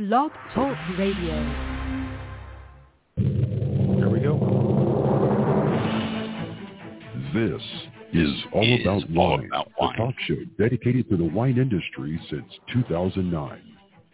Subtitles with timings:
[0.00, 1.34] Blog Talk Radio.
[3.18, 4.38] There we go.
[7.34, 7.60] This
[8.14, 9.96] is All Is About All Wine, About a Wine.
[9.98, 13.60] talk show dedicated to the wine industry since 2009,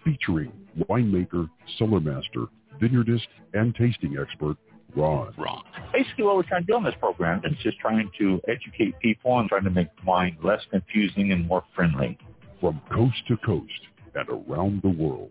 [0.04, 0.53] featuring
[0.91, 2.46] winemaker, cellar master,
[2.82, 4.57] vineyardist, and tasting expert
[4.96, 5.32] Ron.
[5.39, 5.62] Wrong.
[5.93, 9.39] basically what we're trying to do on this program is just trying to educate people
[9.39, 12.18] and trying to make wine less confusing and more friendly.
[12.61, 13.71] From coast to coast
[14.16, 15.30] and around the world.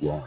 [0.00, 0.24] Here's Ron.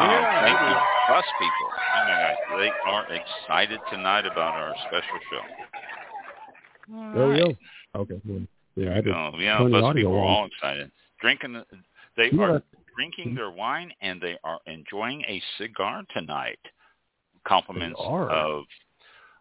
[0.00, 0.76] Oh, thank you,
[1.08, 1.70] bus people.
[1.72, 5.44] Oh my gosh, they are excited tonight about our special show.
[7.14, 8.00] There we go.
[8.00, 8.20] Okay.
[8.26, 8.40] well,
[8.76, 9.08] Yeah, I did.
[9.14, 10.26] Oh, yeah, turn the bus audio people are on.
[10.28, 10.90] all excited.
[11.20, 11.66] Drinking, the-
[12.16, 12.64] they You know are what?
[12.96, 16.58] drinking their wine and they are enjoying a cigar tonight.
[17.46, 18.28] Compliments They are.
[18.30, 18.64] of,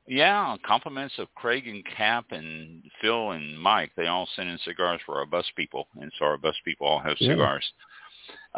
[0.07, 3.91] yeah, compliments of Craig and Kap and Phil and Mike.
[3.95, 6.99] They all send in cigars for our bus people, and so our bus people all
[6.99, 7.33] have Yeah.
[7.33, 7.73] cigars.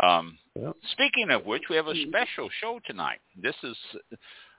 [0.02, 0.38] Um.
[0.92, 3.20] Speaking of which, we have a special show tonight.
[3.36, 3.78] This is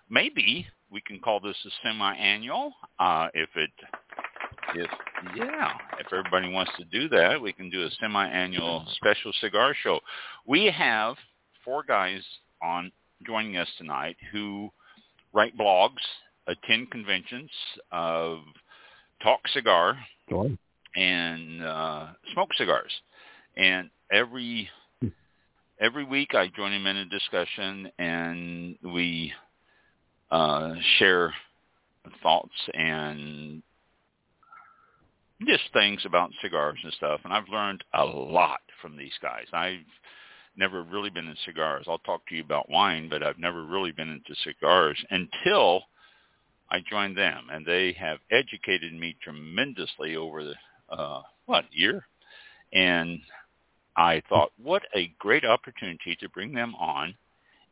[0.09, 2.73] maybe we can call this a semi-annual.
[2.99, 3.71] Uh, if it,
[4.75, 4.91] if
[5.37, 10.01] yeah, if everybody wants to do that, we can do a semi-annual special cigar show.
[10.47, 11.17] We have
[11.65, 12.23] four guys
[12.63, 12.91] on
[13.27, 14.71] joining us tonight who
[15.33, 16.01] write blogs,
[16.47, 17.51] attend conventions,
[17.93, 18.37] uh,
[19.23, 19.97] talk cigar,
[20.97, 22.93] and uh, smoke cigars.
[23.57, 24.69] And every
[25.81, 29.33] every week, I join him in a discussion, and we
[30.31, 31.33] uh, share
[32.23, 33.62] thoughts and
[35.47, 37.21] just things about cigars and stuff.
[37.25, 39.47] And I've learned a lot from these guys.
[39.53, 39.79] I've
[40.56, 41.87] never really been in cigars.
[41.89, 45.83] I'll talk to you about wine, but I've never really been into cigars until
[46.70, 50.54] I joined them, and they have educated me tremendously over the
[50.88, 52.06] uh, what year,
[52.72, 53.20] and
[53.97, 57.14] I thought, what a great opportunity to bring them on,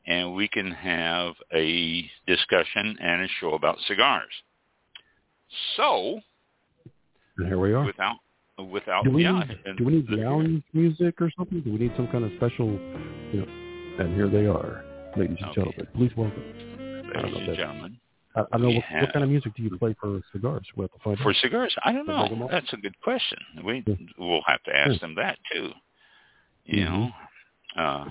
[0.06, 4.32] and we can have a discussion and a show about cigars.
[5.76, 6.20] So,
[7.38, 7.84] here we are.
[7.84, 8.16] without
[8.70, 11.60] without do we yeah, need, and do we need lounge music or something?
[11.60, 12.66] Do we need some kind of special,
[13.32, 14.04] you know?
[14.04, 14.84] And here they are,
[15.16, 15.62] ladies and Okay.
[15.62, 15.88] gentlemen.
[15.94, 16.42] Please welcome.
[17.14, 18.00] Ladies and gentlemen,
[18.38, 20.66] I, I know what, have- what kind of music do you play for cigars?
[20.76, 22.48] We'll have to find for cigars, I don't know.
[22.50, 23.38] That's a good question.
[23.64, 23.94] We Yeah.
[24.18, 24.98] we'll have to ask Yeah.
[25.00, 25.70] them that too.
[26.64, 27.12] You Mhm.
[27.76, 28.04] know, uh,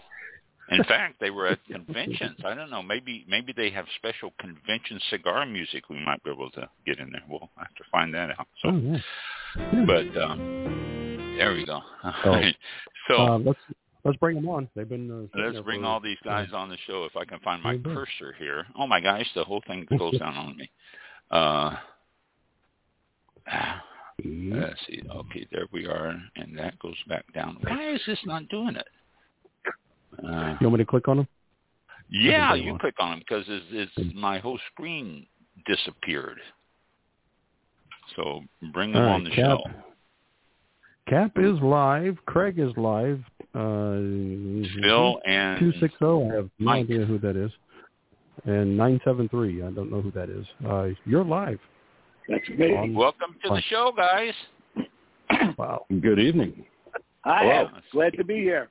[0.70, 2.38] in fact, they were at conventions.
[2.44, 2.82] I don't know.
[2.84, 5.90] Maybe maybe they have special convention cigar music.
[5.90, 7.22] We might be able to get in there.
[7.30, 8.48] We'll have to find that out.
[8.62, 9.00] So, Oh,
[9.72, 9.86] yeah.
[9.86, 11.82] But um, there we go.
[12.04, 12.42] Oh.
[13.08, 13.60] so Uh, let's
[14.08, 14.68] let's bring them on.
[14.76, 15.30] They've been.
[15.36, 17.04] Uh, let's bring all these guys on the show.
[17.06, 18.66] If I can find my cursor here.
[18.78, 20.70] Oh my gosh, the whole thing goes down on me.
[21.30, 21.76] Uh,
[24.26, 24.60] Mhm.
[24.60, 25.00] Let's see.
[25.10, 27.58] Okay, there we are, and that goes back down.
[27.62, 28.88] Why is this not doing it?
[30.26, 31.28] Uh, You want me to click on them?
[32.10, 32.80] yeah, you on.
[32.80, 35.28] click on them because it's, it's my whole screen
[35.68, 36.40] disappeared.
[38.16, 38.42] So
[38.74, 39.60] bring them All on the Kap.
[39.60, 39.64] show.
[41.08, 42.18] Kap is live.
[42.26, 43.22] Craig is live.
[43.56, 43.96] Uh,
[44.82, 46.30] Phil and two six zero.
[46.30, 46.84] I have no Mike.
[46.86, 47.52] idea who that is.
[48.46, 49.64] And nine seven three.
[49.64, 50.46] I don't know who that is.
[50.68, 51.60] Uh, you're live.
[52.28, 52.76] That's me.
[52.76, 54.34] On- welcome to the show, guys.
[55.58, 55.86] Wow.
[56.02, 56.64] Good evening.
[57.24, 57.68] I Hello.
[57.68, 58.70] am glad to be here.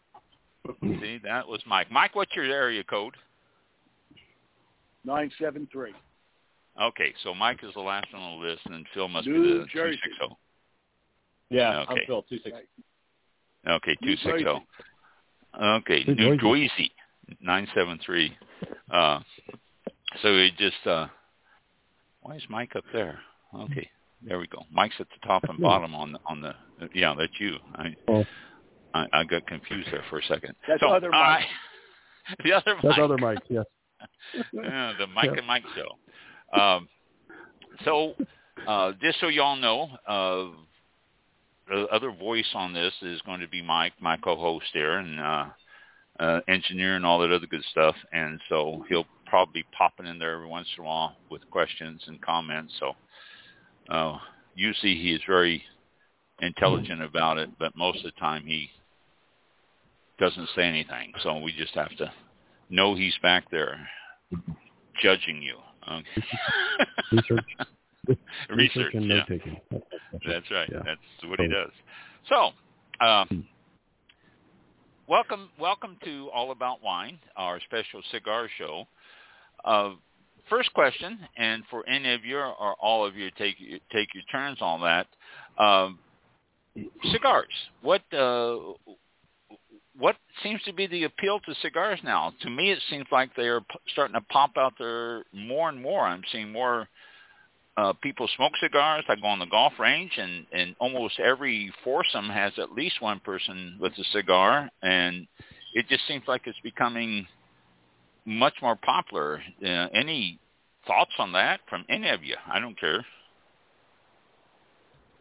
[0.83, 1.91] See, that was Mike.
[1.93, 3.15] Mike, what's your area code?
[5.05, 5.93] Nine seven three.
[6.81, 9.67] Okay, so Mike is the last on the list, and Phil must New be the
[9.67, 9.99] Jersey.
[10.19, 10.37] 260.
[11.51, 12.01] Yeah, Okay.
[12.01, 12.57] I'm Phil, two six.
[13.69, 14.67] Okay, New 260.
[15.61, 16.69] Okay, New New Jersey.
[16.77, 16.93] Jersey,
[17.41, 18.37] 973.
[18.91, 19.21] Uh,
[20.23, 21.07] so it just, uh,
[22.23, 23.19] why is Mike up there?
[23.55, 23.89] Okay,
[24.23, 24.63] there we go.
[24.73, 26.53] Mike's at the top and bottom on the, on the,
[26.95, 27.57] yeah, that's you.
[27.75, 28.25] I, Oh.
[28.95, 30.55] I, I got confused there for a second.
[30.67, 32.39] That's so, other I- Mike.
[32.45, 32.83] the other Mike.
[32.83, 33.05] That's Mike.
[33.05, 33.39] other Mike.
[33.49, 33.65] Yes.
[34.53, 35.39] yeah, the Mike Yeah.
[35.39, 36.59] and Mike show.
[36.61, 36.89] Um,
[37.85, 38.15] so,
[38.67, 40.66] uh, just so y'all know, uh, the
[41.93, 45.47] other voice on this is going to be Mike, my co-host there, and uh,
[46.21, 47.95] uh, engineer and all that other good stuff.
[48.13, 52.03] And so he'll probably be popping in there every once in a while with questions
[52.07, 52.75] and comments.
[52.79, 52.93] So
[53.91, 54.19] uh,
[54.55, 55.63] usually he is very
[56.41, 58.71] intelligent about it, but most of the time he
[60.19, 61.13] doesn't say anything.
[61.23, 62.13] So we just have to
[62.71, 63.79] know he's back there
[65.03, 65.57] judging you.
[65.91, 67.63] Okay.
[68.51, 69.15] Research, and yeah.
[69.17, 69.61] note taking.
[69.71, 70.69] That's right.
[70.71, 70.83] Yeah.
[70.85, 71.71] That's what he does.
[72.29, 72.51] So,
[73.05, 73.47] um,
[75.09, 78.87] welcome, welcome to All About Wine, our special cigar show.
[79.65, 79.91] Uh,
[80.49, 83.57] first question, and for any of you or all of you, take
[83.93, 85.07] take your turns on that.
[85.63, 85.99] Um,
[87.13, 87.53] cigars.
[87.83, 88.59] What uh,
[89.99, 92.33] what seems to be the appeal to cigars now?
[92.43, 95.81] To me, it seems like they are p- starting to pop out there more and
[95.81, 96.07] more.
[96.07, 96.89] I'm seeing more
[97.77, 99.05] uh, people smoke cigars.
[99.09, 103.21] I go on the golf range, and and almost every foursome has at least one
[103.21, 105.27] person with a cigar, and
[105.75, 107.27] it just seems like it's becoming
[108.25, 109.43] much more popular.
[109.63, 110.39] Uh, any
[110.87, 112.37] thoughts on that from any of you?
[112.51, 113.05] I don't care.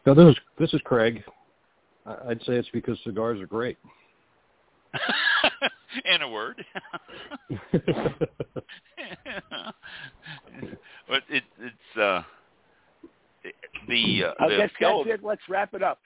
[0.06, 1.22] No, this is this is Craig.
[2.06, 3.76] I'd say it's because cigars are great.
[6.04, 6.64] In a word.
[11.08, 12.22] but it, it's uh,
[13.88, 15.04] the uh, I the guess appeal.
[15.04, 15.24] that's it.
[15.24, 16.00] Let's wrap it up.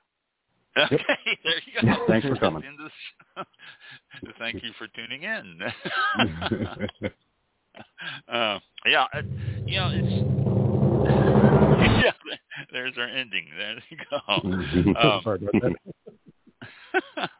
[0.76, 0.98] Okay,
[1.44, 2.06] there you go.
[2.06, 2.62] Thanks for coming.
[4.38, 5.60] Thank you for tuning in.
[8.28, 9.22] uh, yeah, uh,
[9.66, 10.08] you know, it's
[12.04, 12.12] yeah,
[12.72, 13.46] there's our ending.
[13.56, 14.18] There you go.
[15.00, 15.76] Um, Sorry about that.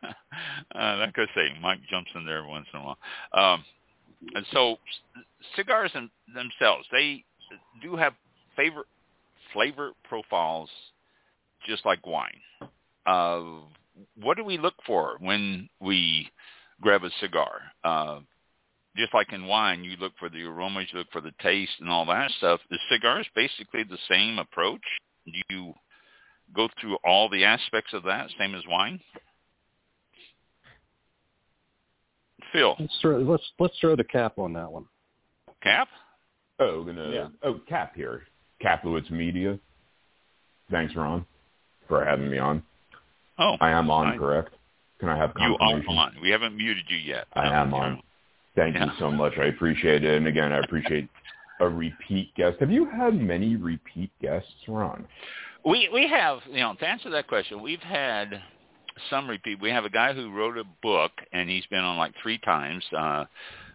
[0.75, 2.99] uh, like I say, Mike jumps in there every once in a while.
[3.33, 3.65] Um,
[4.35, 4.77] and so,
[5.15, 5.23] c-
[5.57, 7.25] cigars them, themselves, they
[7.83, 8.15] do have
[8.57, 8.87] favorite
[9.53, 10.71] flavor profiles,
[11.67, 12.41] just like wine.
[13.07, 13.43] Uh,
[14.21, 16.29] what do we look for when we
[16.81, 17.61] grab a cigar?
[17.85, 18.21] Uh,
[18.97, 21.89] just like in wine, you look for the aromas, you look for the taste, and
[21.89, 22.61] all that stuff.
[22.71, 24.83] Is cigars basically the same approach?
[25.27, 25.75] Do you
[26.55, 29.01] go through all the aspects of that, same as wine?
[32.53, 34.87] Phil, Let's throw let's let's throw the cap on that one.
[35.63, 35.89] Kap?
[36.59, 37.29] Oh, gonna Yeah.
[37.45, 38.25] oh Kap here,
[38.63, 39.59] Kaplowitz Media.
[40.71, 41.27] Thanks, Ron,
[41.89, 42.63] for having me on.
[43.39, 44.19] Oh, I am on, Fine.
[44.19, 44.51] correct?
[45.01, 46.15] Can I have you are on.
[46.23, 47.27] We haven't muted you yet.
[47.35, 48.03] I No, am on.
[48.55, 49.33] Thank you so much.
[49.39, 50.17] I appreciate it.
[50.17, 51.09] And again, I appreciate
[51.61, 52.59] a repeat guest.
[52.61, 55.07] Have you had many repeat guests, Ron?
[55.65, 58.43] We we have you know to answer that question, we've had
[59.09, 59.61] some repeat.
[59.61, 62.85] We have a guy who wrote a book, and he's been on like three times
[62.97, 63.25] uh,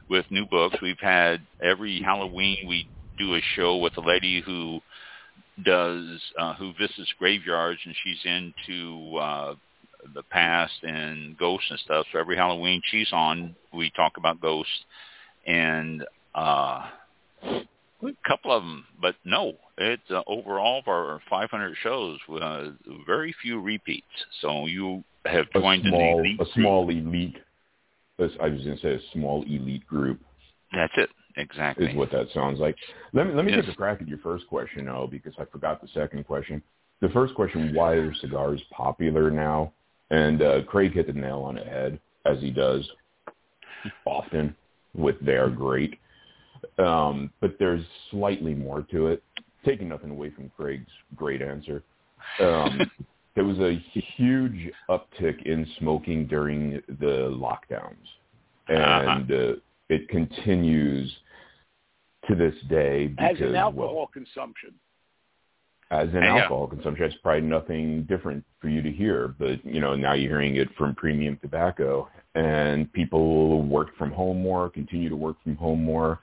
[0.09, 0.75] with new books.
[0.81, 4.79] We've had every Halloween we do a show with a lady who
[5.63, 9.55] does uh, who visits graveyards, and she's into uh,
[10.13, 12.05] the past and ghosts and stuff.
[12.11, 14.85] So every Halloween she's on, we talk about ghosts
[15.45, 16.03] and.
[16.33, 16.87] uh
[17.43, 22.65] a couple of them, but no, it's uh, overall of our 500 shows, uh,
[23.05, 24.05] very few repeats.
[24.41, 26.39] So you have A joined small, an elite.
[26.39, 27.37] a small elite.
[28.19, 30.19] I was going to say a small elite group
[30.73, 31.87] That's it, exactly.
[31.87, 32.75] is what that sounds like.
[33.13, 33.65] Let me let me Yes.
[33.65, 36.61] take a crack at your first question, though, because I forgot the second question.
[37.01, 39.71] The first question: Why are cigars popular now?
[40.11, 42.87] And uh, Craig hit the nail on the head, as he does
[44.05, 44.55] often
[44.93, 45.99] with "They're great."
[46.77, 49.23] Um, but there's slightly more to it.
[49.63, 51.83] Taking nothing away from Craig's great answer,
[52.39, 52.79] um,
[53.35, 53.83] there was a
[54.15, 57.95] huge uptick in smoking during the lockdowns,
[58.67, 59.53] and uh,
[59.89, 61.11] it continues
[62.27, 64.73] to this day As because an well, alcohol consumption.
[65.91, 66.37] as an Yeah.
[66.41, 69.29] alcohol consumption, it's probably nothing different for you to hear.
[69.39, 74.41] But you know, now you're hearing it from premium tobacco, and people work from home
[74.41, 76.19] more, continue to work from home more.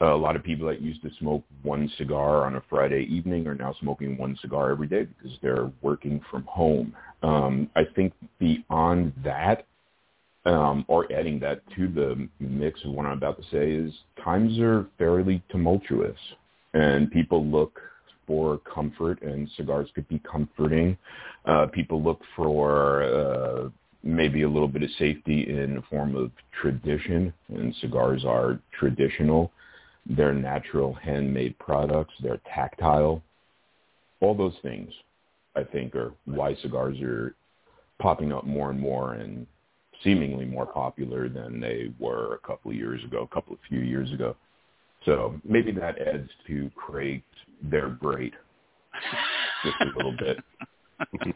[0.00, 3.54] a lot of people that used to smoke one cigar on a Friday evening are
[3.54, 6.94] now smoking one cigar every day because they're working from home.
[7.22, 9.66] Um, I think beyond that,
[10.46, 14.58] um, or adding that to the mix of what I'm about to say is times
[14.58, 16.18] are fairly tumultuous,
[16.74, 17.80] and people look
[18.26, 20.96] for comfort, and cigars could be comforting.
[21.44, 23.68] Uh, people look for uh,
[24.02, 29.50] maybe a little bit of safety in the form of tradition, and cigars are traditional.
[30.06, 32.12] They're natural handmade products.
[32.22, 33.22] They're tactile.
[34.20, 34.92] All those things,
[35.56, 37.34] I think, are why cigars are
[37.98, 39.46] popping up more and more and
[40.04, 43.80] seemingly more popular than they were a couple of years ago, a couple of few
[43.80, 44.36] years ago.
[45.04, 47.24] So maybe that adds to Craig's
[47.62, 48.34] "they're great"
[49.64, 50.38] just a little bit.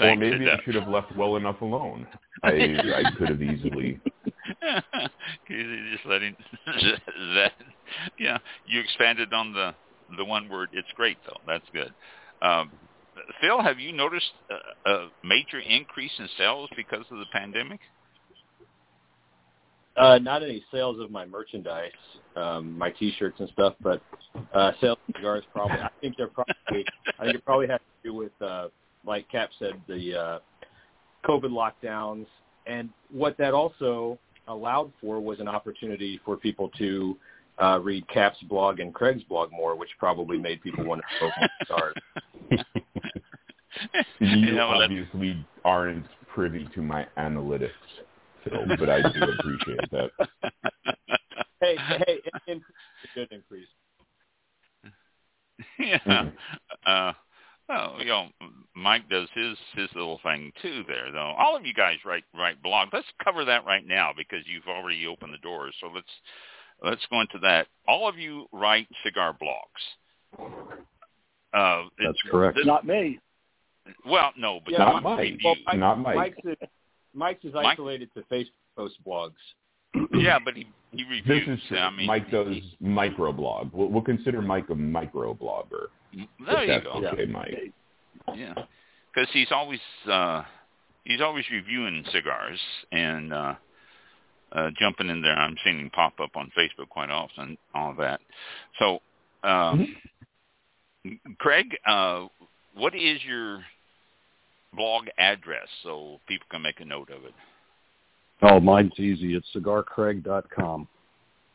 [0.00, 2.06] or maybe I should have left well enough alone.
[2.42, 2.50] I
[2.94, 3.98] I could have easily.
[5.48, 6.36] Just letting
[6.66, 7.52] that.
[8.18, 9.74] Yeah, you expanded on the
[10.16, 10.70] the one word.
[10.72, 11.40] It's great though.
[11.46, 11.92] That's good.
[12.42, 12.70] Um,
[13.40, 14.32] Phil, have you noticed
[14.86, 17.80] a, a major increase in sales because of the pandemic?
[19.96, 21.90] Uh, not any sales of my merchandise,
[22.36, 24.02] um, my T-shirts and stuff, but
[24.52, 25.78] uh, sales of cigars probably.
[25.78, 26.84] I think they're probably.
[27.18, 28.68] I think it probably has to do with, uh,
[29.06, 30.38] like Kap said, the uh,
[31.26, 32.26] COVID lockdowns,
[32.66, 34.18] and what that also
[34.48, 37.16] allowed for was an opportunity for people to
[37.58, 41.32] uh, read Kap's blog and Craig's blog more, which probably made people want to smoke
[41.40, 41.94] more cigars.
[44.20, 47.70] You, You know, that- obviously aren't privy to my analytics,
[48.44, 50.10] Phil, but I do appreciate that.
[51.60, 52.64] hey, hey, it increased,
[53.04, 53.68] a good increase.
[55.78, 55.98] yeah.
[56.06, 56.32] Mhm.
[56.86, 57.12] Uh,
[57.68, 58.28] well, you know,
[58.74, 61.34] Mike does his his little thing too there, though.
[61.36, 62.92] All of you guys write write blogs.
[62.92, 65.74] Let's cover that right now because you've already opened the doors.
[65.80, 66.06] So let's
[66.82, 67.66] let's go into that.
[67.88, 70.38] All of you write cigar blogs.
[71.54, 72.56] Uh, That's it's- correct.
[72.56, 73.18] this- Not me.
[74.04, 75.18] well, no, but Yeah, Not you Mike.
[75.20, 76.16] review- Well, Mike, Not Mike.
[76.16, 76.68] Mike's is,
[77.14, 79.34] Mike's is Mike- isolated to Facebook post blogs.
[80.12, 81.60] yeah, but he he This reviews.
[81.70, 83.72] is I mean, Mike does he- microblog.
[83.72, 85.88] We'll, we'll consider Mike a microblogger.
[86.12, 86.90] There if you that's go.
[87.06, 87.72] okay, Mike.
[88.34, 88.54] Yeah,
[89.12, 90.42] because he's always uh,
[91.04, 92.60] he's always reviewing cigars
[92.92, 93.54] and uh,
[94.56, 95.36] uh, jumping in there.
[95.36, 97.56] I'm seeing him pop up on Facebook quite often.
[97.74, 98.20] All of that.
[98.78, 99.00] So,
[99.44, 99.94] um,
[101.38, 102.26] Craig, uh,
[102.74, 103.60] what is your
[104.74, 107.34] blog address so people can make a note of it?
[108.42, 109.34] Oh, mine's easy.
[109.34, 110.88] It's cigarcraig.com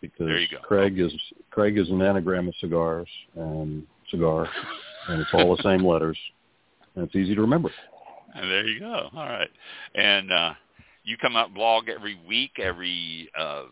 [0.02, 0.60] because There you go.
[0.60, 1.14] Craig is
[1.52, 4.48] Craig is an anagram of cigars and cigar,
[5.10, 6.18] and it's all the same letters,
[6.96, 7.70] and it's easy to remember.
[8.34, 9.10] And there you go.
[9.14, 9.50] All right,
[9.94, 10.54] and uh,
[11.04, 13.64] you come out blog every week, every uh,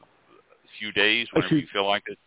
[0.78, 2.18] few days, whenever you feel like it.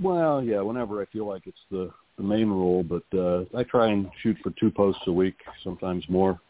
[0.00, 3.88] Well, yeah, whenever I feel like it's the the main rule, but uh, I try
[3.90, 6.40] and shoot for two posts a week, sometimes more.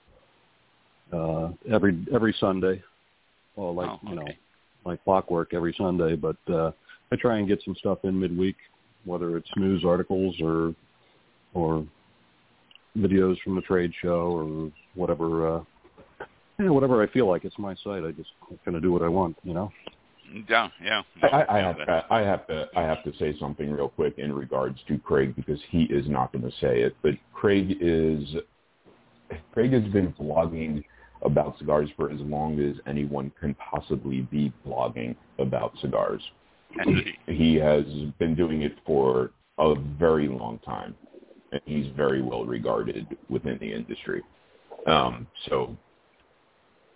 [1.12, 2.82] Uh, every every Sunday,
[3.56, 4.38] well, like Oh, you know, okay.
[4.84, 6.16] like clockwork every Sunday.
[6.16, 6.72] But uh,
[7.12, 8.56] I try and get some stuff in midweek,
[9.04, 10.74] whether it's news articles or
[11.54, 11.86] or
[12.96, 15.56] videos from the trade show or whatever.
[15.56, 15.64] Uh,
[16.62, 17.44] yeah, whatever I feel like.
[17.44, 18.04] It's my site.
[18.04, 18.30] I just
[18.64, 19.70] kind of do what I want, you know.
[20.48, 21.02] Yeah, yeah.
[21.22, 24.14] I, I Yeah, have to, I have to I have to say something real quick
[24.18, 28.36] in regards to Craig because he is not going to say it, but Craig is
[29.52, 30.84] Craig has been blogging
[31.22, 36.22] about cigars for as long as anyone can possibly be blogging about cigars.
[37.26, 37.84] He has
[38.18, 40.96] been doing it for a very long time,
[41.52, 44.22] and he's very well regarded within the industry.
[44.86, 45.76] Um, so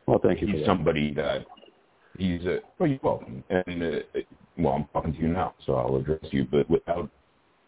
[0.06, 0.66] Well, thank you he's that.
[0.66, 1.46] somebody that
[2.18, 3.42] he's a well, you're welcome.
[3.50, 4.20] And uh,
[4.58, 6.46] well, I'm talking to you now, so I'll address you.
[6.50, 7.10] But without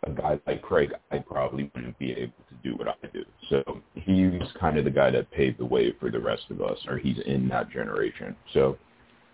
[0.04, 3.24] a guy like Craig, I probably wouldn't be able to do what I do.
[3.50, 6.78] So he's kind of the guy that paved the way for the rest of us,
[6.86, 8.36] or he's in that generation.
[8.54, 8.78] So,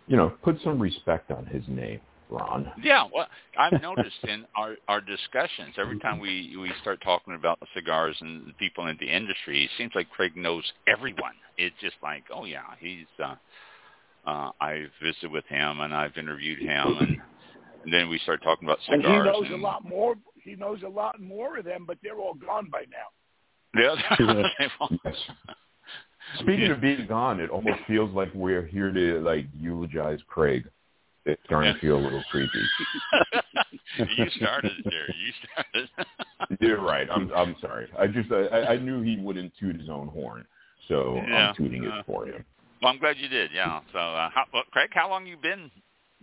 [0.07, 2.01] you know, put some respect on his name,
[2.31, 2.73] Ron.
[2.83, 3.27] Yeah, well,
[3.59, 8.17] I've noticed in our our discussions every time we we start talking about the cigars
[8.21, 11.35] and the people in the industry, it seems like Craig knows everyone.
[11.59, 13.07] It's just like, oh yeah, he's.
[13.23, 13.35] uh
[14.27, 17.17] uh I've visited with him and I've interviewed him, and,
[17.85, 19.27] and then we start talking about And cigars.
[19.27, 20.15] he knows a lot more.
[20.43, 23.09] He knows a lot more of them, but they're all gone by now.
[24.19, 24.47] Yeah.
[25.05, 25.15] Yes.
[26.41, 30.65] Speaking of being gone, it almost feels like we're here to like eulogize Craig.
[31.27, 32.51] It's starting to feel a little creepy.
[34.17, 35.09] you started it there.
[35.09, 35.89] You started.
[36.61, 37.09] You're right.
[37.11, 37.89] I'm I'm sorry.
[37.99, 40.45] I just I, I knew he wouldn't toot his own horn,
[40.89, 41.49] so Yeah.
[41.51, 42.45] I'm tooting Uh, it for him.
[42.83, 43.51] Well, I'm glad you did.
[43.55, 43.81] Yeah.
[43.93, 45.71] So, uh, how, well, Craig, how long you been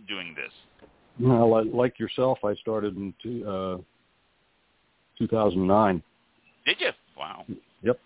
[0.06, 0.52] doing this?
[1.18, 3.78] Well, like, like yourself, I started in two, uh,
[5.18, 6.02] 2009.
[6.64, 6.90] Did you?
[7.18, 7.44] Wow.
[7.82, 7.98] Yep.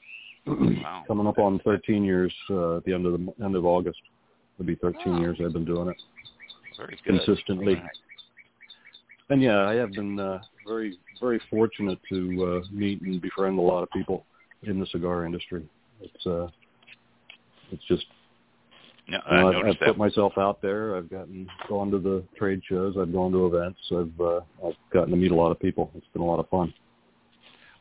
[0.47, 1.05] Wow.
[1.09, 3.99] Coming up on 13 years uh, at the end of the end of August.
[4.59, 5.21] It'll be 13 Oh.
[5.21, 5.97] years I've been doing it
[6.76, 7.25] Very good.
[7.25, 7.83] consistently.
[9.28, 13.62] And yeah, I have been uh, very very fortunate to uh, meet and befriend a
[13.62, 14.25] lot of people
[14.62, 15.68] in the cigar industry.
[16.00, 16.49] It's uh,
[17.73, 18.06] it's just
[19.09, 19.99] know, I I've, I've put that.
[19.99, 20.97] myself out there.
[20.97, 22.97] I've gotten gone to the trade shows.
[22.99, 23.78] I've gone to events.
[23.90, 25.90] I've uh, I've gotten to meet a lot of people.
[25.95, 26.73] It's been a lot of fun.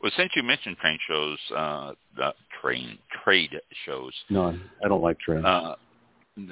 [0.02, 4.12] Well, since you mentioned train shows, uh, the train trade shows.
[4.30, 5.44] No, I don't like trains.
[5.44, 5.74] Uh,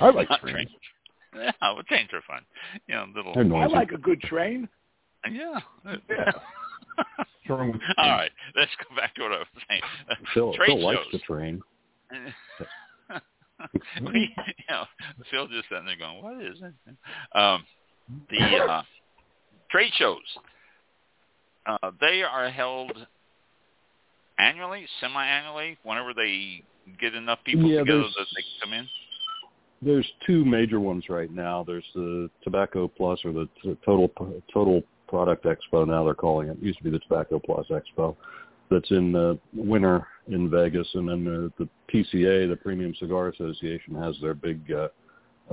[0.00, 0.70] I like trains.
[1.42, 2.42] Yeah, well, trains are fun.
[2.86, 3.56] You know, little.
[3.56, 4.68] I like a good train.
[5.30, 5.60] Yeah.
[6.08, 6.32] Yeah.
[7.16, 9.82] What's wrong with All right, let's go back to what I was saying.
[10.34, 11.62] Phil, trade Phil likes the train.
[14.12, 14.84] we, you know,
[15.30, 17.64] Phil just sitting there going, "What is it?" Um,
[18.30, 18.82] the uh,
[19.70, 20.22] trade shows.
[21.66, 22.92] Uh, they are held
[24.38, 26.62] annually, semi-annually, whenever they
[27.00, 28.88] get enough people Yeah, together that they can come in?
[29.82, 31.62] There's two major ones right now.
[31.64, 33.48] There's the Tobacco Plus or the
[33.84, 34.10] Total
[34.52, 35.86] Total Product Expo.
[35.86, 36.52] Now they're calling it.
[36.52, 38.16] it used to be the Tobacco Plus Expo.
[38.70, 43.94] That's in the winter in Vegas, and then the, the PCA, the Premium Cigar Association,
[43.94, 44.88] has their big uh,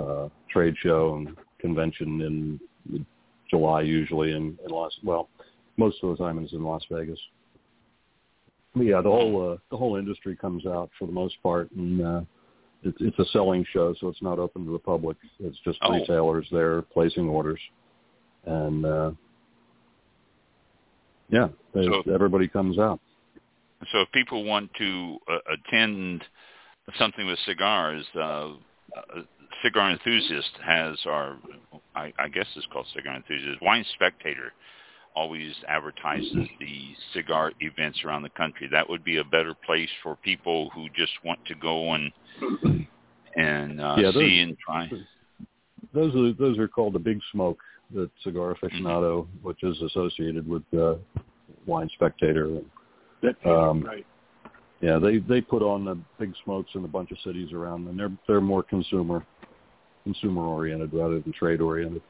[0.01, 3.06] uh, trade show and convention in
[3.50, 4.92] July, usually in, in Las.
[5.03, 5.30] Well,
[5.77, 7.20] most of the time it's in Las Vegas.
[8.75, 12.01] But yeah, the whole uh, the whole industry comes out for the most part, and
[12.01, 12.22] uh,
[12.84, 15.18] it's it's a selling show, so it's not open to the public.
[15.40, 15.94] It's just Oh.
[15.94, 17.60] retailers there placing orders,
[18.46, 19.12] and uh,
[21.30, 23.00] yeah, they, So- everybody comes out.
[23.92, 26.24] So if people want to uh, attend
[26.98, 28.54] something with cigars, uh, uh,
[29.62, 31.38] Cigar Enthusiast has our,
[31.96, 33.62] I, I guess it's called Cigar Enthusiast.
[33.62, 34.54] Wine Spectator
[35.15, 38.67] always advertises the cigar events around the country.
[38.72, 42.12] That would be a better place for people who just want to go and
[43.36, 44.89] and uh, Yeah, those- see and try.
[45.93, 47.60] Those are those are called the Big Smoke,
[47.93, 50.96] the cigar aficionado, which is associated with uh,
[51.67, 52.62] Wine Spectator.
[53.22, 54.05] That's it, Um, right.
[54.82, 57.98] Yeah, they they put on the big smokes in a bunch of cities around, and
[58.00, 59.24] they're they're more consumer
[60.03, 62.01] consumer oriented rather than trade oriented.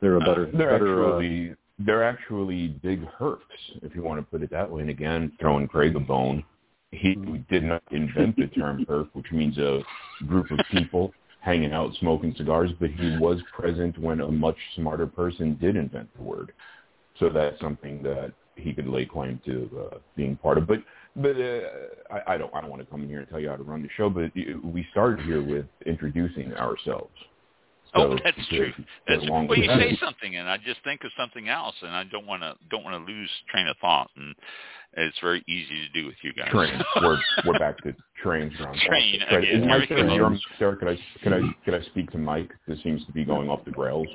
[0.00, 3.38] They're a better They're better uh, actually they're actually big herps,
[3.82, 4.80] if you want to put it that way.
[4.80, 6.44] And again, throwing Craig a bone,
[6.90, 7.14] he
[7.50, 9.82] did not invent the term herp, which means a
[10.26, 15.06] group of people hanging out smoking cigars, but he was present when a much smarter
[15.06, 16.52] person did invent the word.
[17.18, 20.66] So that's something that he could lay claim to uh, being part of.
[20.66, 20.82] But
[21.16, 21.60] but uh,
[22.10, 23.62] I, I don't I don't want to come in here and tell you how to
[23.62, 24.10] run the show.
[24.10, 24.32] But
[24.64, 27.12] we started here with introducing ourselves.
[27.94, 28.72] Oh, that's to- true.
[29.06, 32.04] That's, along well, you say something, and I just think of something else, and I
[32.04, 34.34] don't want to don't want to lose train of thought, and
[34.94, 36.50] it's very easy to do with you guys.
[36.50, 36.82] trains.
[37.02, 38.72] we're we're back to trains now.
[38.86, 39.44] Train Right.
[39.44, 39.62] again.
[39.62, 40.08] Is Mike Here we there?
[40.10, 40.14] go.
[40.28, 42.50] You're- Sarah, could I can I can I speak to Mike?
[42.66, 44.06] This seems to be going off the rails.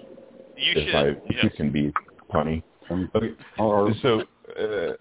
[0.58, 1.22] you if I should.
[1.30, 1.92] if you can be
[2.34, 2.62] punny.
[2.92, 3.34] Okay.
[3.58, 4.22] or So
[4.60, 4.94] uh,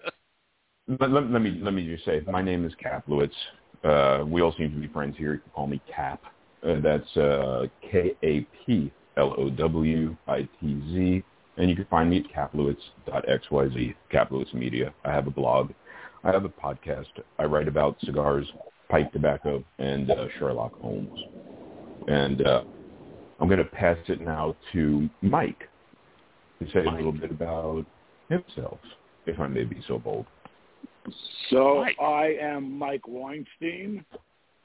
[0.87, 3.31] let, let, let me let me just say, my name is Kaplowitz.
[3.83, 5.33] Uh, we all seem to be friends here.
[5.33, 6.21] You can call me Kap.
[6.65, 11.23] Uh, that's uh, K A P L O W I T Z,
[11.57, 14.93] and you can find me at kaplowitz.xyz, Kaplowitz Media.
[15.03, 15.71] I have a blog.
[16.23, 17.07] I have a podcast.
[17.37, 18.47] I write about cigars,
[18.89, 21.19] pipe tobacco, and uh, Sherlock Holmes.
[22.07, 22.63] And uh,
[23.39, 25.69] I'm going to pass it now to Mike
[26.59, 27.85] to say a little bit about
[28.29, 28.79] himself,
[29.25, 30.25] if I may be so bold.
[31.49, 31.97] So Mike.
[31.99, 34.05] I am Mike Weinstein.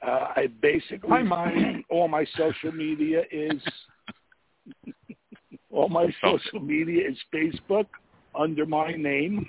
[0.05, 1.85] Uh, I basically Hi, Mike.
[1.89, 3.61] all my social media is
[5.71, 7.87] all my social media is Facebook
[8.37, 9.45] under my name.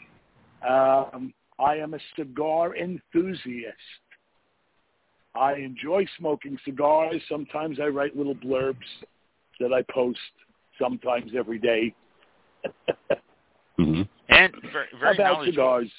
[0.69, 3.77] Um, I am a cigar enthusiast.
[5.35, 7.23] I enjoy smoking cigars.
[7.29, 8.77] Sometimes I write little blurbs
[9.61, 10.19] that I post
[10.81, 11.95] sometimes every day
[13.79, 14.09] mhm.
[14.29, 15.53] and very, very about knowledgeable.
[15.53, 15.91] cigars.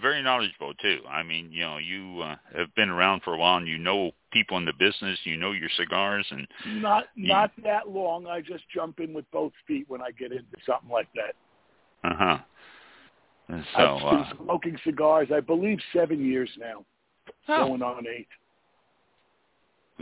[0.00, 1.00] Very knowledgeable too.
[1.08, 4.12] I mean, you know, you uh, have been around for a while, and you know
[4.32, 5.18] people in the business.
[5.24, 7.34] You know your cigars, and Not Yeah.
[7.34, 8.26] not that long.
[8.26, 11.34] I just jump in with both feet when I get into something like that.
[12.04, 12.38] uh huh.
[13.48, 16.86] So, I've been uh, smoking cigars, I believe, seven years now,
[17.48, 18.28] oh, going on eight.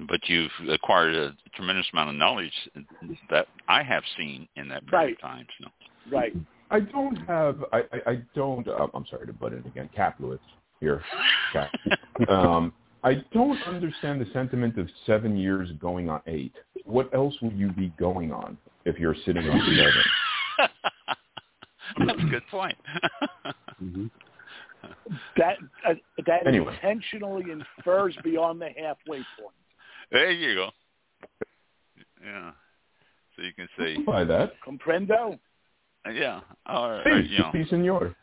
[0.08, 2.52] but you've acquired a tremendous amount of knowledge
[3.28, 5.12] that I have seen in that period Right.
[5.14, 5.46] of time.
[5.60, 5.68] So.
[6.08, 6.32] Right.
[6.70, 10.38] I don't have, I, I, I don't, uh, I'm sorry to butt in again, Kaplowitz
[10.80, 11.02] here.
[11.52, 11.70] Kap.
[12.28, 16.52] um, I don't understand the sentiment of seven years going on eight.
[16.84, 19.60] What else would you be going on if you're sitting on
[20.58, 20.68] seven?
[22.06, 22.76] That's a good point.
[23.82, 24.10] Mhm.
[25.36, 25.56] That
[25.86, 25.94] uh,
[26.26, 26.72] that Anyway.
[26.74, 29.54] intentionally infers beyond the halfway point.
[30.10, 30.70] there you go.
[32.24, 32.52] Yeah.
[33.36, 35.38] So you can say, By that, Comprendo?
[36.12, 38.14] Yeah, all right, hey, you know, si, senor.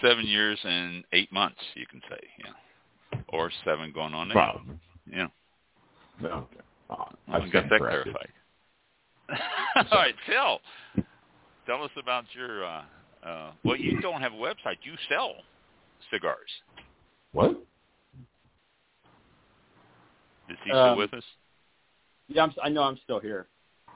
[0.00, 4.34] seven years and eight months, you can say, yeah, or seven going on eight.
[4.36, 4.60] Wow.
[5.10, 5.26] Yeah,
[6.20, 6.60] No, okay.
[6.88, 8.14] Uh, I I got that corrected.
[8.14, 8.28] clarified.
[9.92, 10.60] all right, Phil,
[11.66, 12.64] tell us about your.
[12.64, 12.82] uh
[13.24, 15.34] uh Well, you don't have a website; you sell
[16.10, 16.50] cigars.
[17.32, 17.50] What?
[20.48, 21.22] Is he still Um, with us?
[22.28, 23.46] Yeah, I'm, I know I'm still here.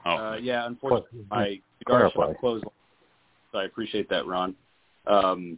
[0.05, 2.31] Oh, Uh, yeah, unfortunately, my cigar clarify.
[2.31, 2.65] shop closed.
[3.55, 4.53] So I appreciate that, Ron.
[5.07, 5.57] Um,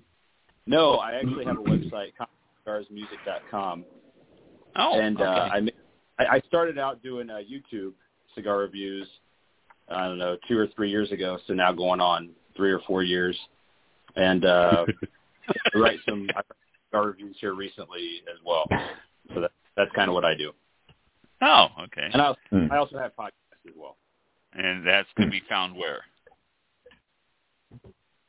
[0.67, 2.11] no, I actually have a website,
[2.67, 3.85] cigarsmusic.com,
[4.75, 5.25] oh, and okay.
[5.25, 5.61] uh, I,
[6.19, 7.93] I I started out doing uh, YouTube
[8.35, 9.07] cigar reviews.
[9.89, 11.39] I don't know, two or three years ago.
[11.47, 13.35] So now going on three or four years,
[14.15, 14.85] and uh,
[15.49, 16.45] I write some I write
[16.91, 18.67] cigar reviews here recently as well.
[19.33, 20.51] So that, that's kind of what I do.
[21.41, 22.09] Oh, okay.
[22.13, 22.71] And I also, Hmm.
[22.71, 23.97] I also have podcasts as well.
[24.53, 26.03] And that's going to be found where?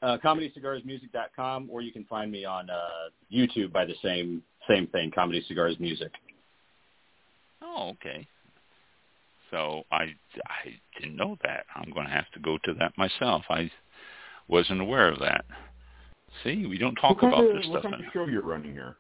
[0.01, 5.11] Uh, ComedyCigarsMusic.com, or you can find me on uh, YouTube by the same same thing,
[5.11, 6.13] Comedy Cigars Music.
[7.63, 8.27] Oh, okay.
[9.51, 10.15] So I
[10.47, 11.65] I didn't know that.
[11.75, 13.45] I'm going to have to go to that myself.
[13.51, 13.71] I
[14.47, 15.45] wasn't aware of that.
[16.45, 17.93] See, we don't talk what about kind this of, what stuff.
[17.93, 18.97] kind of show you're running here?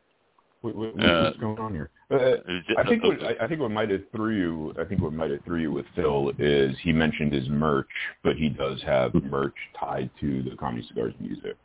[0.60, 1.90] What, what, Uh, what's going on here?
[2.10, 2.36] Uh,
[2.78, 5.12] I think what uh, I, I think what might have threw you I think what
[5.12, 7.88] might have threw you with Phil is he mentioned his merch,
[8.24, 11.56] but he does have merch tied to the Comedy Cigars Music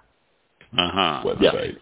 [0.77, 1.23] uh-huh.
[1.25, 1.77] website.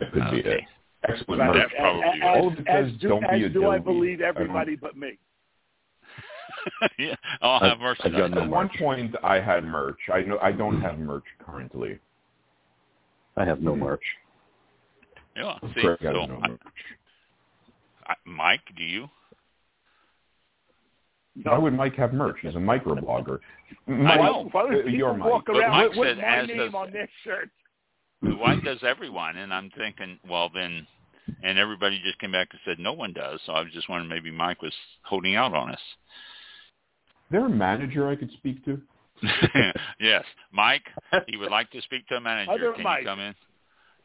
[0.00, 0.60] That could be it.
[1.08, 1.56] Excellent merch.
[1.56, 3.84] That's probably as, All of it as, says, do, "Don't be a do I Joey."
[3.84, 5.18] believe I everybody but me.
[6.98, 9.98] yeah, I'll have I've- I've got no At one point, I had merch.
[10.12, 11.98] I know I don't have merch currently.
[13.36, 14.02] I have no march.
[15.36, 16.60] Yeah, see, Greg has so no I, merch.
[18.06, 19.08] I, Mike, do you?
[21.42, 22.36] Why would Mike have merch?
[22.42, 23.38] He's a microblogger.
[23.88, 24.48] I Mike, know.
[24.52, 25.46] Why would uh, people you're walk Mike.
[25.46, 27.50] But around Mike with, with said my as name does- on their shirt?
[28.20, 29.36] Why does everyone?
[29.36, 30.86] And I'm thinking, well, then,
[31.42, 33.40] and everybody just came back and said no one does.
[33.46, 35.80] So I was just wondering maybe Mike was holding out on us.
[35.80, 38.80] Is there a manager I could speak to?
[39.98, 40.84] yes, Mike.
[41.26, 42.52] He would like to speak to a manager.
[42.52, 43.00] Other Can Mike.
[43.00, 43.34] you come in?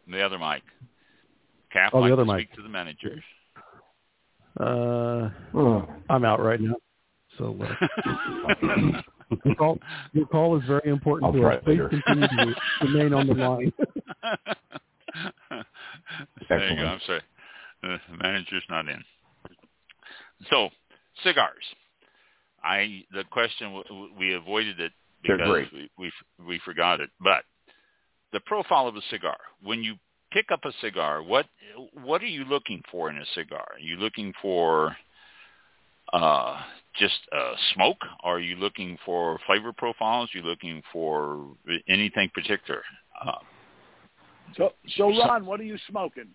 [0.10, 0.63] The other Mike.
[1.78, 2.48] Kap Oh, the like other to Mike.
[2.48, 3.22] speak to the manager.
[4.60, 5.88] Uh, Oh.
[6.10, 6.76] I'm out right now.
[7.38, 7.76] So uh,
[9.46, 9.78] your, call,
[10.13, 11.63] your call is very important I'll to us.
[11.63, 13.72] Please continue to remain on the line.
[16.50, 16.86] there you go.
[16.88, 17.22] I'm sorry.
[17.84, 19.04] The manager's not in.
[20.50, 20.70] So,
[21.24, 21.63] cigars.
[22.63, 26.12] I the question w- w- we avoided it because we, we
[26.44, 27.12] we forgot it.
[27.20, 27.44] But
[28.34, 29.38] the profile of a cigar.
[29.62, 29.96] When you
[30.32, 31.46] pick up a cigar, what
[32.04, 33.66] what are you looking for in a cigar?
[33.74, 34.96] Are you looking for
[36.13, 36.62] uh,
[36.98, 38.02] just uh, smoke?
[38.24, 40.30] Are you looking for flavor profiles?
[40.34, 41.46] Are you looking for
[41.88, 42.82] anything particular?
[43.24, 43.40] Uh,
[44.56, 46.30] So, so Ron, what are you smoking?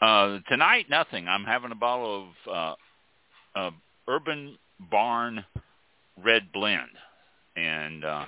[0.00, 1.28] Uh, tonight, nothing.
[1.28, 2.76] I'm having a bottle of
[3.56, 3.70] uh, uh,
[4.08, 4.58] Urban
[4.90, 5.44] Barn
[6.22, 6.90] Red Blend,
[7.56, 8.24] and uh,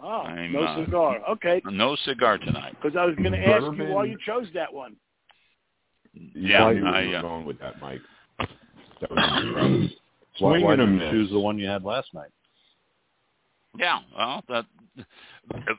[0.00, 1.20] Oh, I'm, no uh, cigar.
[1.30, 2.74] Okay, no cigar tonight.
[2.80, 4.96] because I was going to ask you why you chose that one.
[6.34, 8.00] Yeah, I knew I, you uh, going with that, Mike.
[9.00, 9.90] That was
[10.38, 11.10] Why, Swing why and a you miss.
[11.10, 12.30] choose the one you had last night?
[13.76, 14.62] Yeah, well, the,
[14.96, 15.06] the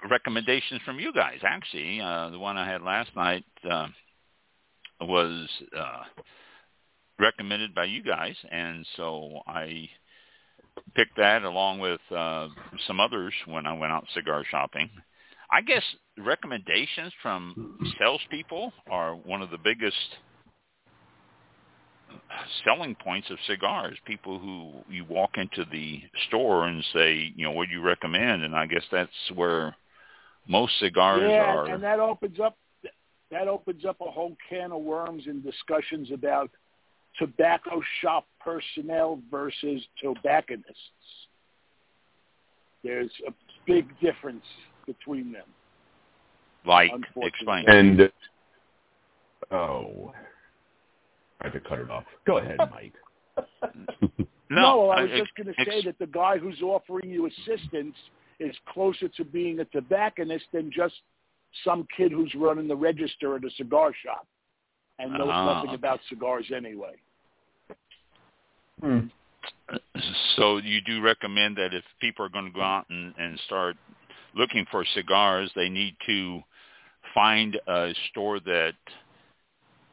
[0.09, 1.39] recommendations from you guys.
[1.43, 3.87] Actually, uh, the one I had last night uh,
[5.01, 5.47] was
[5.77, 6.03] uh,
[7.19, 9.89] recommended by you guys, and so I
[10.95, 12.47] picked that along with uh,
[12.87, 14.89] some others when I went out cigar shopping.
[15.51, 15.83] I guess
[16.17, 19.95] recommendations from salespeople are one of the biggest
[22.63, 23.97] selling points of cigars.
[24.05, 28.43] People who you walk into the store and say, you know, what do you recommend?
[28.43, 29.75] And I guess that's where
[30.47, 31.65] most cigars yeah, are.
[31.67, 32.57] and that opens up
[33.31, 36.51] that opens up a whole can of worms and discussions about
[37.17, 40.77] tobacco shop personnel versus tobacconists.
[42.83, 43.31] There's a
[43.65, 44.45] big difference
[44.85, 45.47] between them.
[46.65, 47.65] like, explain.
[47.67, 48.11] And
[49.51, 50.13] oh,
[51.41, 52.03] I had to cut it off.
[52.27, 52.93] Go ahead, Mike.
[54.49, 57.09] No, I I- was ex- just going to ex- say that the guy who's offering
[57.09, 57.95] you assistance
[58.39, 60.93] is closer to being a tobacconist than just
[61.63, 64.27] some kid who's running the register at a cigar shop
[64.99, 66.93] and knows Ah, nothing about cigars anyway.
[68.81, 68.99] Hmm.
[70.35, 73.75] So you do recommend that if people are going to go out and, and start
[74.35, 76.41] looking for cigars, they need to
[77.13, 78.73] find a store that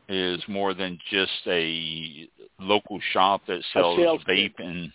[0.09, 4.66] is more than just a local shop that sells vape kit.
[4.66, 4.92] and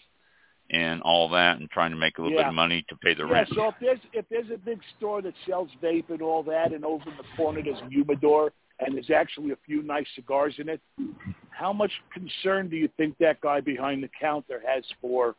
[0.69, 3.25] and all that, and trying to make a little bit of money to pay the
[3.25, 3.49] yeah, rent.
[3.55, 6.83] so if there's if there's a big store that sells vape and all that, and
[6.83, 10.69] over in the corner there's a humidor and there's actually a few nice cigars in
[10.69, 10.81] it,
[11.49, 15.35] how much concern do you think that guy behind the counter has for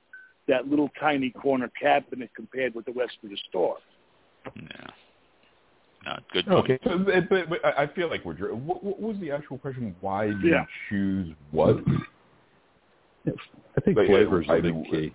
[0.48, 3.76] that little tiny corner cabinet compared with the rest of the store?
[4.56, 4.90] Yeah.
[6.06, 6.58] No, good point.
[6.58, 8.34] Okay, so, but, but, but I I feel like we're.
[8.34, 9.94] dr- What, what was the actual question?
[10.00, 10.60] Why do Yeah.
[10.60, 11.76] you choose what?
[13.76, 15.14] I think But, yeah, flavor is I a key.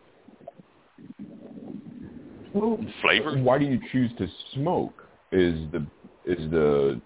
[2.54, 3.38] Well, Flavor?
[3.40, 4.94] Why do you choose to smoke?
[5.32, 5.86] Is the
[6.26, 7.02] is the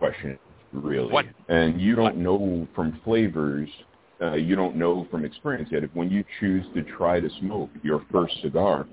[0.00, 0.38] question
[0.72, 1.12] really?
[1.12, 3.68] What- And you don't know from flavors.
[4.22, 5.82] Uh, you don't know from experience yet.
[5.82, 8.86] If when you choose to try to smoke your first cigar,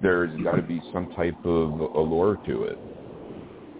[0.00, 2.78] there's got to be some type of allure to it.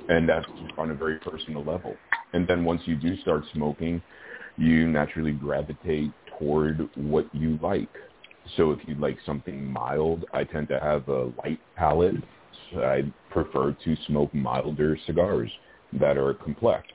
[0.08, 0.46] and that's
[0.78, 1.96] on a very personal level.
[2.32, 4.00] And then once you do start smoking,
[4.56, 7.88] you naturally gravitate toward what you like.
[8.56, 12.22] So if you like something mild, I tend to have a light palate.
[12.76, 15.50] I prefer to smoke milder cigars
[15.94, 16.86] that are complex.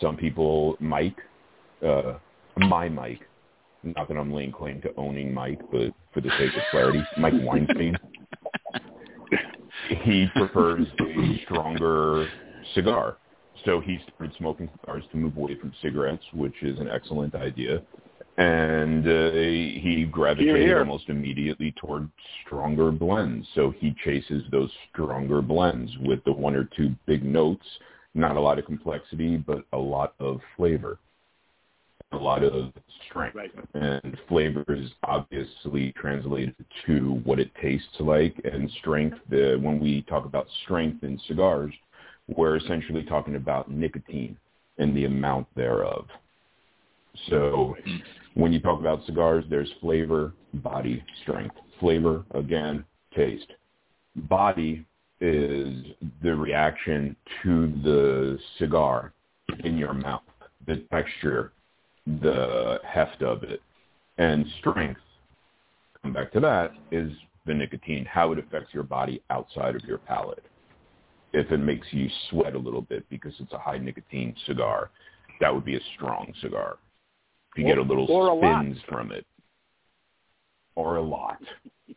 [0.00, 1.16] Some people, Mike,
[1.86, 2.14] uh,
[2.56, 3.20] my Mike,
[3.82, 7.34] not that I'm laying claim to owning Mike, but for the sake of clarity, Mike
[7.42, 7.96] Weinstein,
[10.02, 12.28] he prefers a stronger
[12.74, 13.18] cigar.
[13.64, 17.82] So he started smoking cigars to move away from cigarettes, which is an excellent idea.
[18.36, 20.78] And uh, he gravitated Here, here.
[20.80, 22.10] almost immediately toward
[22.44, 23.46] stronger blends.
[23.54, 27.64] So he chases those stronger blends with the one or two big notes,
[28.14, 30.98] not a lot of complexity, but a lot of flavor,
[32.12, 32.72] a lot of
[33.08, 33.34] strength.
[33.34, 33.50] Right.
[33.74, 36.54] And flavor is obviously translated
[36.86, 39.18] to what it tastes like, and strength.
[39.28, 41.74] The, when we talk about strength in cigars,
[42.28, 44.36] we're essentially talking about nicotine
[44.78, 46.06] and the amount thereof.
[47.28, 47.76] So
[48.34, 51.54] when you talk about cigars, there's flavor, body, strength.
[51.80, 53.52] Flavor, again, taste.
[54.16, 54.84] Body
[55.24, 59.12] is the reaction to the cigar
[59.64, 60.22] in your mouth,
[60.66, 61.52] the texture,
[62.20, 63.62] the heft of it.
[64.18, 65.00] And strength,
[66.02, 67.10] come back to that, is
[67.46, 70.44] the nicotine, how it affects your body outside of your palate.
[71.32, 74.90] If it makes you sweat a little bit because it's a high nicotine cigar,
[75.40, 76.76] that would be a strong cigar.
[77.52, 79.26] If you Or- get a little or a spins from it,
[80.76, 81.38] or a lot,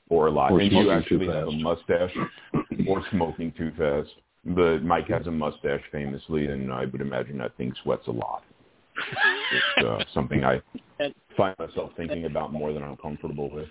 [0.09, 1.61] or a lot, Or and you smoking actually too have a fast.
[1.61, 2.15] mustache,
[2.87, 4.09] or smoking too fast.
[4.45, 8.43] But Mike has a mustache famously, and I would imagine that thing sweats a lot.
[8.95, 10.61] It's uh, something I
[11.35, 13.67] find myself thinking about more than I'm comfortable with,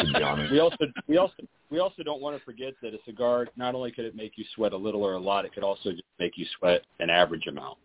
[0.00, 0.50] to be honest.
[0.52, 1.34] We also we also
[1.70, 4.44] we also don't want to forget that a cigar not only could it make you
[4.54, 7.46] sweat a little or a lot, it could also just make you sweat an average
[7.46, 7.78] amount.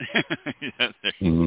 [0.60, 1.46] Yeah, there- hmm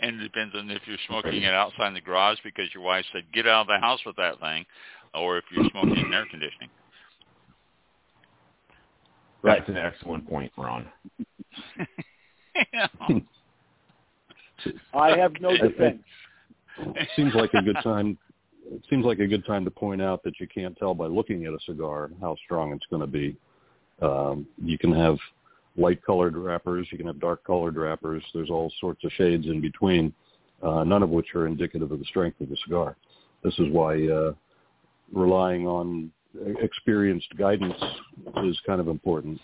[0.00, 3.04] and it depends on if you're smoking it outside in the garage because your wife
[3.12, 4.64] said get out of the house with that thing,
[5.14, 6.70] or if you're smoking in air conditioning.
[9.42, 10.86] That's an excellent point, Ron.
[12.72, 12.86] Yeah.
[14.94, 16.02] I have no I- I- defense.
[16.78, 18.18] It seems like a good time.
[18.70, 21.44] It seems like a good time to point out that you can't tell by looking
[21.44, 23.36] at a cigar how strong it's going to be.
[24.02, 25.16] Um, you can have
[25.76, 28.22] light-colored wrappers, you can have dark-colored wrappers.
[28.32, 30.12] There's all sorts of shades in between,
[30.62, 32.96] uh, none of which are indicative of the strength of the cigar.
[33.42, 34.32] This is why uh,
[35.12, 36.10] relying on
[36.60, 37.74] experienced guidance
[38.44, 39.40] is kind of important.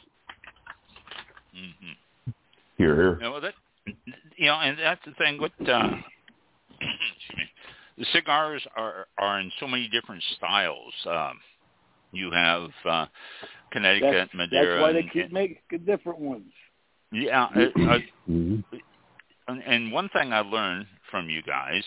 [1.53, 2.33] hmm
[2.79, 3.19] Here, here.
[3.21, 3.55] Yeah, well, that
[4.37, 5.41] you know, and that's the thing.
[5.41, 5.63] What uh,
[6.81, 7.45] excuse me,
[7.99, 10.93] the cigars are are in so many different styles.
[11.07, 11.41] Um,
[12.13, 13.07] you have uh,
[13.71, 16.53] Connecticut, That's, Maduro, that's why they and- keep making different ones.
[17.13, 17.49] yeah.
[17.55, 18.61] it- uh, hmm
[19.49, 21.83] and, and one thing I learned from you guys,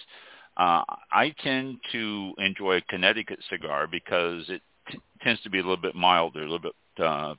[0.58, 5.62] uh, I tend to enjoy a Connecticut cigar because it t- tends to be a
[5.62, 7.36] little bit milder, a little bit uh,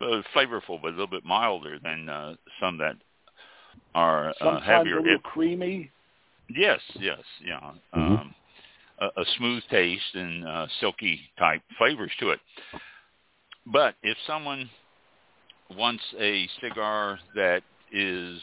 [0.00, 2.96] uh, flavorful, but a little bit milder than uh, some that
[3.94, 4.98] are uh, Sometimes heavier.
[4.98, 5.90] a little If- creamy.
[6.48, 7.60] Yes, yes, yeah.
[7.94, 8.20] Mhm.
[8.20, 8.34] Um,
[8.98, 12.40] a, a smooth taste and uh, silky type flavors to it.
[13.72, 14.68] But if someone
[15.76, 18.40] wants a cigar that is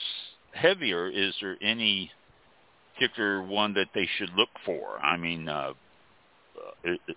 [0.54, 2.12] heavier, is there any
[2.94, 5.00] particular one that they should look for?
[5.00, 5.74] I mean, uh,
[6.88, 7.14] uh,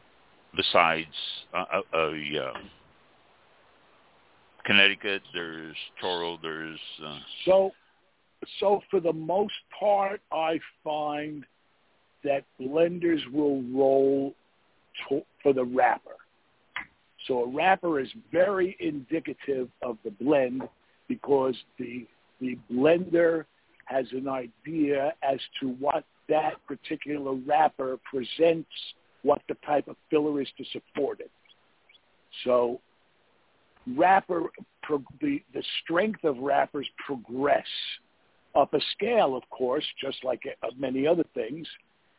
[0.57, 1.07] besides
[1.55, 2.53] uh, a uh,
[4.65, 7.71] Connecticut, there's Toro, there's uh, So,
[8.59, 11.45] so for the most part, I find
[12.25, 14.35] that blenders will roll
[15.09, 16.17] to, for the wrapper.
[17.27, 20.63] So a wrapper is very indicative of the blend
[21.09, 22.07] because the
[22.41, 23.45] the blender
[23.85, 28.71] has an idea as to what that particular wrapper presents,
[29.23, 31.31] what the type of filler is to support it.
[32.45, 32.81] So
[33.97, 34.45] wrapper
[34.83, 37.67] pro, the the strength of wrappers progress
[38.55, 41.67] up a scale, of course, just like uh, many other things.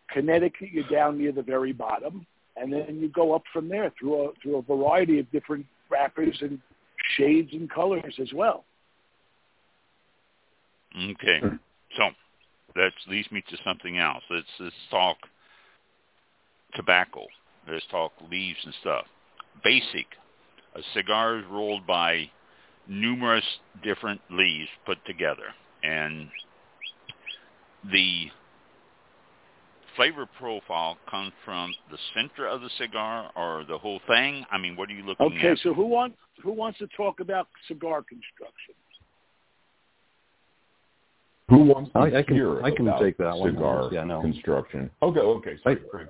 [0.10, 2.26] Connecticut, you're down near the very bottom,
[2.62, 6.38] and then you go up from there through a through a variety of different wrappers
[6.42, 6.60] and
[7.18, 8.64] shades and colors as well.
[10.96, 11.40] Okay.
[11.42, 11.56] Hmm.
[11.98, 12.04] So
[12.76, 14.24] that leads me to something else.
[14.30, 15.18] Let's, let's talk
[16.76, 17.26] tobacco.
[17.70, 19.06] Let's talk leaves and stuff.
[19.64, 20.06] Basic.
[20.76, 22.30] A cigar is rolled by
[22.88, 23.44] numerous
[23.84, 25.54] different leaves put together.
[25.84, 26.30] And
[27.92, 28.28] the
[29.96, 34.46] flavor profile come from the center of the cigar or the whole thing?
[34.52, 35.46] I mean, what are you looking Okay, at?
[35.52, 38.76] Okay, so who wants who wants to talk about cigar construction?
[41.50, 43.54] Who wants to I- I can- hear I can about take that one.
[43.54, 44.22] cigar Yeah, no.
[44.22, 44.90] construction?
[45.02, 45.58] Okay, okay.
[45.64, 46.08] Sorry, I- Craig.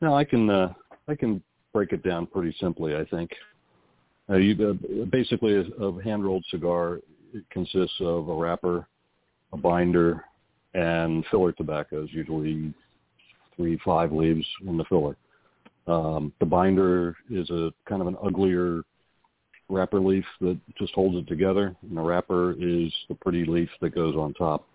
[0.00, 0.74] No, I can uh,
[1.08, 1.42] I can
[1.72, 2.94] break it down pretty simply.
[2.96, 3.30] I think
[4.30, 7.00] uh, you, uh, basically a, a hand rolled cigar
[7.34, 8.86] it consists of a wrapper,
[9.52, 10.24] a binder,
[10.74, 12.10] and filler tobaccos.
[12.12, 12.72] Usually
[13.58, 15.16] three five leaves in the filler.
[15.86, 18.82] Um, the binder is a kind of an uglier
[19.68, 23.94] wrapper leaf that just holds it together, and the wrapper is the pretty leaf that
[23.94, 24.66] goes on top.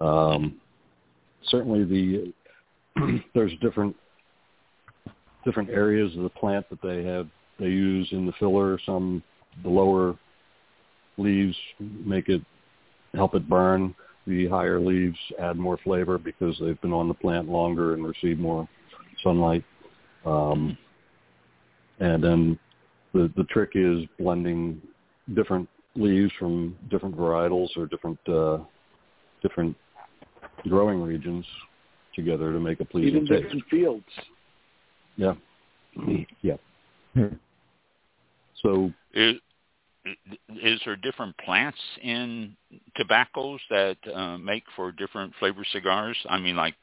[0.00, 0.60] Um,
[1.48, 2.32] certainly, the
[3.34, 3.96] there's different
[5.44, 8.78] different areas of the plant that they have they use in the filler.
[8.84, 9.22] Some
[9.62, 10.16] the lower
[11.16, 12.42] leaves make it
[13.14, 13.94] help it burn.
[14.26, 18.38] The higher leaves add more flavor because they've been on the plant longer and receive
[18.38, 18.68] more
[19.22, 19.64] sunlight.
[20.24, 20.76] Um,
[22.00, 22.58] and then
[23.12, 24.80] the the trick is blending
[25.34, 28.58] different leaves from different varietals or different uh,
[29.42, 29.76] different
[30.68, 31.44] growing regions
[32.14, 33.42] together to make a pleasing Even taste.
[33.44, 34.04] different fields.
[35.16, 35.34] Yeah.
[36.42, 36.56] Yeah.
[38.62, 39.36] So Is,
[40.62, 42.56] is there different plants in
[42.96, 46.16] tobaccos that uh, make for different flavor cigars?
[46.28, 46.74] I mean, like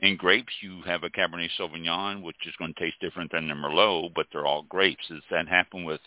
[0.00, 3.54] in grapes, you have a Cabernet Sauvignon, which is going to taste different than the
[3.54, 5.06] Merlot, but they're all grapes.
[5.08, 6.00] Does that happen with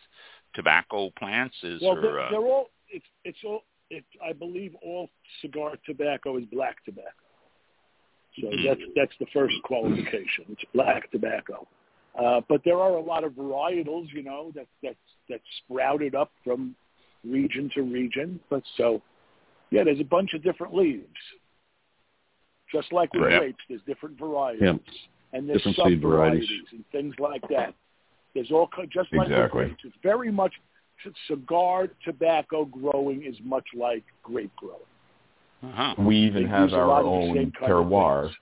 [0.54, 1.56] tobacco plants?
[1.64, 2.68] Is Well, there, they're, uh, they're all.
[2.90, 3.64] It's it's all.
[3.90, 5.10] It, I believe all
[5.42, 7.10] cigar tobacco is black tobacco.
[8.40, 8.64] So Mhm.
[8.64, 10.46] that's that's the first qualification.
[10.50, 11.68] It's black tobacco.
[12.18, 14.96] Uh, but there are a lot of varietals, you know, that that
[15.32, 16.76] that sprouted up from
[17.26, 18.40] region to region.
[18.50, 19.02] But so,
[19.72, 21.06] yeah, there's a bunch of different leaves.
[22.72, 23.40] Just like with Right.
[23.40, 24.78] grapes, there's different varieties, Yeah.
[25.34, 26.48] and there's Different sub seed varieties.
[26.48, 27.74] varieties and things like that.
[28.34, 29.66] There's all ki- just like Exactly.
[29.66, 29.84] grapes.
[29.84, 30.54] It's very much
[31.04, 34.80] c- cigar tobacco growing is much like grape growing.
[35.64, 35.96] uh-huh.
[36.00, 38.34] We even They have our lot of the own same terroir.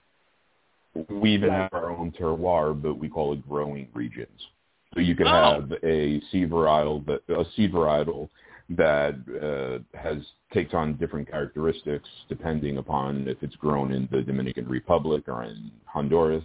[1.08, 1.58] We even Right.
[1.62, 4.48] have our own terroir, but we call it growing regions.
[4.94, 5.30] So you could Oh.
[5.30, 8.28] have a seed varietal, that, a seed varietal
[8.70, 10.18] that uh, has
[10.52, 15.70] takes on different characteristics depending upon if it's grown in the Dominican Republic or in
[15.86, 16.44] Honduras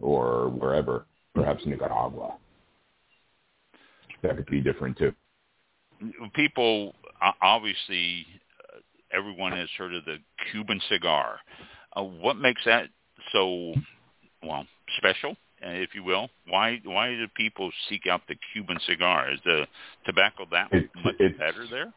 [0.00, 2.36] or wherever, perhaps Nicaragua.
[4.22, 5.14] That could be different too.
[6.34, 6.94] people
[7.42, 8.26] obviously
[8.74, 8.78] uh,
[9.12, 10.18] everyone has heard of the
[10.50, 11.38] Cuban cigar.
[11.96, 12.88] Uh, what makes that
[13.32, 13.74] so
[14.42, 14.66] well
[14.98, 16.28] special, if you will?
[16.48, 19.30] Why why do people seek out the Cuban cigar?
[19.32, 19.66] Is the
[20.04, 21.92] tobacco that It's- much it's- better there?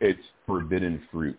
[0.00, 1.38] It's forbidden fruit.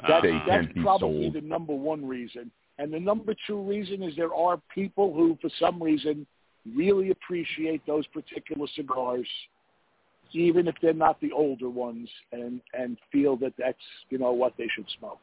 [0.00, 0.44] That's, Uh-huh.
[0.46, 1.32] that's probably sold.
[1.34, 2.50] the number one reason.
[2.78, 6.26] And the number two reason is there are people who, for some reason,
[6.74, 9.28] really appreciate those particular cigars,
[10.32, 13.78] even if they're not the older ones, and and feel that that's
[14.10, 15.20] you know what they should smoke.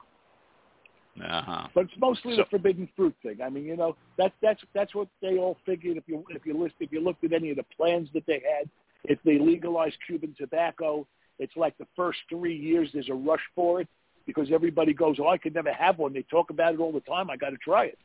[1.22, 1.68] Uh-huh.
[1.76, 3.42] But it's mostly So- the forbidden fruit thing.
[3.42, 5.98] I mean, you know, that's that's that's what they all figured.
[5.98, 8.42] If you if you list if you looked at any of the plans that they
[8.58, 8.68] had,
[9.04, 11.06] if they legalized Cuban tobacco,
[11.40, 13.88] it's like the first three years there's a rush for it
[14.26, 16.14] because everybody goes, oh, I could never have one.
[16.14, 17.30] They talk about it all the time.
[17.30, 17.98] I got to try it,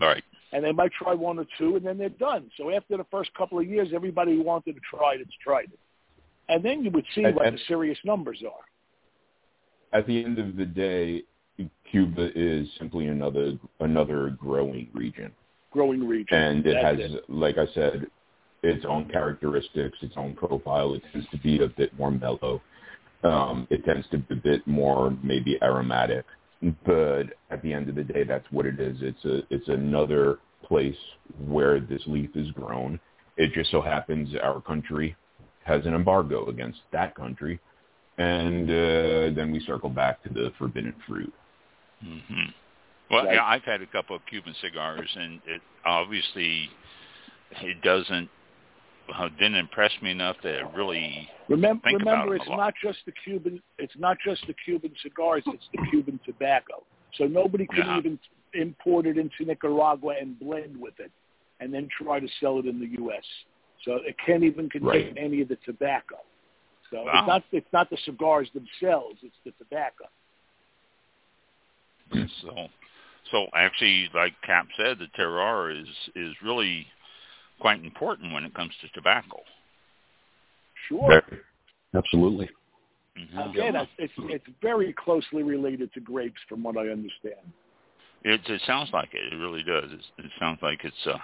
[0.00, 0.24] All right.
[0.52, 2.50] and they might try one or two, and then they're done.
[2.56, 5.66] So after the first couple of years, everybody who wanted to try it, it's tried
[5.72, 5.78] it,
[6.48, 8.64] and then you would see And- what and- the serious numbers are.
[9.98, 11.22] at the end of the day,
[11.90, 15.32] Cuba is simply another another growing region,
[15.70, 18.06] Growing region, and it That's has, like I said,
[18.62, 20.94] its own characteristics, its own profile.
[20.94, 22.60] It tends to be a bit more mellow.
[23.24, 26.24] Um, it tends to be a bit more maybe aromatic,
[26.84, 28.98] but at the end of the day, that's what it is.
[29.00, 30.96] It's a it's another place
[31.46, 32.98] where this leaf is grown.
[33.36, 35.16] It just so happens our country
[35.64, 37.58] has an embargo against that country,
[38.18, 41.32] and uh, then we circle back to the forbidden fruit.
[42.02, 42.50] Hmm
[43.10, 43.34] Well, Right.
[43.34, 46.68] yeah, I've had a couple of Cuban cigars, and it obviously
[47.62, 48.28] it doesn't
[49.14, 51.28] uh, didn't impress me enough to really.
[51.48, 53.62] Remember, think remember, them a it's not just the Cuban.
[53.78, 55.44] It's not just the Cuban cigars.
[55.46, 56.82] It's the Cuban tobacco.
[57.14, 57.98] So nobody can Yeah.
[57.98, 58.18] even
[58.54, 61.12] import it into Nicaragua and blend with it,
[61.60, 63.24] and then try to sell it in the U.S.
[63.84, 65.14] So it can't even contain Right.
[65.16, 66.16] any of the tobacco.
[66.90, 67.12] So Wow.
[67.18, 67.44] it's not.
[67.52, 69.22] It's not the cigars themselves.
[69.22, 70.06] It's the tobacco.
[72.42, 72.68] So,
[73.30, 76.86] so actually, like Kap said, the terroir is is really
[77.60, 79.38] quite important when it comes to tobacco.
[80.88, 81.22] Sure.
[81.94, 82.48] absolutely.
[83.18, 83.50] Mhm.
[83.50, 87.52] Again, it's, it's it's very closely related to grapes, from what I understand.
[88.22, 89.32] It, it sounds like it.
[89.32, 89.90] It really does.
[89.92, 91.18] It's, it sounds like it's uh,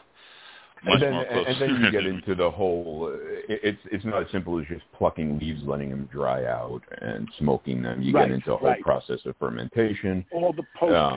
[0.85, 1.45] much and then, more close.
[1.49, 3.13] and then you get into the whole.
[3.13, 3.19] uh,
[3.49, 7.83] It's it's not as simple as just plucking leaves, letting them dry out, and smoking
[7.83, 8.03] them.
[8.03, 8.83] You Right, get into a whole right.
[8.83, 10.25] process of fermentation.
[10.31, 10.67] All the Um,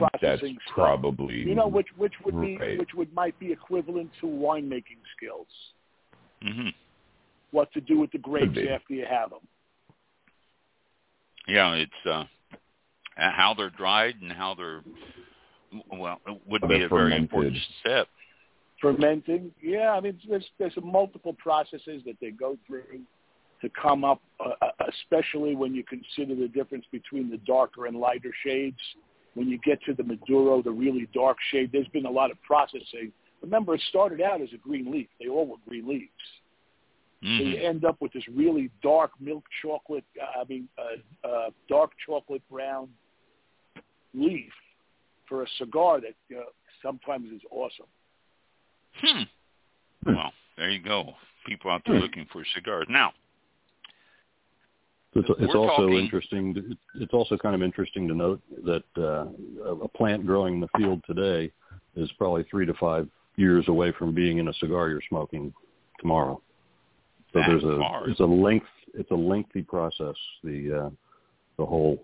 [0.20, 0.74] that's processing stuff.
[0.74, 2.78] probably You know, which which would be Right.
[2.78, 5.48] which would might be equivalent to winemaking skills.
[6.42, 6.68] hmm
[7.50, 9.40] What to do with the grapes after you have them.
[11.48, 12.24] Yeah, it's uh,
[13.16, 14.82] how they're dried and how they're
[15.90, 18.08] well, it would be a very important step.
[18.80, 19.92] Fermenting, yeah.
[19.92, 23.00] I mean, there's there's multiple processes that they go through
[23.62, 27.96] to come up, uh, uh, especially when you consider the difference between the darker and
[27.96, 28.76] lighter shades.
[29.34, 32.40] When you get to the Maduro, the really dark shade, there's been a lot of
[32.42, 33.12] processing.
[33.42, 35.08] Remember, it started out as a green leaf.
[35.20, 36.10] They all were green leaves.
[37.22, 37.50] So Mhm.
[37.50, 41.92] you end up with this really dark milk chocolate, uh, I mean, uh, uh, dark
[42.04, 42.94] chocolate brown
[44.12, 44.52] leaf
[45.26, 46.44] for a cigar that uh,
[46.82, 47.86] sometimes is awesome.
[49.00, 49.22] Hmm.
[50.04, 50.14] Hmm.
[50.14, 51.14] Well, there you go.
[51.46, 52.02] People out there Hmm.
[52.02, 52.86] looking for cigars.
[52.88, 53.12] Now,
[55.14, 56.54] It's, it's also talking- interesting.
[56.54, 59.26] to- It's also kind of interesting to note that uh,
[59.82, 61.50] a plant growing in the field today
[61.94, 65.54] is probably three to five years away from being in a cigar you're smoking
[66.00, 66.40] tomorrow.
[67.32, 67.80] So That there's a
[68.10, 70.14] it's a length it's a lengthy process.
[70.44, 70.90] The uh,
[71.58, 72.02] the whole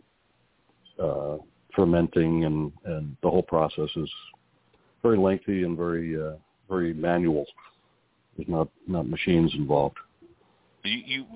[0.98, 1.36] uh,
[1.74, 4.10] fermenting and and the whole process is
[5.02, 6.36] very lengthy and very uh,
[6.72, 7.44] very manual.
[8.36, 9.98] There's not not machines involved.
[10.84, 11.26] you, you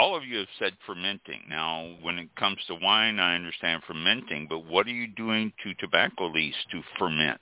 [0.00, 1.40] all of you have said fermenting.
[1.48, 5.74] Now, when it comes to wine, I understand fermenting, but what are you doing to
[5.74, 7.40] tobacco leaves to ferment?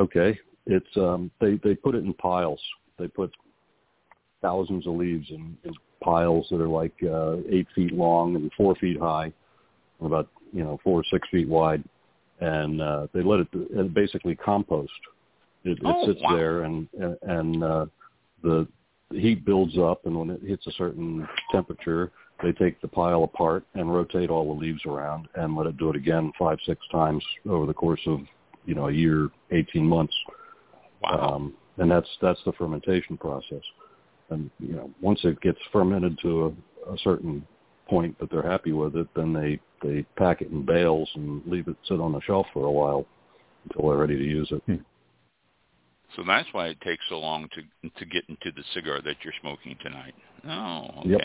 [0.00, 2.60] Okay, it's um, they they put it in piles.
[2.98, 3.30] They put
[4.40, 8.74] thousands of leaves in, in piles that are like uh, eight feet long and four
[8.76, 9.32] feet high,
[10.00, 11.84] and about you know four or six feet wide,
[12.40, 14.92] and uh, they let it it basically compost.
[15.64, 16.36] It, Oh, it sits wow.
[16.36, 16.88] there and
[17.22, 17.86] and, uh,
[18.42, 18.66] the
[19.10, 22.10] the heat builds up, and when it hits a certain temperature,
[22.42, 25.90] they take the pile apart and rotate all the leaves around and let it do
[25.90, 28.20] it again five six times over the course of
[28.64, 30.14] you know a year, eighteen months.
[31.02, 31.34] Wow.
[31.34, 33.62] Um, and that's that's the fermentation process.
[34.30, 36.46] And you know, once it gets fermented to
[36.86, 37.46] a, a certain
[37.86, 41.68] point that they're happy with it, then they they pack it in bales and leave
[41.68, 43.06] it sit on the shelf for a while
[43.64, 44.80] until they're ready to use it.
[46.16, 49.34] so that's why it takes so long to to get into the cigar that you're
[49.40, 50.14] smoking tonight.
[50.48, 51.10] Oh, okay.
[51.10, 51.20] Yep.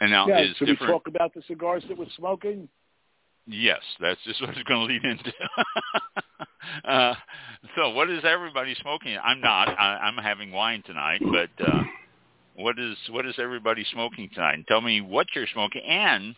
[0.00, 2.68] And now yeah, is should we talk about the cigars that we're smoking?
[3.46, 5.32] Yes, that's just what it's going to lead into.
[6.84, 7.14] uh,
[7.76, 9.16] so, what is everybody smoking?
[9.22, 9.68] I'm not.
[9.68, 11.82] I, I'm having wine tonight, but uh,
[12.62, 14.64] what is what is everybody smoking tonight?
[14.68, 16.34] Tell me what you're smoking, and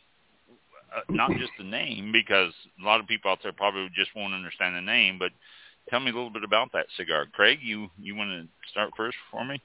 [0.96, 4.34] uh, not just the name, because a lot of people out there probably just won't
[4.34, 5.18] understand the name.
[5.18, 5.30] But
[5.88, 7.58] tell me a little bit about that cigar, Craig.
[7.62, 9.60] You you want to start first for me?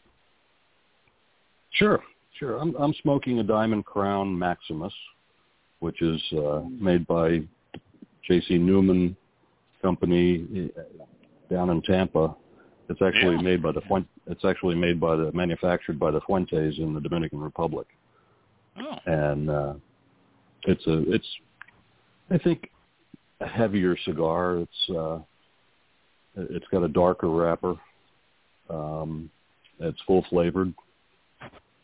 [1.71, 2.01] Sure,
[2.39, 2.57] sure.
[2.57, 4.93] I'm I'm smoking a Diamond Crown Maximus,
[5.79, 7.41] which is uh, made by
[8.27, 8.57] J.C.
[8.57, 9.15] Newman
[9.81, 12.35] Company uh, down in Tampa.
[12.89, 13.41] It's actually Yeah.
[13.41, 17.01] made by the Fuent- it's actually made by the manufactured by the Fuentes in the
[17.01, 17.88] Dominican Republic.
[18.80, 19.73] Oh, and uh,
[20.63, 21.28] it's a it's
[22.30, 22.69] I think
[23.41, 24.57] a heavier cigar.
[24.59, 25.19] It's uh,
[26.36, 27.75] it's got a darker wrapper.
[28.69, 29.30] Um,
[29.80, 30.73] it's full flavored,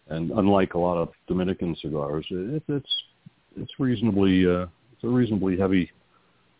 [0.10, 2.94] and unlike a lot of Dominican cigars, it, it's
[3.58, 5.90] it's reasonably uh, it's a reasonably heavy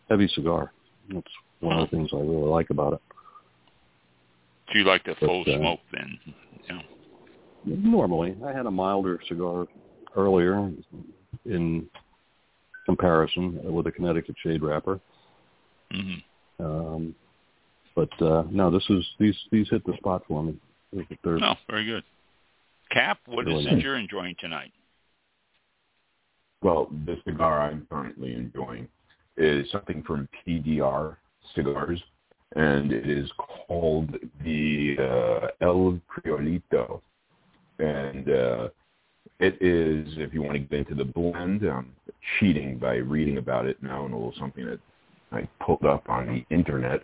[0.10, 0.72] heavy cigar.
[1.14, 1.28] That's
[1.60, 3.02] one of the things I really like about it.
[4.74, 6.20] So you like the But, full uh, smoke then?
[6.68, 6.82] Yeah.
[7.64, 9.68] Normally, I had a milder cigar
[10.16, 10.72] earlier
[11.46, 11.88] in
[12.88, 15.00] comparison with a Connecticut shade wrapper.
[15.92, 16.16] hmm
[16.60, 17.16] Um,
[17.96, 20.58] but uh, no, this is these these hit the spot for me.
[21.24, 22.04] They're, No, very good.
[22.90, 23.84] Kap, what is Really it nice.
[23.84, 24.72] you're enjoying tonight?
[26.64, 28.88] Well, the cigar I'm currently enjoying
[29.38, 31.18] is something from PDR
[31.54, 32.02] Cigars,
[32.56, 37.02] and it is called the uh, El Criollito.
[37.80, 38.70] And uh,
[39.40, 41.92] it is, if you want to get into the blend, I'm
[42.40, 44.80] cheating by reading about it now and a little something that
[45.32, 47.02] I pulled up on the internet.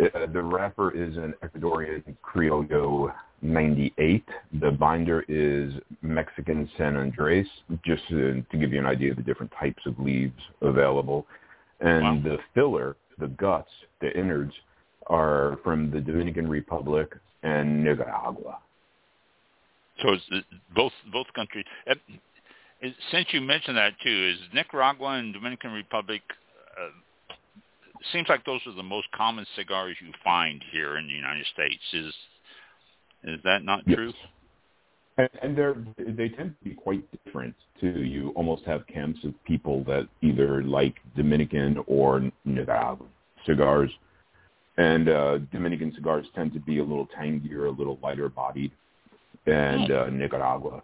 [0.00, 4.24] Uh, the wrapper is an Ecuadorian Criollo 98.
[4.60, 7.46] The binder is Mexican San Andres,
[7.84, 11.26] just to, to give you an idea of the different types of leaves available.
[11.80, 13.70] And the filler, the guts,
[14.00, 14.52] the innards,
[15.08, 18.58] are from the Dominican Republic and Nicaragua.
[20.02, 21.64] So it's both both countries.
[23.10, 26.22] Since you mentioned that too, is Nicaragua and Dominican Republic
[26.78, 26.88] uh,
[28.12, 31.82] seems like those are the most common cigars you find here in the United States.
[31.92, 32.14] Is
[33.24, 33.96] is that not Yes.
[33.96, 34.12] true?
[35.16, 38.02] And, and they're they tend to be quite different too.
[38.02, 43.06] You almost have camps of people that either like Dominican or Nicaragua
[43.46, 43.90] cigars,
[44.76, 48.72] and uh, Dominican cigars tend to be a little tangier, a little lighter bodied,
[49.46, 50.82] and uh, Nicaragua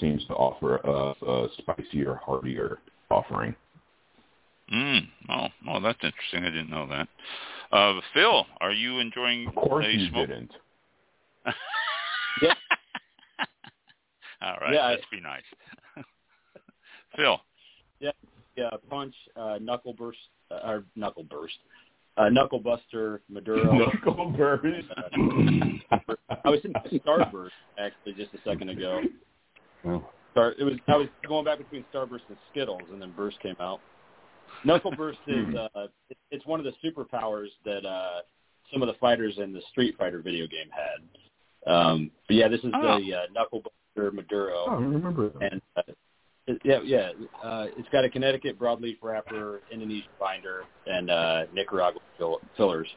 [0.00, 2.78] seems to offer a, a spicier, heartier
[3.10, 3.54] offering.
[4.72, 5.06] Mm.
[5.28, 6.42] Oh, oh, that's interesting.
[6.44, 7.08] I didn't know that.
[7.72, 10.28] Uh, Phil, are you enjoying Of course, a you smoke?
[10.28, 10.52] didn't.
[12.42, 12.52] Yeah.
[14.42, 15.42] All right, Yeah, I- let's be nice.
[17.16, 17.40] Phil,
[18.00, 18.10] Yeah,
[18.56, 18.68] yeah.
[18.90, 20.18] punch, uh, knuckle burst,
[20.50, 21.54] uh, or knuckle burst,
[22.16, 23.72] uh, knuckle buster, Maduro.
[23.78, 24.64] Knuckle burst.
[26.44, 29.00] I was in Starburst actually just a second ago.
[29.84, 33.40] Well, Star, it was I was going back between Starburst and Skittles, and then Burst
[33.40, 33.80] came out.
[34.64, 38.20] Knuckle Burst is uh, it, it's one of the superpowers that uh,
[38.72, 41.70] some of the fighters in the Street Fighter video game had.
[41.72, 43.00] Um, but yeah, this is Oh.
[43.00, 44.64] the uh, Knuckle Buster Maduro.
[44.68, 45.52] oh, I remember that.
[45.52, 45.82] and uh,
[46.64, 47.10] yeah, yeah,
[47.42, 52.00] uh, it's got a Connecticut broadleaf wrapper, Indonesian binder, and uh, Nicaragua
[52.56, 52.88] fillers.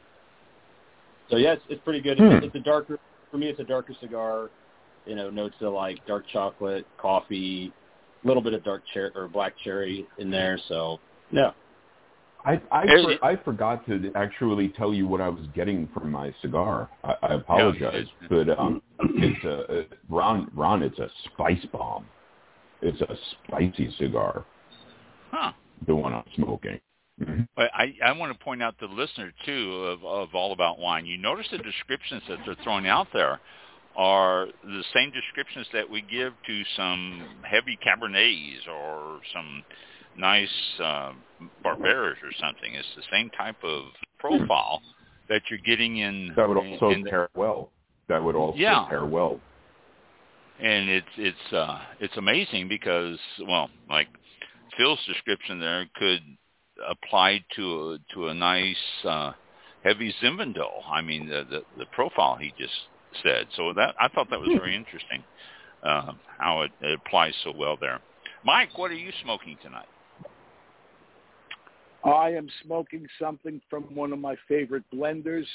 [1.29, 2.19] So yeah, it's, it's pretty good.
[2.19, 2.45] It's, Hmm.
[2.45, 2.99] it's a darker
[3.31, 3.47] for me.
[3.47, 4.49] It's a darker cigar.
[5.05, 7.71] You know, notes of like dark chocolate, coffee,
[8.23, 10.59] a little bit of dark cherry or black cherry in there.
[10.67, 10.99] So
[11.31, 11.51] yeah,
[12.45, 16.33] I I, for, I forgot to actually tell you what I was getting from my
[16.41, 16.89] cigar.
[17.03, 20.51] I, I apologize, Yeah, but um, it's a, a Ron.
[20.53, 22.05] Ron, it's a spice bomb.
[22.81, 24.45] It's a spicy cigar.
[25.31, 25.51] huh?
[25.87, 26.79] The one I'm smoking.
[27.21, 27.47] Mhm.
[27.55, 30.79] But I, I want to point out to the listener too of, of All About
[30.79, 31.05] Wine.
[31.05, 33.39] You notice the descriptions that they're throwing out there
[33.95, 39.63] are the same descriptions that we give to some heavy Cabernets or some
[40.17, 40.47] nice
[40.81, 41.11] uh,
[41.63, 42.73] Barberas or something.
[42.73, 43.83] It's the same type of
[44.19, 44.81] profile
[45.27, 46.33] that you're getting in.
[46.37, 47.71] That would also in, pair well.
[48.07, 48.85] That would also Yeah.
[48.87, 49.39] pair well.
[50.61, 54.07] And it's it's uh it's amazing because well like
[54.77, 56.21] Phil's description there could
[56.89, 59.31] apply to a to a nice uh
[59.83, 60.83] heavy Zinfandel.
[60.91, 62.73] I mean the, the the profile he just
[63.23, 63.47] said.
[63.55, 65.23] So that I thought that was very interesting.
[65.81, 68.01] Uh, how it, it applies so well there.
[68.43, 69.87] Mike, what are you smoking tonight?
[72.03, 75.45] I am smoking something from one of my favorite blenders.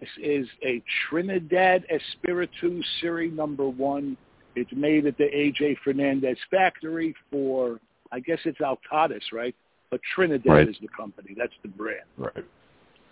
[0.00, 4.16] This is a Trinidad Espiritu Series number one.
[4.54, 7.78] It's made at the AJ Fernandez factory for,
[8.12, 9.54] I guess it's Altadis, right?
[9.90, 10.68] But Trinidad Right.
[10.68, 11.34] is the company.
[11.36, 12.04] That's the brand.
[12.16, 12.44] Right.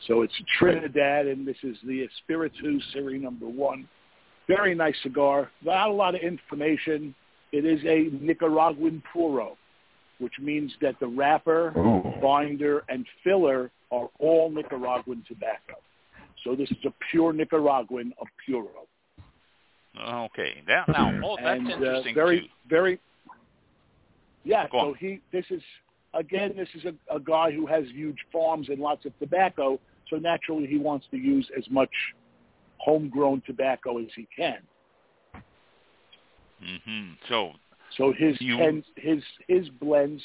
[0.06, 3.88] So it's Trinidad, and this is the Espiritu Series number one.
[4.46, 5.50] Very nice cigar.
[5.62, 7.14] Not a lot of information.
[7.52, 9.56] It is a Nicaraguan puro,
[10.18, 12.18] which means that the wrapper, Oh.
[12.20, 15.76] binder, and filler are all Nicaraguan tobacco.
[16.44, 18.86] So this is a pure Nicaraguan, of puro.
[19.96, 22.46] Okay, that now oh that's and interesting uh, very, too.
[22.68, 23.00] very.
[24.44, 24.66] Yeah.
[24.70, 24.94] Go so on.
[24.98, 25.62] he, this is
[26.12, 29.78] again, this is a, a guy who has huge farms and lots of tobacco.
[30.10, 31.90] So naturally, he wants to use as much
[32.78, 34.58] homegrown tobacco as he can.
[36.60, 37.52] hmm So
[37.96, 40.22] So his You- tend, his his blends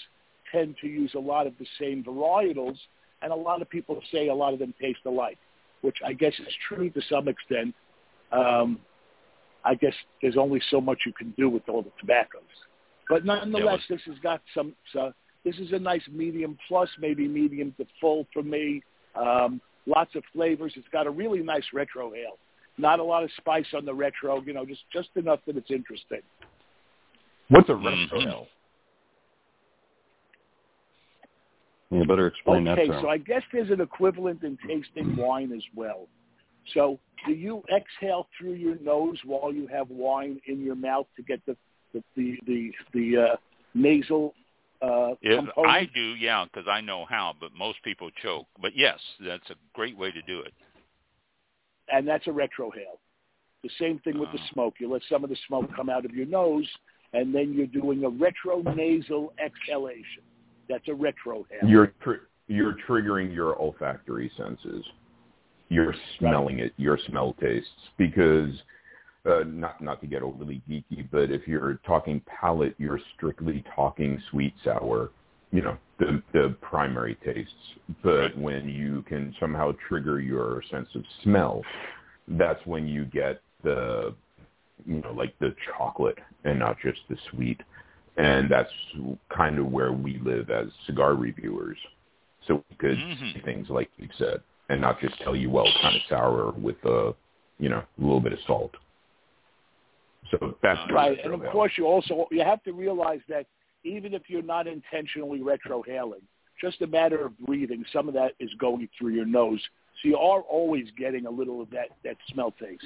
[0.52, 2.78] tend to use a lot of the same varietals,
[3.22, 5.38] and a lot of people say a lot of them taste alike,
[5.82, 7.74] which I guess is true to some extent.
[8.32, 8.80] Um,
[9.66, 12.42] I guess there's only so much you can do with all the tobaccos,
[13.10, 14.74] but nonetheless, this has got some.
[14.94, 15.12] So
[15.44, 18.82] this is a nice medium plus, maybe medium to full for me.
[19.16, 20.74] Um, lots of flavors.
[20.76, 22.38] It's got a really nice retrohale.
[22.78, 25.72] Not a lot of spice on the retro, you know, just just enough that it's
[25.72, 26.22] interesting.
[27.50, 28.28] What's a retro Mhm.
[28.28, 28.48] ale?
[31.92, 33.04] You better explain okay, that term.
[33.04, 36.08] so I guess there's an equivalent in tasting wine as well.
[36.74, 41.24] So do you exhale through your nose while you have wine in your mouth to
[41.24, 41.56] get the
[41.94, 43.36] the the the, the uh,
[43.74, 44.34] nasal
[44.82, 45.68] uh, If component?
[45.76, 48.46] I do, yeah, because I know how, but most people choke.
[48.62, 50.54] But yes, that's a great way to do it.
[51.92, 53.00] and that's a retrohale.
[53.64, 54.54] The same thing with the Oh.
[54.54, 54.76] smoke.
[54.80, 56.70] You let some of the smoke come out of your nose,
[57.14, 60.24] and then you're doing a retronasal exhalation.
[60.70, 61.68] That's a retrohale.
[61.68, 64.86] You're tr- you're triggering your olfactory senses.
[65.70, 68.50] You're smelling it, your smell tastes, because
[69.26, 74.22] uh, not not to get overly geeky, but if you're talking palate, you're strictly talking
[74.32, 75.10] sweet, sour,
[75.52, 77.54] you know, the the primary tastes.
[78.04, 78.38] But Right.
[78.38, 81.64] when you can somehow trigger your sense of smell,
[82.30, 84.16] that's when you get the
[84.86, 87.62] you know like the chocolate and not just the sweet
[88.20, 88.72] and that's
[89.36, 91.78] kind of where we live as cigar reviewers.
[92.46, 93.34] So we could Mhm.
[93.34, 96.52] say things like you said, and not just tell you, well, it's kind of sour
[96.52, 97.16] with a,
[97.60, 98.76] you know, a little bit of salt.
[100.32, 101.52] So that's Right, and of ale.
[101.52, 103.48] course you also you have to realize that
[103.84, 106.22] even if you're not intentionally retrohaling,
[106.60, 109.62] just a matter of breathing, some of that is going through your nose.
[110.02, 112.84] So you are always getting a little of that that smell taste.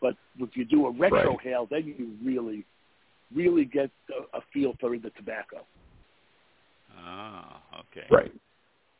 [0.00, 2.64] But if you do a retrohale, then you really,
[3.34, 5.64] really get a, a feel for the tobacco.
[6.96, 8.06] Ah, okay.
[8.10, 8.32] Right.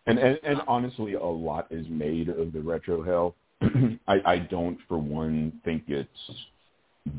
[0.07, 3.35] And, and and honestly, a lot is made of the retrohale.
[4.09, 6.09] I, I don't, for one, think it's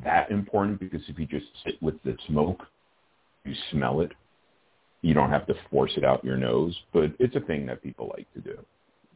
[0.03, 2.64] that important because if you just sit with the smoke,
[3.45, 4.12] you smell it.
[5.01, 8.12] You don't have to force it out your nose, but it's a thing that people
[8.16, 8.57] like to do.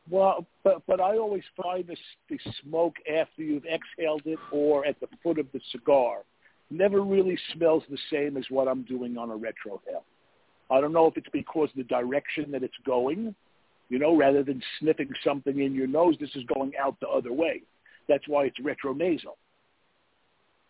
[0.10, 1.98] Well, but but I always find the,
[2.30, 6.20] the smoke after you've exhaled it or at the foot of the cigar
[6.70, 10.04] never really smells the same as what I'm doing on a retrohale.
[10.72, 13.36] I don't know if it's because the direction that it's going,
[13.90, 17.32] you know, rather than sniffing something in your nose, this is going out the other
[17.32, 17.62] way.
[18.10, 19.36] That's why it's retronasal.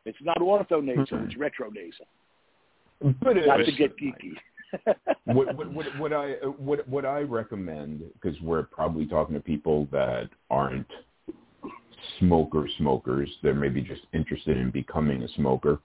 [0.05, 1.25] It's not orthonasal; Mhm.
[1.25, 2.05] it's retronasal.
[3.21, 4.37] But Not it's- to get geeky.
[5.25, 9.87] what, what, what, what I what what I recommend because we're probably talking to people
[9.91, 10.87] that aren't
[12.19, 13.29] smoker smokers.
[13.41, 15.79] They're maybe just interested in becoming a smoker.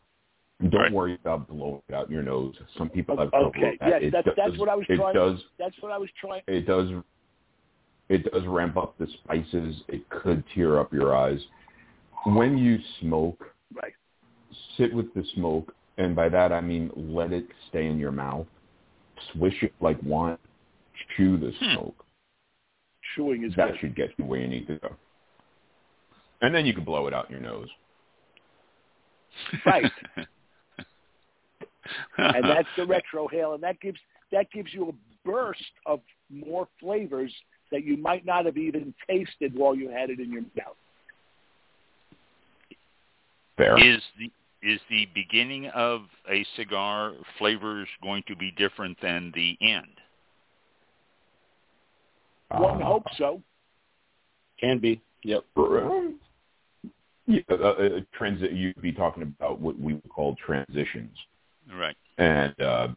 [0.62, 0.92] Don't Right.
[0.92, 2.54] worry about blowing it out your nose.
[2.76, 3.88] Some people have trouble okay, with that.
[3.88, 5.14] yes, It that's does, that's what I was it trying.
[5.14, 6.42] does That's what I was trying.
[6.46, 6.90] it does
[8.10, 9.82] it does ramp up the spices.
[9.88, 11.40] It could tear up your eyes.
[12.26, 13.94] When you smoke, Right.
[14.76, 18.46] sit with the smoke, and by that I mean let it stay in your mouth.
[19.32, 20.38] Swish it like wine.
[21.16, 21.72] Chew the Hmm.
[21.72, 22.04] smoke.
[23.14, 23.80] Chewing is That good.
[23.80, 24.96] should get you where you need to go.
[26.42, 27.68] And then you can blow it out your nose.
[29.64, 29.90] Right.
[32.18, 33.98] and that's the retrohale, and that gives
[34.32, 37.32] that gives you a burst of more flavors
[37.70, 40.76] that you might not have even tasted while you had it in your mouth.
[43.56, 43.78] Fair.
[43.78, 44.30] is the
[44.62, 49.86] is the beginning of a cigar flavors going to be different than the end?
[52.50, 53.42] One Uh, hopes so.
[54.58, 55.00] Can be.
[55.22, 55.44] Yep.
[57.30, 61.16] Yeah, uh, uh, transi- you'd be talking about what we would call transitions.
[61.72, 61.96] Right.
[62.18, 62.88] and uh,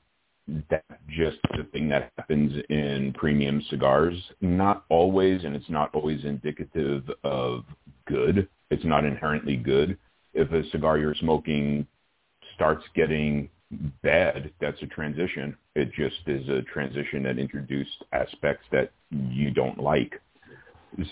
[0.69, 4.15] that's just the thing that happens in premium cigars.
[4.41, 7.63] Not always, and it's not always indicative of
[8.07, 8.47] good.
[8.71, 9.97] It's not inherently good.
[10.33, 11.85] If a cigar you're smoking
[12.55, 13.49] starts getting
[14.01, 15.55] bad, that's a transition.
[15.75, 20.19] It just is a transition that introduced aspects that you don't like.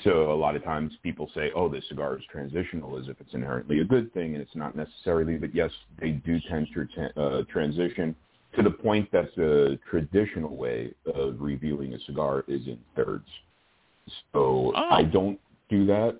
[0.04, 3.34] So a lot of times people say, oh, this cigar is transitional as if it's
[3.34, 5.38] inherently a good thing, and it's not necessarily.
[5.38, 8.16] But yes, they do tend to uh, transition
[8.56, 13.28] to the point that the traditional way of reviewing a cigar is in thirds.
[14.34, 14.90] So Oh.
[14.92, 16.20] I don't do that.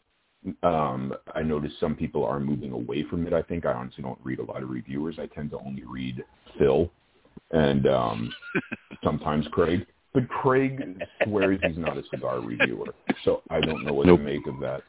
[0.64, 3.34] Um, I notice some people are moving away from it.
[3.34, 5.20] I think I honestly don't read a lot of reviewers.
[5.20, 6.24] I tend to only read
[6.58, 6.90] Phil
[7.52, 8.34] and um,
[9.04, 9.86] sometimes Craig.
[10.14, 12.94] But Craig swears he's not a cigar reviewer,
[13.24, 14.20] so I don't know what Nope.
[14.20, 14.82] to make of that.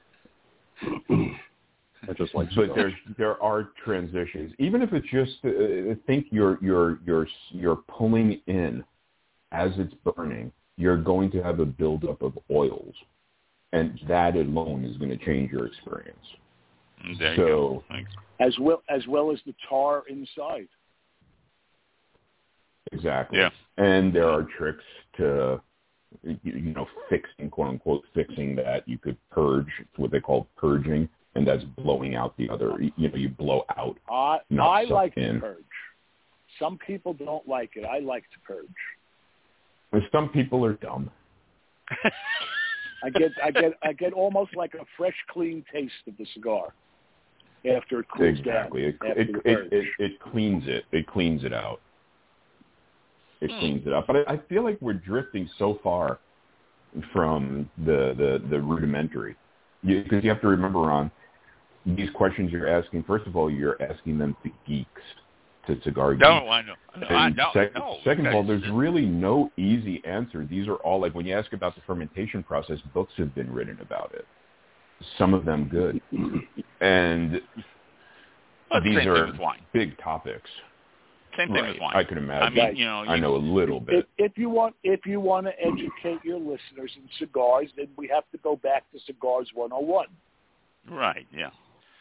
[2.08, 2.74] I just like But cigars.
[2.74, 8.40] there's there are transitions, even if it's just uh, think you're you're you're you're pulling
[8.48, 8.82] in
[9.52, 10.50] as it's burning.
[10.76, 12.94] You're going to have a buildup of oils,
[13.72, 16.18] and that alone is going to change your experience.
[17.18, 17.84] There you So- go.
[17.88, 18.10] Thanks.
[18.40, 20.66] As well as well as the tar inside.
[22.90, 23.38] Exactly.
[23.38, 23.50] Yeah.
[23.78, 24.84] And there are tricks
[25.16, 25.60] to,
[26.22, 28.86] you know, fixing, quote unquote, fixing that.
[28.88, 33.08] You could purge, it's what they call purging, and that's blowing out the other, you
[33.08, 33.98] know, you blow out.
[34.10, 35.34] I Not I like in.
[35.34, 35.64] to purge.
[36.58, 37.84] Some people don't like it.
[37.84, 38.66] I like to purge.
[39.92, 41.10] And some people are dumb.
[43.04, 46.72] I get I get I get almost like a fresh, clean taste of the cigar
[47.70, 48.92] after it cools exactly.
[48.92, 49.10] Down.
[49.10, 50.84] After it, it, it, it cleans it.
[50.92, 51.80] It cleans it out.
[53.42, 53.58] It Hmm.
[53.58, 54.06] cleans it up.
[54.06, 56.20] But I, I feel like we're drifting so far
[57.12, 59.34] from the, the, the rudimentary.
[59.84, 61.10] Because you, have to remember, Ron,
[61.84, 65.02] these questions you're asking, first of all, you're asking them to geeks,
[65.66, 66.22] to cigar geeks.
[66.22, 66.74] No, I know.
[67.00, 67.50] No, I know.
[67.52, 67.96] sec- no.
[68.04, 70.46] second of all, there's really no easy answer.
[70.48, 73.78] These are all like when you ask about the fermentation process, books have been written
[73.80, 74.24] about it.
[75.18, 76.00] Some of them good,
[76.80, 77.32] and
[78.84, 79.58] these are thing with wine.
[79.72, 80.48] big topics.
[81.36, 81.72] Same thing right.
[81.72, 81.96] with wine.
[81.96, 82.46] I can imagine.
[82.46, 82.76] I mean, Right.
[82.76, 84.08] you know, I know a little if, bit.
[84.18, 88.24] if you want if you want to educate your listeners in cigars, then we have
[88.32, 90.06] to go back to Cigars 101.
[90.90, 91.26] Right.
[91.34, 91.50] Yeah.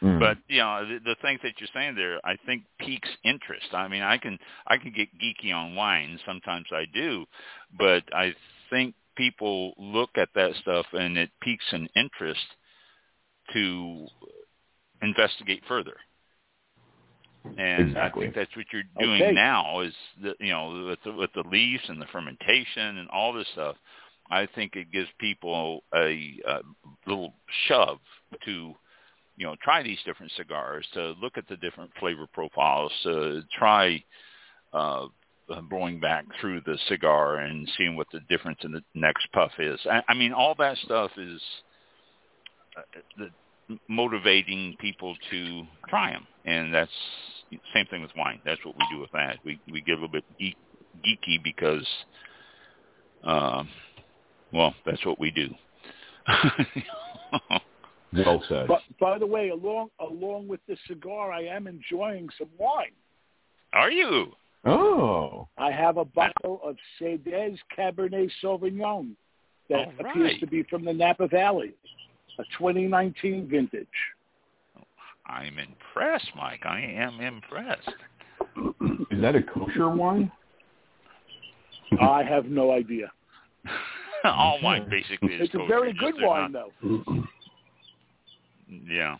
[0.02, 0.18] Mm.
[0.18, 3.72] But you know, the, the things that you're saying there, I think piques interest.
[3.72, 6.18] I mean, I can I can get geeky on wine.
[6.26, 7.24] Sometimes I do,
[7.78, 8.34] but I
[8.68, 12.40] think people look at that stuff and it piques an interest
[13.52, 14.06] to
[15.02, 15.96] investigate further.
[17.58, 18.22] And Exactly.
[18.22, 19.32] I think that's what you're doing Okay.
[19.32, 23.32] now is the, you know with the, with the leaves and the fermentation and all
[23.32, 23.76] this stuff.
[24.30, 26.60] I think it gives people a, a
[27.06, 27.34] little
[27.66, 27.98] shove
[28.46, 28.74] to
[29.36, 34.02] you know try these different cigars to look at the different flavor profiles to try
[34.72, 35.06] uh
[35.68, 39.78] blowing back through the cigar and seeing what the difference in the next puff is
[39.90, 41.40] i, I mean all that stuff is
[42.76, 42.82] uh,
[43.18, 43.30] the
[43.88, 46.90] motivating people to try them and that's
[47.74, 48.40] same thing with wine.
[48.44, 49.36] That's what we do with that.
[49.44, 50.56] We we get a little bit geek,
[51.04, 51.86] geeky because
[53.24, 53.68] um
[54.52, 55.48] well that's what we do.
[58.14, 58.68] Well said.
[58.68, 62.92] But by the way, along along with the cigar, I am enjoying some wine.
[63.72, 64.32] are you?
[64.64, 69.12] Oh, I have a bottle of Cedez Cabernet Sauvignon
[69.68, 71.72] that All appears to be from the Napa Valley,
[72.38, 73.86] a 2019 vintage.
[75.26, 76.64] I'm impressed, Mike.
[76.64, 77.88] I am impressed.
[79.10, 80.30] is that a kosher wine?
[82.00, 83.10] I have no idea.
[84.24, 86.88] All wine basically is It's a very good wine, not- though.
[86.88, 87.20] Mm-hmm.
[88.90, 89.16] Yeah,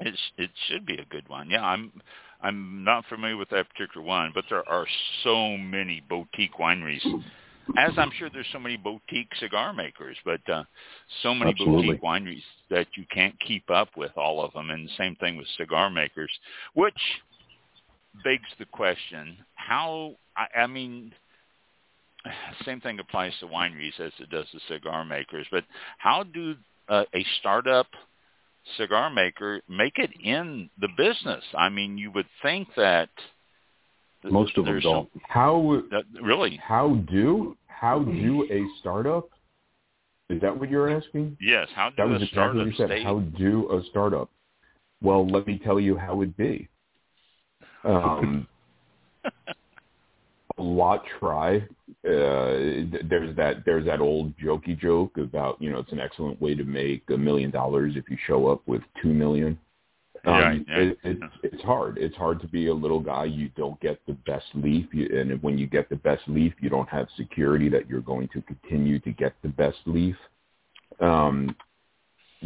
[0.00, 1.48] it's it should be a good one.
[1.48, 1.90] Yeah, I'm
[2.42, 4.86] I'm not familiar with that particular wine, but there are
[5.22, 7.02] so many boutique wineries.
[7.76, 10.64] As I'm sure there's so many boutique cigar makers, but uh,
[11.22, 11.86] so many Absolutely.
[11.86, 14.70] boutique wineries that you can't keep up with all of them.
[14.70, 16.30] And the same thing with cigar makers,
[16.74, 16.94] which
[18.22, 20.16] begs the question: How?
[20.36, 21.12] I, I mean,
[22.64, 25.46] same thing applies to wineries as it does to cigar makers.
[25.50, 25.64] But
[25.98, 26.54] how do
[26.88, 27.86] uh, a startup
[28.76, 31.44] cigar maker make it in the business?
[31.56, 33.28] I mean, you would think that th-
[34.30, 35.08] Most of them don't.
[35.28, 36.60] How that, really?
[36.62, 39.28] how do how do a startup?
[40.30, 41.36] Is that what you're asking?
[41.40, 41.68] Yes.
[41.74, 42.88] How do That was a exactly startup what you said.
[42.88, 43.02] stay?
[43.02, 44.30] How do a startup?
[45.02, 46.68] Well, let me tell you how it'd be.
[47.84, 48.46] Um,
[50.58, 51.56] a lot try.
[52.06, 56.54] Uh, there's that there's that old jokey joke about you know it's an excellent way
[56.54, 59.58] to make a million dollars if you show up with two million.
[60.26, 60.78] Um, Right, yeah.
[60.78, 61.98] it, it's it's hard.
[61.98, 63.24] It's hard to be a little guy.
[63.24, 66.70] You don't get the best leaf, you, and when you get the best leaf, you
[66.70, 70.16] don't have security that you're going to continue to get the best leaf.
[71.00, 71.54] Um,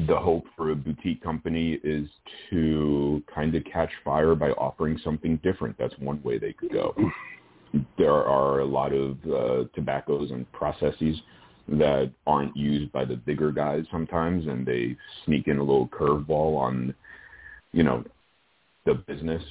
[0.07, 2.09] the hope for a boutique company is
[2.51, 5.77] to kind of catch fire by offering something different.
[5.79, 6.95] That's one way they could go.
[7.97, 11.21] There are a lot of uh, tobaccos and processes
[11.69, 16.57] that aren't used by the bigger guys sometimes, and they sneak in a little curveball
[16.57, 16.95] on,
[17.73, 18.05] you know,
[18.87, 19.43] the business.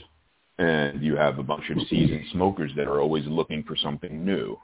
[0.59, 4.57] And you have a bunch of seasoned smokers that are always looking for something new.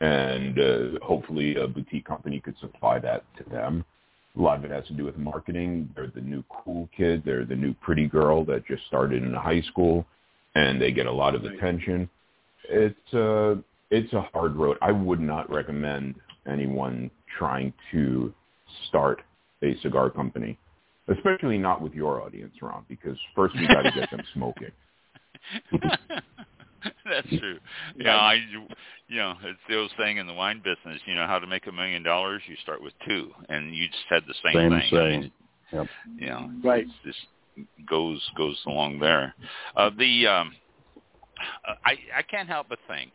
[0.00, 3.84] And uh, hopefully a boutique company could supply that to them.
[4.36, 5.88] A lot of it has to do with marketing.
[5.94, 7.22] They're the new cool kid.
[7.24, 10.04] They're the new pretty girl that just started in high school,
[10.54, 12.10] and they get a lot of attention.
[12.68, 13.58] It's a
[13.90, 14.76] it's a hard road.
[14.82, 18.34] I would not recommend anyone trying to
[18.88, 19.22] start
[19.62, 20.58] a cigar company,
[21.08, 24.70] especially not with your audience, Ron, because first we got to get them smoking.
[27.04, 27.58] That's true.
[27.96, 28.34] You know, I,
[29.08, 31.00] you know, it's the old saying in the wine business.
[31.06, 32.42] You know, how to make a million dollars?
[32.46, 34.80] You start with two, and you just said the same, Same thing.
[34.80, 35.20] I saying.
[35.20, 35.32] mean,
[35.72, 35.86] Yep.
[36.18, 36.86] You know, Right.
[37.04, 37.16] This
[37.88, 39.34] goes goes along there.
[39.76, 40.54] Uh, the um,
[41.84, 43.12] I I can't help but think,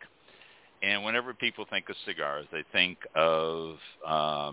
[0.82, 3.76] and whenever people think of cigars, they think of
[4.06, 4.52] uh,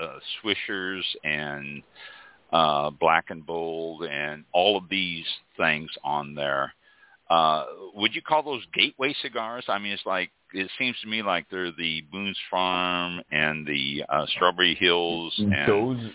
[0.00, 1.82] uh, Swishers and
[2.52, 5.26] uh, Black and Bold and all of these
[5.56, 6.72] things on there.
[7.28, 9.64] Uh, would you call those gateway cigars?
[9.68, 14.04] I mean, it's like it seems to me like they're the Boone's Farm and the
[14.08, 16.10] uh, Strawberry Hills and those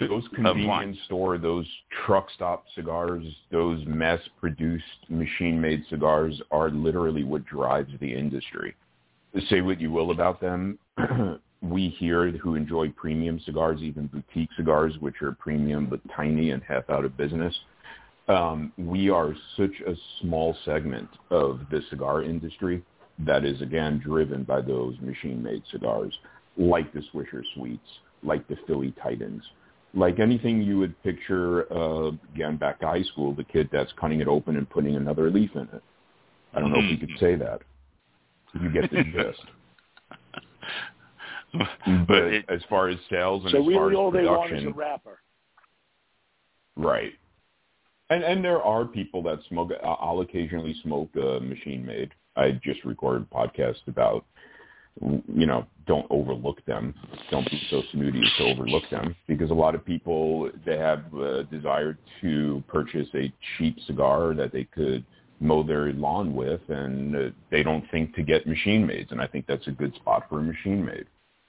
[0.00, 1.66] those convenience store, those
[2.04, 8.74] truck stop cigars, those mass produced machine made cigars are literally what drives the industry.
[9.48, 10.78] Say what you will about them.
[11.60, 16.62] we here who enjoy premium cigars, even boutique cigars, which are premium but tiny and
[16.62, 17.54] half out of business,
[18.28, 22.82] um, we are such a small segment of the cigar industry
[23.20, 26.16] that is again driven by those machine-made cigars,
[26.56, 27.88] like the Swisher Sweets,
[28.22, 29.42] like the Philly Titans,
[29.94, 31.72] like anything you would picture.
[31.72, 35.30] Uh, again, back to high school, the kid that's cutting it open and putting another
[35.30, 35.82] leaf in it.
[36.54, 37.62] I don't know if you could say that.
[38.60, 39.42] You get the gist.
[41.54, 42.04] Mm-hmm.
[42.04, 44.46] but But it, as far as sales and So as far as all they want
[44.46, 45.18] is production, a wrapper.
[46.76, 47.12] Right.
[48.10, 49.70] And and there are people that smoke.
[49.82, 52.12] Uh, I'll occasionally smoke a machine made.
[52.36, 54.24] I just recorded a podcast about,
[55.00, 56.94] you know, don't overlook them.
[57.30, 61.12] Don't be so snooty as to overlook them because a lot of people they have
[61.14, 65.04] a desire to purchase a cheap cigar that they could
[65.40, 69.12] mow their lawn with, and uh, they don't think to get machine mades.
[69.12, 71.06] And I think that's a good spot for a machine made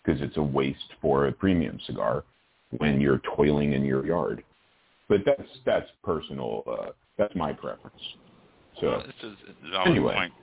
[0.10, 2.24] because it's a waste for a premium cigar
[2.78, 4.44] when you're toiling in your yard.
[5.08, 6.64] But that's that's personal.
[6.68, 8.02] Uh, that's my preference.
[8.80, 9.38] So well, this is
[9.86, 10.14] anyway.
[10.14, 10.34] point.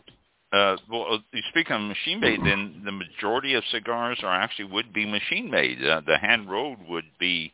[0.53, 4.67] Uh, well, uh, you speak of machine made, then the majority of cigars are actually
[4.67, 5.85] would be machine made.
[5.85, 7.53] Uh, the hand rolled would be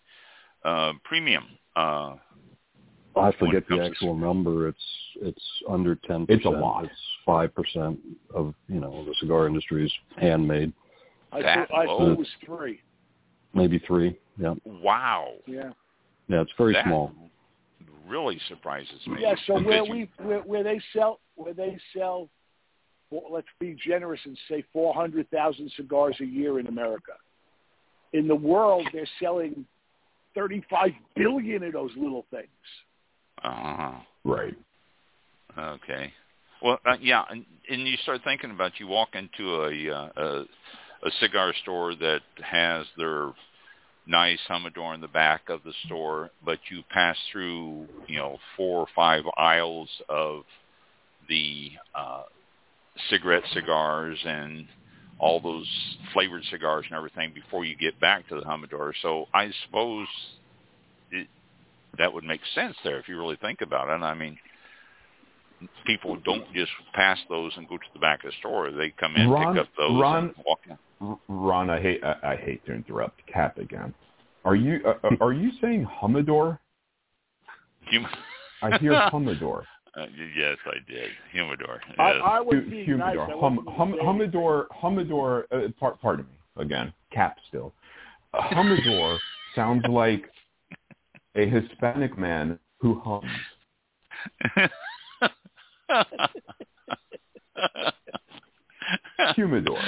[0.65, 1.45] uh, premium.
[1.75, 2.17] Uh,
[3.17, 4.69] I forget the it to actual number.
[4.69, 4.79] It's
[5.21, 6.27] it's under ten.
[6.29, 6.85] It's a lot.
[6.85, 6.95] It's
[7.25, 7.99] five percent
[8.35, 10.73] of you know the cigar industry is handmade.
[11.33, 12.81] I That thought, I thought it was three.
[13.55, 14.17] Maybe three.
[14.39, 15.73] Yeah, Wow, Yeah.
[16.29, 16.41] yeah.
[16.43, 17.13] It's very that small.
[18.07, 19.17] really surprises me.
[19.21, 19.35] Yeah.
[19.47, 22.29] So where we where, where they sell where they sell,
[23.11, 27.13] well, let's be generous and say four hundred thousand cigars a year in America.
[28.13, 29.65] In the world, they're selling
[30.35, 32.49] thirty-five billion of those little things.
[33.45, 34.05] Ah.
[34.25, 34.57] right.
[35.59, 36.13] Okay.
[36.63, 40.45] Well, uh, yeah, and, and you start thinking about you walk into a, uh, a
[41.05, 43.33] a cigar store that has their
[44.07, 48.81] nice humidor in the back of the store, but you pass through you know four
[48.81, 50.43] or five aisles of
[51.29, 52.23] the uh,
[53.11, 54.67] cigarette cigars and
[55.19, 55.69] all those
[56.13, 58.93] flavored cigars and everything before you get back to the humidor.
[59.03, 60.09] So I suppose
[61.13, 61.29] it,
[61.99, 64.03] that would make sense there if you really think about it.
[64.03, 64.37] I mean,
[65.87, 68.71] people don't just pass those and go to the back of the store.
[68.71, 70.77] They come in, Ron- pick up those, Ron- and walk in.
[71.03, 73.93] R- Ron, I hate I, I hate to interrupt Kap again.
[74.45, 76.61] Are you uh, uh, are you saying humidor?
[77.87, 78.07] Hum-
[78.63, 79.67] I hear humidor.
[79.97, 81.11] uh, yes, I did.
[81.33, 81.81] Humidor.
[81.89, 81.99] Yes.
[81.99, 83.27] I, I was Hu- being humidor.
[83.29, 83.37] nice.
[83.41, 84.69] Hum, hum, humidor.
[84.81, 85.47] Humidor.
[85.51, 86.93] Uh, par- pardon me again.
[87.13, 87.73] Kap still.
[88.35, 89.21] A humidor
[89.57, 90.31] sounds like
[91.35, 93.29] a Hispanic man who hums.
[99.37, 99.79] Humidor.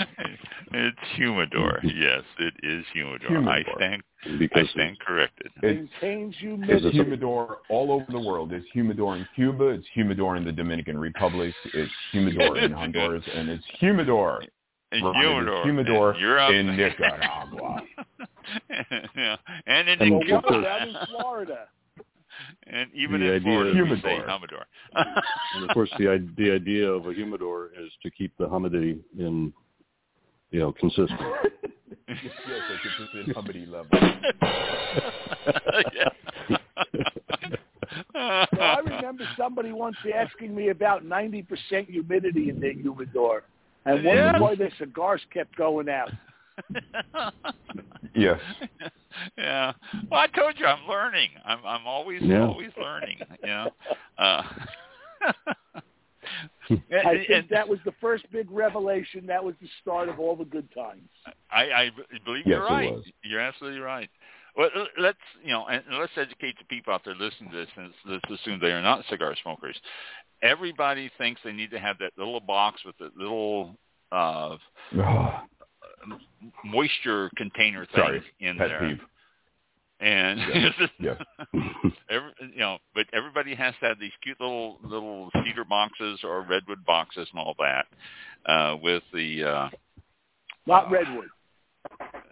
[0.77, 1.81] It's humidor.
[1.85, 3.29] Yes, it is humidor.
[3.29, 3.75] I Humidor.
[3.77, 4.03] stand.
[4.27, 5.51] I Because stand corrected.
[5.62, 6.91] It's Maintains It's humidity.
[6.91, 8.53] humidor all over the world.
[8.53, 9.68] It's humidor in Cuba.
[9.68, 11.55] It's humidor in the Dominican Republic.
[11.72, 14.43] It's humidor in Honduras, and it's humidor.
[14.93, 15.62] And Ron, it is humidor.
[15.64, 16.53] humidor in Europe.
[16.55, 17.83] in Nicaragua.
[19.16, 21.68] yeah, and in And Well, Well, what so- about in Florida?
[22.66, 24.27] and even The in idea Florida, is- we say Humidor.
[24.29, 24.64] humidor.
[25.55, 29.53] and of course the the idea of a humidor is to keep the humidity in
[30.55, 31.21] you know consistent.
[32.09, 33.91] yes, yes, a consistent humidity level.
[35.93, 36.13] yes.
[38.55, 41.45] So I remember somebody once asking me about 90%
[41.89, 43.43] humidity in their humidor,
[43.85, 44.39] and wondered Yeah.
[44.41, 46.13] why their cigars kept going out.
[48.15, 48.39] Yes.
[49.37, 49.73] yeah.
[50.09, 51.31] Well, I told you I'm learning.
[51.45, 52.47] I'm I'm always Yeah.
[52.47, 53.19] always learning.
[53.43, 53.71] You know.
[54.19, 54.43] Uh,
[56.70, 59.27] I think and that was the first big revelation.
[59.27, 61.09] That was the start of all the good times.
[61.51, 61.91] I, I
[62.25, 62.95] believe Yes, you're right.
[63.22, 64.09] You're absolutely right.
[64.57, 67.68] Well, l- let's you know, and let's educate the people out there listening to this,
[67.77, 69.77] and let's assume they are not cigar smokers.
[70.43, 73.77] Everybody thinks they need to have that little box with the little
[74.12, 74.57] uh,
[74.99, 75.33] Ugh,
[76.64, 79.01] moisture container thing Sorry, in pet there, peeve.
[80.05, 80.39] And
[81.01, 81.17] Yes.
[82.11, 86.43] every, you know, but everybody has to have these cute little little cedar boxes or
[86.43, 87.87] redwood boxes and all that
[88.47, 89.69] uh, with the uh,
[90.67, 91.29] Not Uh, redwood.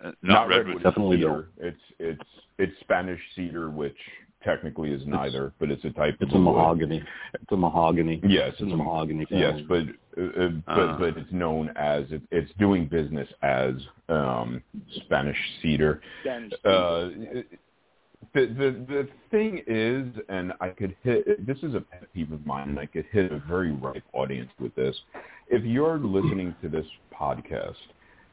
[0.05, 0.83] uh, not, redwood.
[0.83, 1.49] Definitely cedar.
[1.59, 3.97] It's it's it's Spanish cedar, which
[4.45, 6.57] technically is neither, but it's a type It's of a wood.
[6.57, 7.03] mahogany.
[7.35, 8.21] It's a mahogany.
[8.27, 9.85] Yes, it's in the mahogany Yes, but
[10.19, 10.99] uh, uh, but Uh.
[10.99, 13.75] but it's known as it, it's doing business as
[14.09, 14.63] um,
[15.05, 16.01] Spanish cedar.
[16.23, 16.53] Spanish.
[16.65, 17.11] Uh,
[18.35, 21.47] the the the thing is, and I could hit.
[21.47, 24.51] This is a pet peeve of mine, and I could hit a very ripe audience
[24.59, 24.97] with this.
[25.49, 27.77] If you're listening to this podcast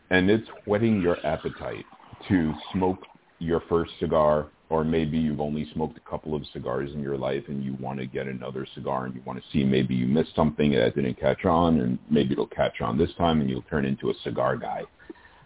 [0.09, 1.85] and it's whetting your appetite
[2.27, 2.99] to smoke
[3.39, 7.43] your first cigar, or maybe you've only smoked a couple of cigars in your life
[7.47, 10.35] and you want to get another cigar and you want to see maybe you missed
[10.35, 13.85] something that didn't catch on, and maybe it'll catch on this time and you'll turn
[13.85, 14.83] into a cigar guy.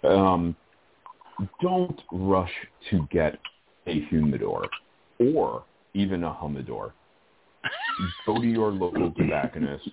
[0.04, 0.56] Um,
[1.62, 2.52] don't rush
[2.92, 3.40] to get
[3.88, 4.66] a humidor
[5.20, 5.64] or
[5.94, 6.94] even a humidor.
[8.26, 9.90] Go to your local tobacconist.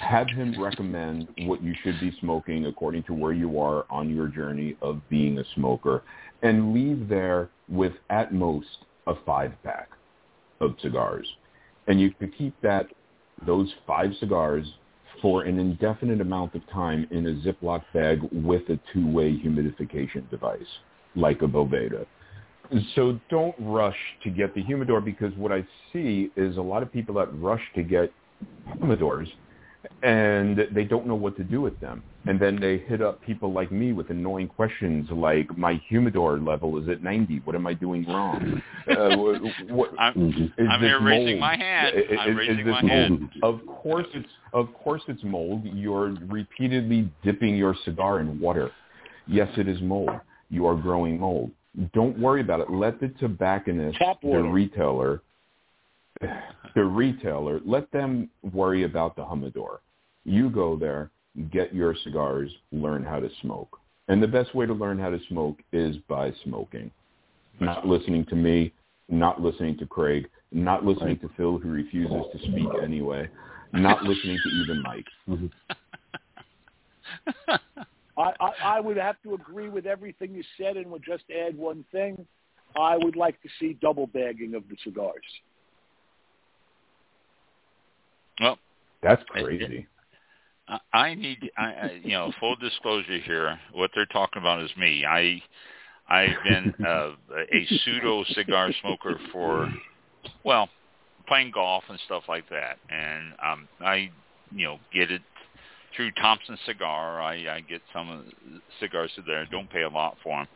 [0.00, 4.28] Have him recommend what you should be smoking according to where you are on your
[4.28, 6.02] journey of being a smoker
[6.42, 8.66] and leave there with at most
[9.06, 9.90] a five pack
[10.60, 11.26] of cigars.
[11.88, 12.86] and you can keep that
[13.46, 14.66] those five cigars
[15.20, 20.60] for an indefinite amount of time in a Ziploc bag with a two-way humidification device,
[21.14, 22.06] like a Boveda.
[22.94, 26.92] So don't rush to get the humidor because what I see is a lot of
[26.92, 28.12] people that rush to get
[28.80, 29.28] humidors
[30.02, 32.02] and they don't know what to do with them.
[32.26, 36.80] And then they hit up people like me with annoying questions like, my humidor level
[36.80, 37.42] is at 90.
[37.44, 38.62] What am I doing wrong?
[38.88, 39.16] Uh,
[39.70, 41.96] what, I'm, I'm here raising my hand.
[41.96, 42.90] Is- I'm is raising my mold?
[42.90, 43.30] hand.
[43.42, 45.64] Of course it's of course it's mold.
[45.64, 48.70] You're repeatedly dipping your cigar in water.
[49.26, 50.10] Yes, it is mold.
[50.50, 51.50] You are growing mold.
[51.94, 52.70] Don't worry about it.
[52.70, 55.22] Let the tobacconist, Tap the retailer,
[56.74, 59.80] the retailer, let them worry about the humidor.
[60.24, 61.10] You go there,
[61.50, 63.78] get your cigars, learn how to smoke.
[64.08, 66.90] And the best way to learn how to smoke is by smoking.
[67.60, 68.72] Not listening to me,
[69.08, 73.28] not listening to Craig, not listening to Phil who refuses to speak anyway,
[73.72, 75.06] not listening to even Mike.
[78.16, 81.56] I, I, I would have to agree with everything you said and would just add
[81.56, 82.26] one thing.
[82.78, 85.14] I would like to see double bagging of the cigars.
[88.40, 88.58] Well,
[89.02, 89.86] That's crazy.
[90.68, 93.58] I- I need, I, I, you know, full disclosure here.
[93.72, 95.04] What they're talking about is me.
[95.04, 95.42] I,
[96.08, 97.10] I've been uh,
[97.52, 99.72] a pseudo cigar smoker for,
[100.44, 100.68] well,
[101.26, 104.10] playing golf and stuff like that, and um, I,
[104.54, 105.22] you know, get it
[105.94, 107.20] through Thompson Cigar.
[107.20, 109.46] I, I get some of the cigars through there.
[109.50, 110.48] Don't pay a lot for them.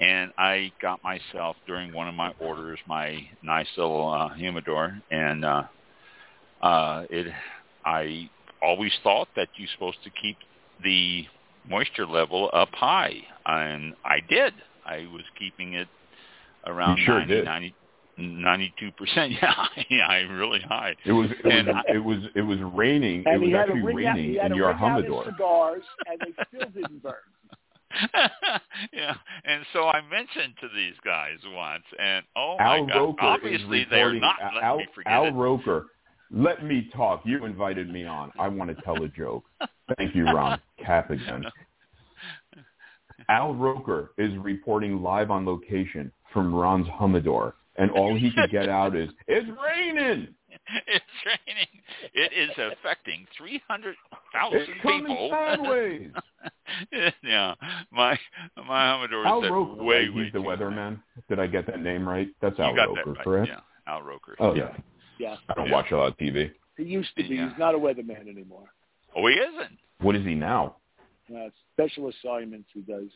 [0.00, 5.44] And I got myself during one of my orders my nice little uh, humidor, and
[5.44, 5.62] uh,
[6.62, 7.26] uh, it
[7.84, 8.30] I
[8.62, 10.36] always thought that you're supposed to keep
[10.84, 11.26] the
[11.68, 13.16] moisture level up high,
[13.46, 14.54] and I did.
[14.86, 15.88] I was keeping it
[16.64, 17.44] around You sure 90, did.
[17.44, 17.74] 90
[18.18, 19.32] 92 percent.
[19.42, 20.94] Yeah, yeah, really high.
[21.04, 23.22] It was it And was I- it was it was raining.
[23.26, 25.24] It was actually ring out, raining in your ring out humidor.
[25.26, 27.14] cigars, and they still didn't burn.
[28.92, 29.14] yeah,
[29.44, 34.10] and so I mentioned to these guys once, and oh my god, Roker obviously they're
[34.10, 35.32] reporting, not letting Al, me forget Al it.
[35.32, 35.86] Roker,
[36.30, 37.22] let me talk.
[37.24, 38.30] You invited me on.
[38.38, 39.44] I want to tell a joke.
[39.96, 40.60] Thank you, Ron.
[40.84, 41.44] Kap again.
[43.28, 48.68] Al Roker is reporting live on location from Ron's humidor, and all he could get
[48.68, 50.28] out is, "It's raining.
[50.86, 51.82] it's raining.
[52.14, 53.96] It is affecting three hundred
[54.52, 55.30] It's coming people.
[55.30, 56.10] sideways."
[57.22, 57.54] yeah,
[57.90, 58.18] my
[58.66, 60.14] my humidor Al is at Roker, way right?
[60.14, 61.00] way he's the weatherman.
[61.28, 62.28] Did I get that name right?
[62.40, 62.58] That's.
[62.58, 63.24] Al You Roker, that right.
[63.24, 63.48] correct?
[63.48, 63.60] Yeah,
[63.92, 64.36] Al Roker.
[64.38, 64.76] Oh yeah.
[65.18, 65.72] Yeah, I don't Yeah.
[65.72, 66.50] watch a lot of TV.
[66.76, 67.34] he used to be.
[67.34, 67.48] Yeah.
[67.48, 68.68] He's not a weatherman anymore.
[69.16, 69.78] Oh, he isn't.
[70.00, 70.76] What is he now?
[71.34, 73.08] Uh, special assignments he does.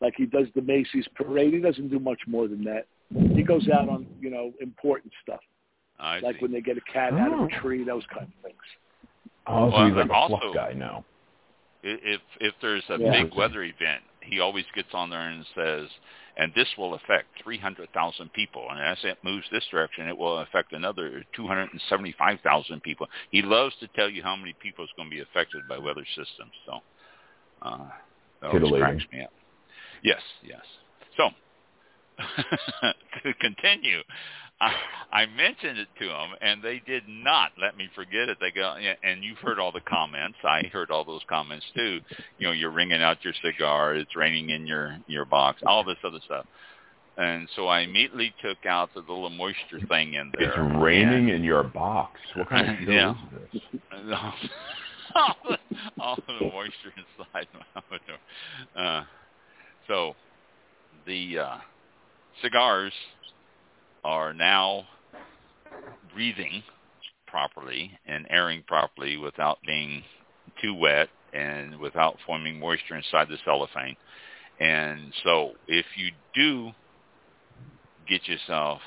[0.00, 1.54] Like he does the Macy's parade.
[1.54, 2.86] He doesn't do much more than that.
[3.34, 5.40] He goes out on, you know, important stuff.
[5.98, 6.42] I like see.
[6.42, 7.44] when they get a cat out of Oh.
[7.44, 8.62] a tree, those kind of things.
[9.46, 11.04] Oh, so Well, he's like a also- fluff guy now.
[11.84, 13.22] I- if if there's a Yeah.
[13.22, 15.90] big weather event, he always gets on there and says,
[16.36, 20.72] and this will affect 300,000 people, and as it moves this direction, it will affect
[20.72, 23.08] another 275,000 people.
[23.30, 26.04] He loves to tell you how many people is going to be affected by weather
[26.06, 26.52] systems.
[26.64, 26.82] So
[27.62, 27.90] uh,
[28.40, 29.32] that always cracks me up.
[30.02, 30.64] Yes, yes.
[31.16, 31.30] So
[33.24, 33.98] to continue,
[34.60, 34.72] I,
[35.12, 38.38] I mentioned it to them, and they did not let me forget it.
[38.40, 40.38] They go, yeah, and you've heard all the comments.
[40.44, 42.00] I heard all those comments too.
[42.38, 43.94] You know, you're ringing out your cigar.
[43.94, 45.62] It's raining in your your box.
[45.66, 46.46] All this other stuff.
[47.18, 50.48] And so I immediately took out the little moisture thing in there.
[50.48, 52.18] It's raining in your box.
[52.34, 53.14] What kind of show Yeah.
[53.52, 53.62] is this?
[55.14, 55.58] All, the,
[56.00, 58.18] all the moisture inside my humidor.
[58.74, 59.04] Uh,
[59.86, 60.14] so
[61.06, 61.56] the uh,
[62.40, 62.92] cigars
[64.04, 64.84] are now
[66.14, 66.62] breathing
[67.26, 70.02] properly and airing properly without being
[70.60, 73.96] too wet and without forming moisture inside the cellophane.
[74.60, 76.70] And so if you do
[78.08, 78.80] get yourself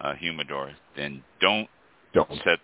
[0.00, 1.68] a humidor, then don't
[2.14, 2.30] Don't.
[2.44, 2.58] set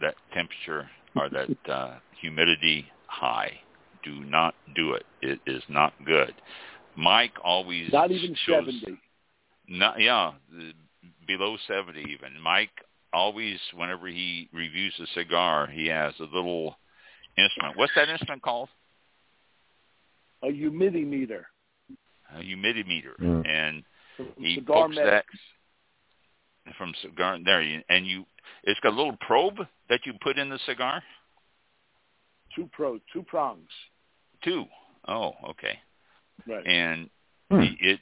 [0.00, 3.52] that temperature or that uh, humidity high.
[4.02, 5.04] Do not do it.
[5.20, 6.32] It is not good.
[6.96, 8.98] Mike always Not even shows, 70.
[9.68, 10.32] Not yeah,
[11.26, 12.40] below seventy even.
[12.42, 12.70] Mike
[13.12, 16.76] always, whenever he reviews a cigar, he has a little
[17.38, 17.76] instrument.
[17.76, 18.68] What's that instrument called?
[20.42, 21.44] A humidimeter.
[22.34, 23.18] A humidimeter.
[23.20, 23.46] Mm.
[23.46, 23.84] And
[24.16, 25.24] from He Cigar pokes that-
[26.76, 28.24] from cigar there, you, and you,
[28.64, 31.02] it's got a little probe that you put in the cigar.
[32.54, 33.70] Two pro, two prongs.
[34.42, 34.66] Two.
[35.08, 35.80] Oh, okay.
[36.46, 36.66] Right.
[36.66, 37.10] and
[37.50, 37.60] Hmm.
[37.60, 38.00] the, it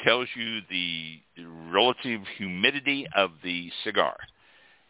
[0.00, 1.20] tells you the
[1.70, 4.16] relative humidity of the cigar.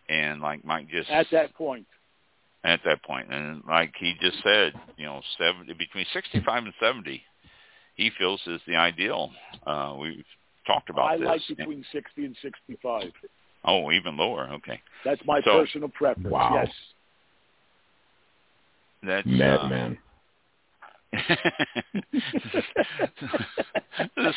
[0.08, 1.86] and like Mike just At that point,
[2.64, 7.22] at that point, and like he just said, you know, seventy between sixty-five and seventy,
[7.96, 9.30] he feels is the ideal.
[9.66, 10.24] Uh, we've
[10.66, 11.26] talked about I this.
[11.26, 13.10] like between 60 and 65.
[13.64, 14.48] oh, even lower.
[14.54, 16.28] Okay, That's my So- personal preference.
[16.30, 16.54] Wow.
[16.62, 16.74] Yes.
[19.02, 19.98] that's uh, Madman.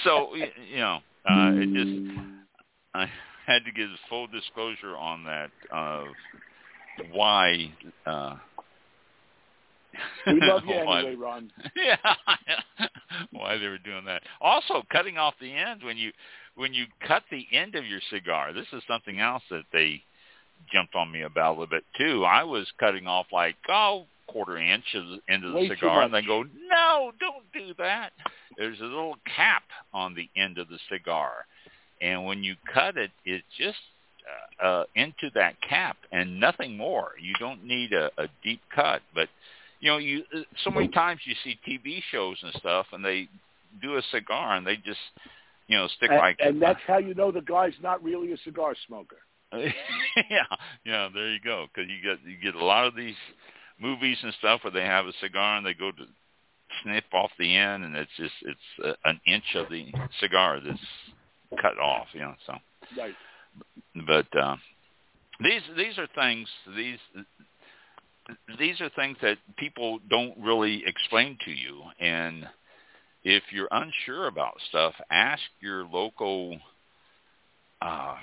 [0.03, 0.99] so you know,
[1.29, 2.19] uh, it just
[2.93, 3.07] I
[3.45, 6.07] had to give full disclosure on that of
[7.11, 7.71] why.
[8.05, 8.35] Uh,
[10.27, 11.51] We love you why- anyway, Ron.
[11.75, 11.97] yeah,
[13.31, 14.21] why they were doing that.
[14.39, 16.11] Also, cutting off the end when you
[16.55, 18.53] when you cut the end of your cigar.
[18.53, 20.01] This is something else that they
[20.71, 22.23] jumped on me about a little bit too.
[22.23, 26.03] I was cutting off like oh quarter inch of the end of the Way cigar,
[26.03, 28.11] and they go, no, don't do that.
[28.57, 29.63] There's a little cap
[29.93, 31.45] on the end of the cigar,
[32.01, 33.77] and when you cut it, it just
[34.61, 37.11] uh, uh, into that cap and nothing more.
[37.19, 39.29] You don't need a, a deep cut, but
[39.79, 43.27] you know, you uh, so many times you see TV shows and stuff, and they
[43.81, 44.99] do a cigar and they just
[45.67, 48.37] you know stick And, like and that's how you know the guy's not really a
[48.43, 49.17] cigar smoker.
[49.53, 50.43] yeah,
[50.85, 51.09] yeah.
[51.13, 51.67] There you go.
[51.73, 53.15] Because you get you get a lot of these
[53.81, 56.05] movies and stuff where they have a cigar and they go to
[56.83, 60.79] snip off the end, and it's just it's uh, an inch of the cigar that's
[61.61, 62.07] cut off.
[62.13, 62.53] You know, so
[62.97, 63.15] Right.
[64.07, 64.55] but uh,
[65.41, 66.99] these these are things these
[68.59, 72.47] these are things that people don't really explain to you and
[73.23, 76.57] if you're unsure about stuff ask your local
[77.81, 78.15] uh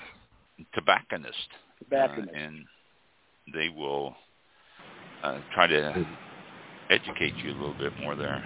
[0.75, 1.37] tobacconist
[1.79, 2.35] Tobacconist.
[2.35, 2.65] uh, and
[3.53, 4.15] they will
[5.23, 6.07] uh, try to
[6.91, 8.45] educate you a little bit more there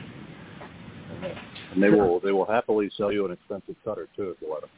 [1.72, 4.62] And they will they will happily sell you an expensive cutter too if you let
[4.62, 4.70] them.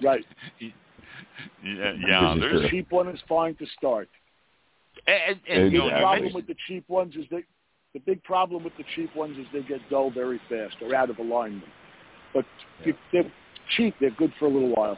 [0.02, 0.24] Right.
[0.60, 2.70] yeah yeah This there's true.
[2.70, 4.08] cheap one is fine to start.
[5.06, 6.00] and, and, The you know, Exactly.
[6.02, 7.44] problem with the cheap ones is they
[7.94, 11.10] the big problem with the cheap ones is they get dull very fast or out
[11.10, 11.68] of alignment.
[12.32, 12.46] But
[12.84, 13.30] if they're
[13.76, 14.96] cheap, they're good for a little while.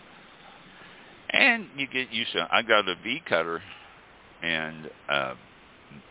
[1.30, 2.46] And you get used to.
[2.52, 3.60] I got a V cutter,
[4.44, 5.34] and uh,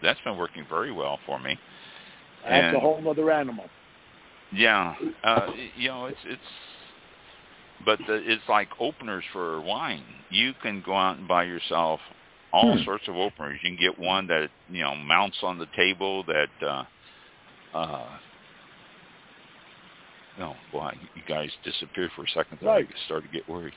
[0.02, 1.58] that's been working very well for me.
[2.44, 3.66] That's And- a whole other animal.
[4.52, 6.42] Yeah, uh, you know, it's it's.
[7.86, 10.04] But the, it's like openers for wine.
[10.30, 12.00] You can go out and buy yourself
[12.54, 12.84] all Hmm.
[12.84, 13.60] sorts of openers.
[13.64, 16.50] You can get one that you know mounts on the table that.
[16.62, 16.84] uh
[17.78, 18.18] uh
[20.40, 22.58] no, boy, you guys disappeared for a second.
[22.62, 22.70] There.
[22.70, 22.88] Right.
[22.90, 23.74] I started to get worried.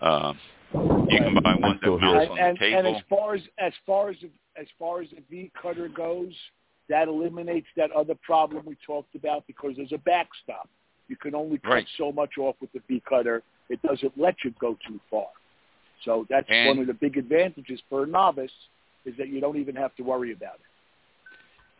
[0.00, 0.38] Um,
[0.74, 2.96] you can buy one that mounts And, on and, the and table.
[2.96, 4.16] as far as as far as
[4.60, 6.32] as far as the V cutter goes,
[6.88, 10.68] that eliminates that other problem we talked about because there's a backstop.
[11.08, 11.86] You can only cut Right.
[11.96, 13.42] so much off with the V cutter.
[13.68, 15.28] It doesn't let you go too far.
[16.04, 18.52] So that's And- one of the big advantages for a novice
[19.04, 20.66] is that you don't even have to worry about it.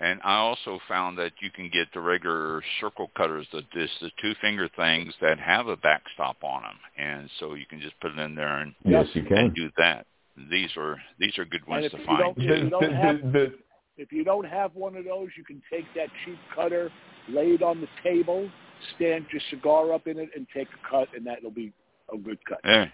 [0.03, 4.11] And I also found that you can get the regular circle cutters, the just the
[4.21, 8.11] two finger things that have a backstop on them, and so you can just put
[8.11, 9.39] it in there and, Yes, you can.
[9.39, 10.05] and do that.
[10.51, 12.71] These are these are good ones to find If you too.
[12.71, 13.53] don't have- the, the,
[13.97, 16.91] If you don't have one of those, you can take that cheap cutter,
[17.29, 18.51] lay it on the table,
[18.97, 21.73] stand your cigar up in it, and take a cut, and that'll be
[22.13, 22.59] a good cut.
[22.65, 22.93] There,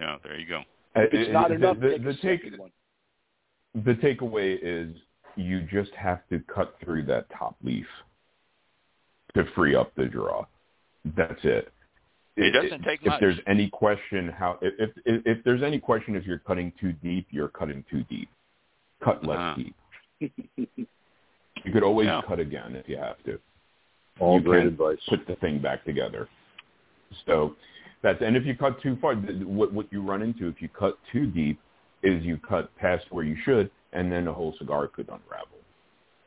[0.00, 0.60] yeah, there you go.
[0.96, 2.70] Uh, if it's uh, not the, enough, the, the, take the a take second one.
[3.74, 4.96] the takeaway is
[5.36, 7.86] you just have to cut through that top leaf
[9.34, 10.46] to free up the draw.
[11.16, 11.72] That's it.
[12.36, 13.20] It doesn't take if much.
[13.20, 17.26] there's any question how if, if if there's any question if you're cutting too deep,
[17.30, 18.28] you're cutting too deep.
[19.02, 19.54] Cut less Ah.
[19.56, 19.74] deep.
[21.64, 22.22] You could always Yeah.
[22.26, 23.38] cut again if you have to.
[24.20, 24.98] All You great can't advice.
[25.08, 26.28] Put the thing back together.
[27.24, 27.56] So
[28.02, 30.98] that's and if you cut too far, what what you run into if you cut
[31.12, 31.58] too deep
[32.02, 35.58] is you cut past where you should, and then the whole cigar could unravel.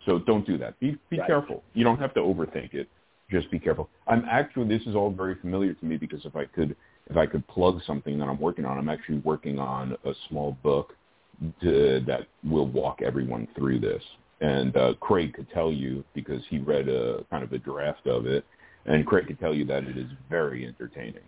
[0.05, 0.79] So don't do that.
[0.79, 1.27] Be be Right.
[1.27, 1.63] careful.
[1.73, 2.89] You don't have to overthink it.
[3.29, 3.89] Just be careful.
[4.07, 6.75] I'm actually this is all very familiar to me because if I could
[7.09, 10.57] if I could plug something that I'm working on, I'm actually working on a small
[10.63, 10.95] book
[11.61, 14.03] to, that will walk everyone through this.
[14.41, 18.25] And uh, Craig could tell you because he read a kind of a draft of
[18.25, 18.45] it,
[18.85, 21.27] and Craig could tell you that it is very entertaining.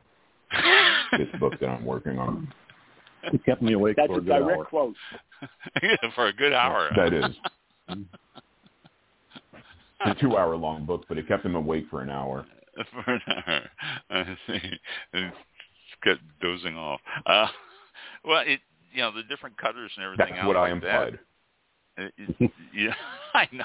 [1.17, 2.51] This book that I'm working on.
[3.23, 4.65] It kept me awake That's for a a good direct hour.
[4.65, 4.95] quote.
[6.15, 6.91] For a good hour.
[6.95, 7.35] That is.
[10.03, 12.45] It's a two-hour long book, but it kept him awake for an hour.
[12.91, 13.61] For an hour.
[14.09, 14.59] I see.
[15.13, 15.35] It's
[16.03, 16.99] got dozing off.
[17.25, 17.47] Uh,
[18.25, 18.61] well, it
[18.93, 21.07] you know the different cutters and everything That's else what I like that.
[21.07, 21.19] implied.
[21.97, 22.93] It- it- yeah,
[23.35, 23.63] I know.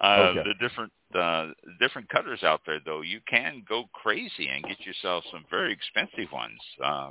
[0.00, 0.24] I know.
[0.24, 0.42] Uh, Okay.
[0.48, 1.48] The different uh,
[1.80, 6.32] different cutters out there, though, you can go crazy and get yourself some very expensive
[6.32, 6.58] ones.
[6.82, 7.10] Uh,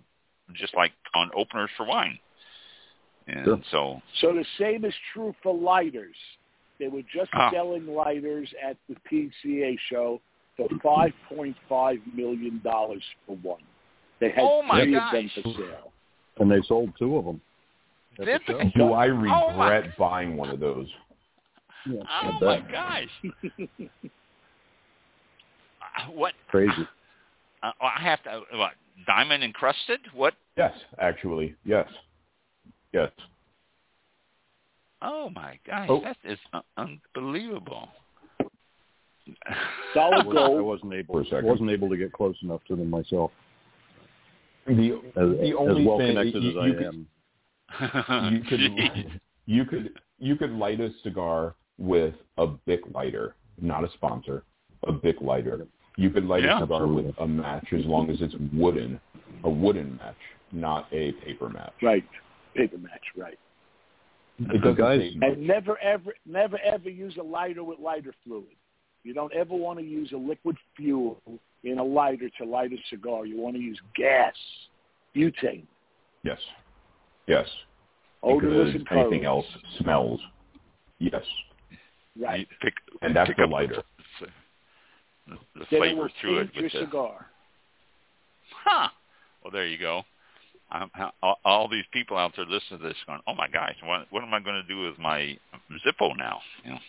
[0.53, 2.17] just like on openers for wine.
[3.27, 3.61] And Sure.
[3.71, 6.15] so, So the same is true for lighters.
[6.79, 7.51] They were just Ah.
[7.51, 10.21] selling lighters at the PCA show
[10.55, 13.61] for five point five million dollars for one.
[14.19, 15.91] They had Oh, my three of them for sale.
[16.39, 17.41] And they sold two of them.
[18.17, 18.57] the Did show.
[18.59, 18.69] they?
[18.75, 20.87] Do I Oh, regret buying one of those?
[21.85, 23.09] Yeah, oh my gosh,
[26.11, 26.33] what?
[26.49, 26.87] Crazy.
[27.63, 28.73] Uh, I have to what?
[29.05, 29.99] Diamond encrusted?
[30.13, 30.33] What?
[30.57, 31.87] Yes, actually, yes,
[32.93, 33.11] yes.
[35.01, 36.01] Oh my gosh, Oh.
[36.01, 37.89] that is uh, unbelievable.
[39.93, 41.23] Solid I wasn't, I wasn't able.
[41.25, 43.31] For a wasn't able to get close enough to them myself.
[44.65, 46.55] The As, the as only well thing connected you, as
[47.79, 48.71] I you could, am.
[48.75, 53.91] you could you could you could light a cigar with a Bic lighter, not a
[53.93, 54.43] sponsor,
[54.87, 55.67] a Bic lighter.
[55.97, 56.57] You could light Yeah.
[56.57, 59.01] a cigar with a match as long as it's wooden,
[59.43, 60.15] a wooden match,
[60.51, 61.73] not a paper match.
[61.81, 62.05] Right.
[62.53, 63.37] Paper match, right.
[64.39, 68.55] It doesn't Guys- And never ever never ever use a lighter with lighter fluid.
[69.03, 71.19] You don't ever want to use a liquid fuel
[71.63, 73.25] in a lighter to light a cigar.
[73.25, 74.35] You want to use gas,
[75.15, 75.65] butane,
[76.23, 76.39] Yes,
[77.25, 77.47] yes.
[78.21, 79.47] odorless Because anything else
[79.79, 80.21] smells.
[80.99, 81.25] Yes,
[82.15, 82.47] Right.
[82.61, 83.83] Pick, and that's pick the up lighter.
[85.27, 87.25] The, the Then it flavor will through it taint your with the, cigar.
[88.63, 88.89] Huh.
[89.43, 90.03] Well, there you go.
[90.71, 93.75] Um, how- all, all these people out there listening to this going, oh my gosh,
[93.83, 95.37] what, what am I going to do with my
[95.85, 96.39] Zippo now?
[96.63, 96.79] You know,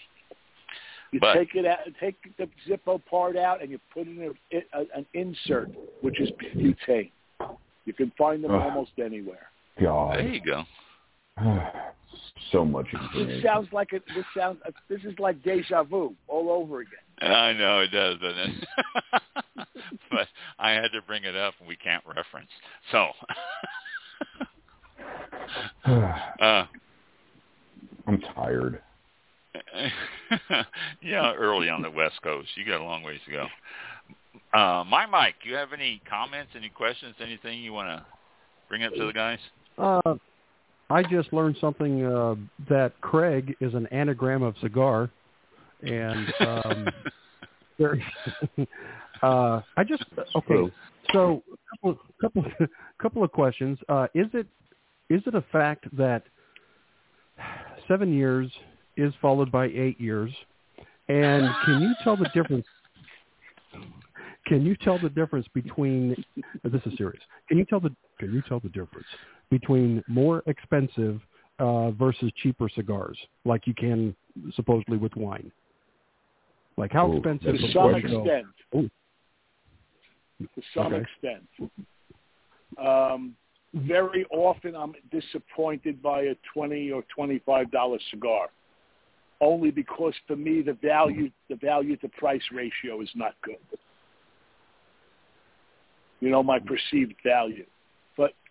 [1.13, 4.57] You But- take it out, take the Zippo part out, and you put in a,
[4.77, 5.71] a, an insert,
[6.01, 7.11] which is butane.
[7.85, 8.61] You can find them Ugh.
[8.63, 9.49] almost anywhere.
[9.81, 10.65] God, there you go.
[12.53, 14.59] so much This sounds like a, this sounds
[14.89, 16.93] this is like deja vu all over again.
[17.21, 18.69] I know it does, doesn't it?
[20.11, 20.29] but
[20.59, 22.49] I had to bring it up, and we can't reference.
[22.93, 23.09] So,
[26.41, 26.67] uh,
[28.07, 28.81] I'm tired.
[31.03, 32.49] yeah, early on the West Coast.
[32.55, 33.47] You got a long ways to go.
[34.55, 38.07] Uh, my Mike, you have any comments, any questions, anything you want to
[38.69, 39.39] bring up to the guys?
[39.77, 40.15] Uh,
[40.91, 42.35] I just learned something uh,
[42.69, 45.11] that Craig is an anagram of cigar,
[45.83, 46.89] and um,
[47.79, 48.03] there,
[49.23, 50.05] uh, I just
[50.35, 50.73] okay.
[51.13, 52.45] So, couple couple
[53.03, 53.79] couple of questions.
[53.89, 54.47] Uh, is it
[55.11, 56.23] is it a fact that
[57.87, 58.51] seven years
[58.97, 60.33] is followed by eight years,
[61.09, 62.67] and can you tell the difference?
[64.47, 66.17] Can you tell the difference between?
[66.65, 67.23] This is serious.
[67.49, 69.07] Can you tell the Can you tell the difference
[69.51, 71.21] between more expensive
[71.59, 74.15] uh, versus cheaper cigars, like you can
[74.55, 75.51] supposedly with wine?
[76.77, 77.59] Like how Ooh, expensive?
[77.59, 78.47] To some extent.
[78.75, 78.91] Ooh.
[80.41, 81.03] To some Okay.
[81.03, 81.71] extent.
[82.79, 83.35] Um,
[83.75, 88.49] very often I'm disappointed by a twenty or twenty five dollar cigar.
[89.41, 93.57] Only because for me the value the value to price ratio is not good.
[96.21, 97.67] You know, my perceived value.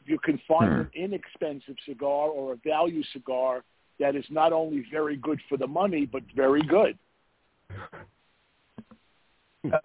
[0.07, 0.79] You can find Hmm.
[0.79, 3.63] an inexpensive cigar or a value cigar
[3.99, 6.97] that is not only very good for the money, but very good.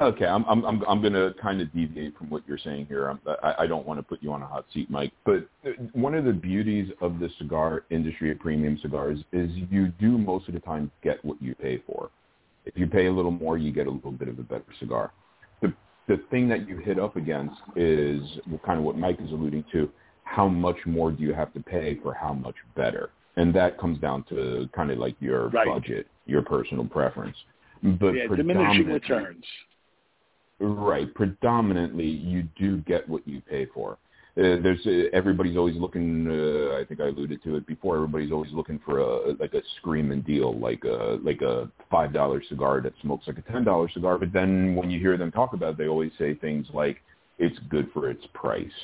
[0.01, 3.09] Okay, I'm I'm I'm, I'm going to kind of deviate from what you're saying here.
[3.09, 5.13] I'm, I, I don't want to put you on a hot seat, Mike.
[5.25, 5.49] But
[5.93, 10.47] one of the beauties of the cigar industry at premium cigars is you do most
[10.47, 12.11] of the time get what you pay for.
[12.65, 15.11] If you pay a little more, you get a little bit of a better cigar.
[15.63, 15.73] The
[16.07, 18.21] the thing that you hit up against is
[18.65, 19.91] kind of what Mike is alluding to.
[20.33, 23.11] How much more do you have to pay for how much better?
[23.37, 25.67] And that comes down to kind of like your Right.
[25.67, 27.37] budget, your personal preference.
[27.83, 29.45] But yeah, diminishing returns.
[30.59, 31.13] Right.
[31.13, 33.99] Predominantly, you do get what you pay for.
[34.39, 36.27] Uh, there's uh, everybody's always looking.
[36.27, 37.97] Uh, I think I alluded to it before.
[37.97, 42.43] Everybody's always looking for a like a screaming deal, like a like a five dollar
[42.49, 44.17] cigar that smokes like a ten dollar cigar.
[44.17, 47.03] But then when you hear them talk about, it, they always say things like
[47.39, 48.79] it's good for its price.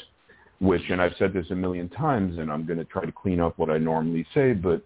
[0.61, 3.39] Which, and I've said this a million times, and I'm going to try to clean
[3.41, 4.83] up what I normally say, but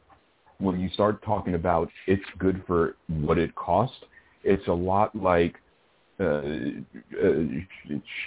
[0.58, 3.96] when you start talking about it's good for what it costs,
[4.44, 5.56] it's a lot like
[6.20, 7.32] uh, uh,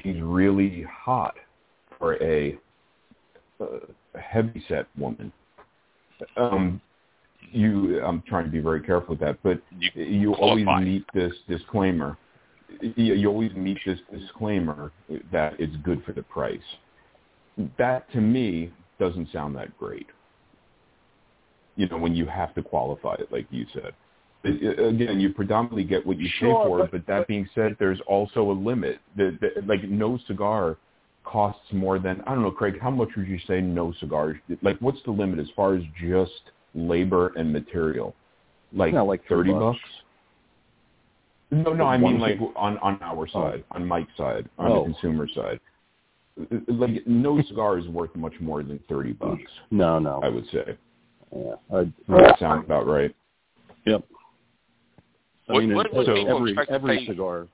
[0.01, 1.35] she's really hot
[1.97, 2.57] for a,
[3.61, 3.65] uh
[4.19, 5.31] heavy set woman.
[6.35, 6.81] Um,
[7.51, 11.33] you, I'm trying to be very careful with that, but You you always meet this
[11.47, 12.17] disclaimer.
[12.81, 14.91] You, you always meet this disclaimer
[15.31, 16.59] that it's good for the price.
[17.77, 20.07] That to me doesn't sound that great.
[21.75, 23.93] You know, when you have to qualify it, like you said.
[24.43, 27.47] It- again, you predominantly get what you Sure, pay for, but- but, that but- being
[27.55, 28.99] said, there's also a limit.
[29.15, 30.77] The, the, like no cigar
[31.23, 32.79] costs more than I don't know, Craig.
[32.79, 34.37] How much would you say no cigars?
[34.61, 38.13] Like, what's the limit as far as just labor and material?
[38.71, 39.79] Like, Yeah, like thirty bucks.
[39.79, 39.89] bucks.
[41.51, 44.75] No, no, I mean like on on our side, on Mike's side, on Oh.
[44.79, 45.59] the consumer side.
[46.67, 49.41] Like, no cigar is worth much more than thirty bucks.
[49.71, 50.19] No, no.
[50.21, 50.77] I would say.
[51.35, 53.13] Yeah, I, Does that sound about right?
[53.85, 54.03] Yep.
[55.49, 57.47] I What- mean, what it- would so every every cigar,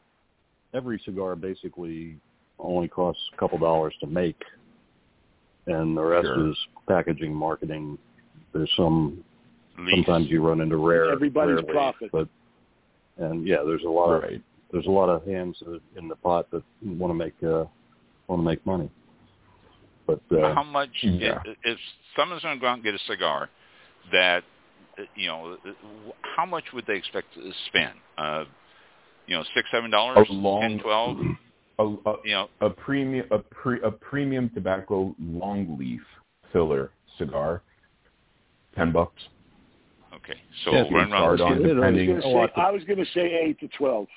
[0.73, 2.17] every cigar basically
[2.57, 4.41] only costs a couple dollars to make,
[5.67, 6.49] and the rest Sure.
[6.49, 7.97] is packaging, marketing.
[8.53, 9.23] There's some
[9.77, 9.93] Leaf.
[10.05, 12.11] sometimes you run into rare Everybody's rare leaf, profit.
[12.11, 12.27] but
[13.17, 14.41] and yeah, there's a lot of Right.
[14.71, 15.61] there's a lot of hands
[15.95, 17.65] in the pot that want to make uh,
[18.31, 18.89] want to make money.
[20.07, 21.39] But uh, how much Yeah.
[21.45, 21.79] if, if
[22.15, 23.49] someone's going to go out and get a cigar
[24.11, 24.43] that
[24.97, 25.71] uh, you know uh,
[26.35, 28.45] how much would they expect to spend uh
[29.27, 31.17] you know six seven dollars ten twelve
[31.79, 36.01] A, a, you know a premium a pre a premium tobacco long leaf
[36.51, 37.61] filler cigar,
[38.75, 39.21] ten bucks.
[40.13, 42.07] okay so Yeah, if you run start around on it- I was depending.
[42.07, 44.07] gonna a lot say I was going to say eight to twelve.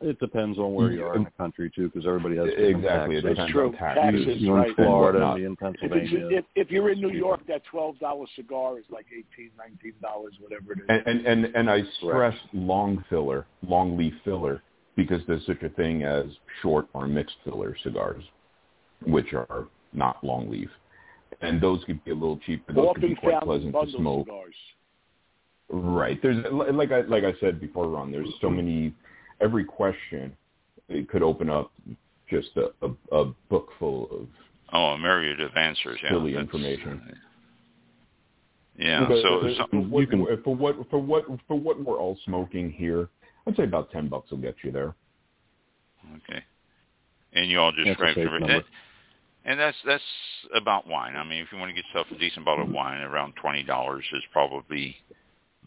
[0.00, 3.16] It depends on where you are in the country too, because everybody has different Exactly,
[3.16, 3.36] it taxes.
[3.36, 3.72] depends true.
[3.78, 4.24] taxes.
[4.26, 4.74] Taxes, You're in.
[4.74, 5.38] Florida, whatnot.
[5.38, 6.28] me in Pennsylvania.
[6.30, 10.34] if, if you're in New York, that twelve dollar cigar is like eighteen, nineteen dollars,
[10.40, 10.84] whatever it is.
[10.88, 14.62] And, and and and I stress long filler, long leaf filler,
[14.96, 16.26] because there's such a thing as
[16.62, 18.22] short or mixed filler cigars,
[19.06, 20.68] which are not long leaf,
[21.40, 22.72] and those could be a little cheaper.
[22.74, 24.26] Those could be Often quite pleasant to smoke.
[24.26, 24.54] cigars.
[25.68, 26.20] Right.
[26.22, 28.12] There's like I like I said before, Ron.
[28.12, 28.94] There's so many.
[29.40, 30.36] Every question
[30.88, 31.72] it could open up
[32.30, 34.26] just a, a, a book full of
[34.72, 36.10] oh a myriad of answers yeah.
[36.10, 37.18] silly that's- information.
[38.78, 41.82] yeah But, so uh, so- for what, you can- for what for what for what
[41.82, 43.08] we're all smoking here,
[43.46, 44.94] I'd say about ten bucks will get you there.
[46.16, 46.42] okay.
[47.32, 48.64] And you all just That's a grab safe every- and,
[49.44, 50.02] and that's that's
[50.54, 51.16] about wine.
[51.16, 53.62] I mean if you want to get yourself a decent bottle of wine around twenty
[53.62, 54.96] dollars is probably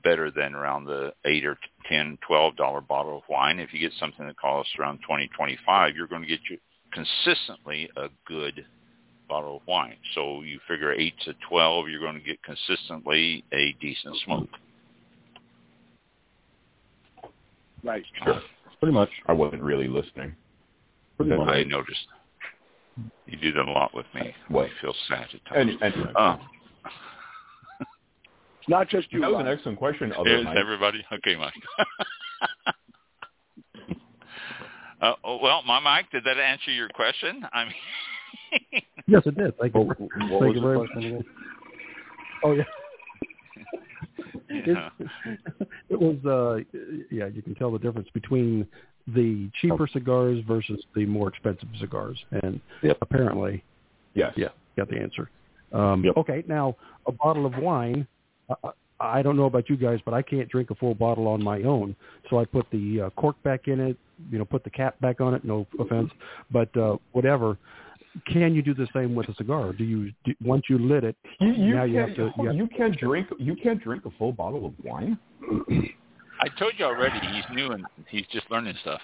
[0.03, 1.57] better than around the eight or
[1.87, 3.59] ten, twelve dollar bottle of wine.
[3.59, 6.57] If you get something that costs around twenty, twenty five, you're going to get you
[6.91, 8.65] consistently a good
[9.27, 9.95] bottle of wine.
[10.15, 14.49] So you figure eight to twelve, you're going to get consistently a decent smoke.
[17.83, 18.03] Right.
[18.23, 18.41] Sure.
[18.79, 19.09] Pretty much.
[19.27, 20.35] I wasn't really listening.
[21.17, 21.47] Pretty much.
[21.49, 22.07] I noticed.
[23.27, 24.33] You do that a lot with me.
[24.49, 24.65] What?
[24.65, 25.93] I feel sad at Any, times.
[25.95, 26.37] anyway, Uh,
[26.85, 26.93] It's
[28.69, 29.21] not just you.
[29.21, 30.13] that was an excellent question.
[30.13, 31.53] Other is everybody okay, Mike?
[35.01, 37.45] uh, oh, well, my Mike, did that answer your question?
[37.51, 37.73] I mean,
[39.07, 39.57] Yes, it did.
[39.57, 39.81] Thank you.
[39.81, 41.25] What, what Thank was you very question again?
[42.43, 42.63] Oh yeah.
[44.49, 44.89] yeah.
[45.89, 46.63] It was uh
[47.11, 48.67] yeah, you can tell the difference between
[49.07, 52.23] the cheaper cigars versus the more expensive cigars.
[52.43, 52.97] And Yep.
[53.01, 53.63] apparently
[54.13, 54.33] Yes.
[54.35, 55.29] Yeah, got the answer.
[55.73, 56.17] Um, Yep.
[56.17, 56.75] Okay, now
[57.07, 58.07] a bottle of wine.
[58.99, 61.61] I don't know about you guys, but I can't drink a full bottle on my
[61.63, 61.95] own.
[62.29, 63.97] So I put the uh, cork back in it.
[64.29, 65.45] You know, put the cap back on it.
[65.45, 66.11] No offense,
[66.51, 67.57] but uh, whatever.
[68.25, 69.71] Can you do the same with a cigar?
[69.71, 71.15] Do you do, once you lit it?
[71.39, 72.31] You, you, now you have to.
[72.37, 73.27] You have, you can't drink.
[73.37, 75.17] You can't drink a full bottle of wine.
[76.41, 77.19] I told you already.
[77.33, 78.99] He's new and he's just learning stuff.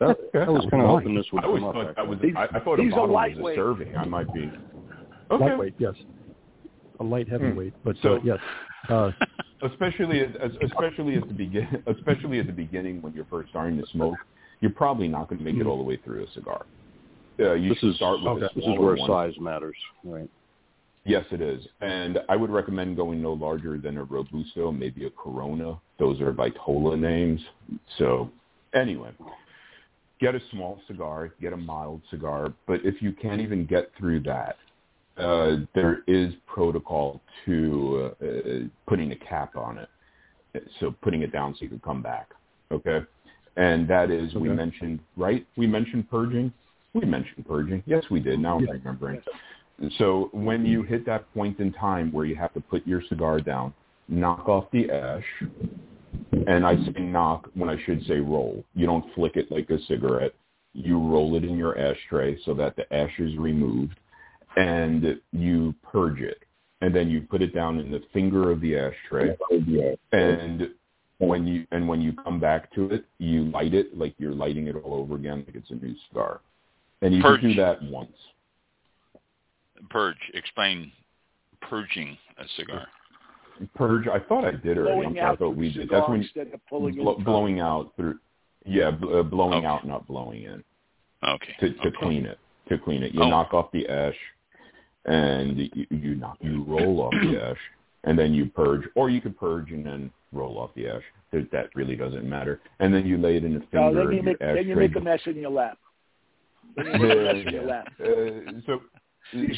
[0.00, 0.98] That, I was kind of Wine.
[0.98, 1.74] hoping this would I always come up.
[1.74, 2.18] thought that was.
[2.18, 2.34] actually.
[2.36, 3.56] I, I thought a He's a bottle was a lightweight.
[3.56, 3.96] serving.
[3.96, 4.50] I might be.
[5.30, 5.44] Okay.
[5.44, 5.94] lightweight, yes.
[7.00, 8.38] A light heavyweight, but So- uh, yes.
[8.88, 9.10] Uh,
[9.62, 13.86] especially as- especially at the begin, especially at the beginning when you're first starting to
[13.88, 14.16] smoke,
[14.60, 16.64] you're probably not going to make it all the way through a cigar.
[17.38, 18.46] Uh, you This should is start with okay.
[18.46, 19.08] a This is where one.
[19.08, 20.28] size matters, right?
[21.04, 25.10] Yes, it is, and I would recommend going no larger than a robusto, maybe a
[25.10, 25.78] Corona.
[26.00, 27.40] Those are Vitola names.
[27.98, 28.30] So,
[28.74, 29.10] anyway,
[30.20, 32.52] get a small cigar, get a mild cigar.
[32.66, 34.56] But if you can't even get through that,
[35.18, 38.26] uh, there is protocol to uh,
[38.88, 39.88] putting a cap on it,
[40.80, 42.30] so putting it down so you can come back.
[42.72, 43.00] Okay,
[43.56, 45.46] and that is we mentioned right.
[45.56, 46.52] We mentioned purging.
[46.92, 47.82] We mentioned purging.
[47.86, 48.40] Yes, we did.
[48.40, 49.22] Now I'm remembering.
[49.98, 53.40] So when you hit that point in time where you have to put your cigar
[53.40, 53.74] down,
[54.08, 55.24] knock off the ash,
[56.46, 58.64] and I say knock when I should say roll.
[58.74, 60.32] You don't flick it like a cigarette.
[60.72, 63.98] You roll it in your ashtray so that the ash is removed,
[64.56, 66.38] and you purge it.
[66.82, 69.34] And then you put it down in the finger of the ashtray,
[70.12, 70.68] and
[71.18, 74.66] when you and when you come back to it, you light it like you're lighting
[74.66, 76.40] it all over again, like it's a new cigar.
[77.00, 77.40] And you Purge.
[77.40, 78.12] can do that once.
[79.88, 80.18] Purge.
[80.34, 80.92] Explain
[81.62, 82.86] purging a cigar.
[83.74, 84.06] Purge.
[84.08, 85.06] I thought I did already.
[85.06, 85.88] I'm Blowing sorry, I out thought we did.
[85.88, 87.24] That's when instead of pulling blo- it.
[87.24, 88.18] blowing out through.
[88.66, 89.66] Yeah, bl- uh, blowing Okay.
[89.66, 90.62] out, not blowing in,
[91.26, 91.54] Okay.
[91.60, 91.90] to, to okay.
[91.98, 92.38] clean it.
[92.68, 93.14] to clean it.
[93.14, 93.28] You Oh.
[93.30, 94.16] knock off the ash,
[95.06, 97.56] and you you, knock, you roll off the ash,
[98.04, 101.02] and then you purge, or you could purge and then roll off the ash.
[101.32, 102.60] That that really doesn't matter.
[102.80, 104.56] And then you lay it in a No, finger then of you your make then
[104.66, 104.88] you ashtray.
[104.88, 105.78] make a mess in your lap.
[106.76, 107.92] Then you make a mess in your lap.
[108.00, 108.80] Uh, so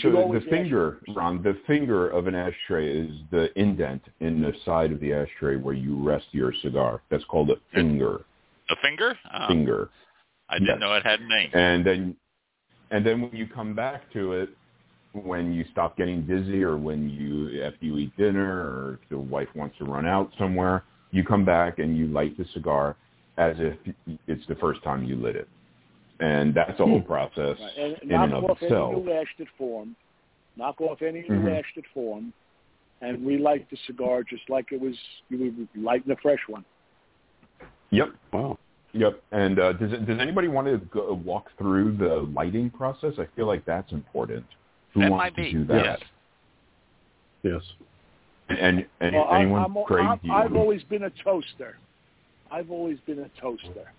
[0.00, 4.52] so the finger, ash- Ron, the finger of an ashtray is the indent in the
[4.64, 7.02] side of the ashtray where you rest your cigar.
[7.10, 8.22] That's called a finger.
[8.70, 9.18] A finger?
[9.34, 9.90] Oh, Finger.
[10.48, 10.80] I didn't yes.
[10.80, 11.50] know it had a name.
[11.52, 12.16] And then,
[12.90, 14.48] and then when you come back to it,
[15.12, 19.18] when you stop getting dizzy, or when you after you eat dinner, or if the
[19.18, 22.97] wife wants to run out somewhere, you come back and you light the cigar
[23.39, 23.76] as if
[24.26, 25.48] it's the first time you lit it,
[26.20, 27.76] and that's a whole process Right.
[27.78, 28.93] And in knock and of off itself.
[28.94, 29.94] any new ash that formed.
[30.56, 31.59] Knock off any new Mhm.
[31.59, 32.32] ash that formed,
[33.01, 34.97] and relight the cigar just like it was
[35.30, 36.64] you would lighting a fresh one.
[37.90, 38.10] Yep.
[38.32, 38.59] Wow.
[38.93, 39.22] Yep.
[39.32, 43.14] And uh, does does anybody want to go, walk through the lighting process?
[43.18, 44.44] I feel like that's important.
[44.94, 45.52] Who that wants might to be.
[45.52, 45.85] do that?
[45.85, 45.98] Yes.
[47.43, 47.62] Yes.
[48.48, 49.62] And, and Well, I'm- anyone?
[49.65, 51.77] I'm, Craig, I'm, do you I've always been a toaster.
[52.51, 53.93] I've always been a toaster.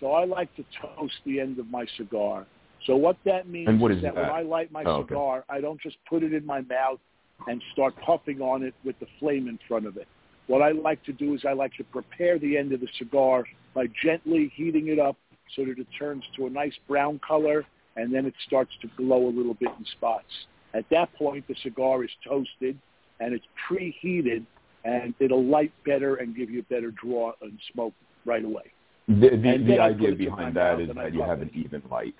[0.00, 2.46] So I like to toast the end of my cigar.
[2.86, 4.24] So what that means And what is is that, when?
[4.26, 5.08] I light my Oh, okay.
[5.08, 7.00] cigar, I don't just put it in my mouth
[7.48, 10.06] and start puffing on it with the flame in front of it.
[10.46, 13.44] What I like to do is I like to prepare the end of the cigar
[13.74, 15.16] by gently heating it up
[15.56, 17.64] so that it turns to a nice brown color
[17.98, 20.30] and then it starts to glow a little bit in spots.
[20.72, 22.78] At that point, the cigar is toasted
[23.20, 24.44] and it's preheated
[24.84, 27.92] and it'll light better and give you a better draw and smoke
[28.24, 28.62] right away.
[29.08, 31.22] The, the, the then I put idea it to my behind that is that you
[31.22, 31.52] have it.
[31.52, 32.14] an even light.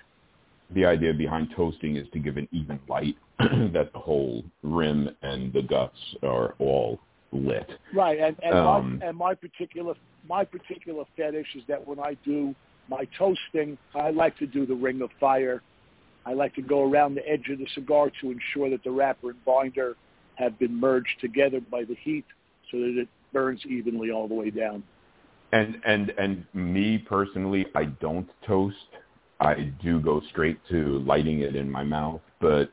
[0.71, 5.53] The idea behind toasting is to give an even light that the whole rim and
[5.53, 6.99] the guts are all
[7.31, 7.69] lit.
[7.93, 9.95] Right, and and, Um, my, and my particular
[10.27, 12.53] my particular fetish is that when I do
[12.89, 15.61] my toasting, I like to do the ring of fire.
[16.25, 19.31] I like to go around the edge of the cigar to ensure that the wrapper
[19.31, 19.95] and binder
[20.35, 22.25] have been merged together by the heat,
[22.71, 24.83] so that it burns evenly all the way down.
[25.51, 28.75] And and and me personally, I don't toast.
[29.39, 32.71] I do go straight to lighting it in my mouth, but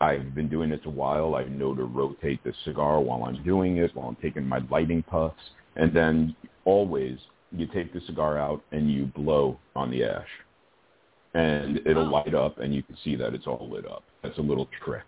[0.00, 1.34] I've been doing this a while.
[1.34, 5.02] I know to rotate the cigar while I'm doing it, while I'm taking my lighting
[5.02, 5.42] puffs,
[5.76, 7.18] and then always
[7.52, 10.28] you take the cigar out and you blow on the ash,
[11.36, 12.10] and it'll Oh.
[12.10, 14.02] light up, and you can see that it's all lit up.
[14.22, 15.04] That's a little trick.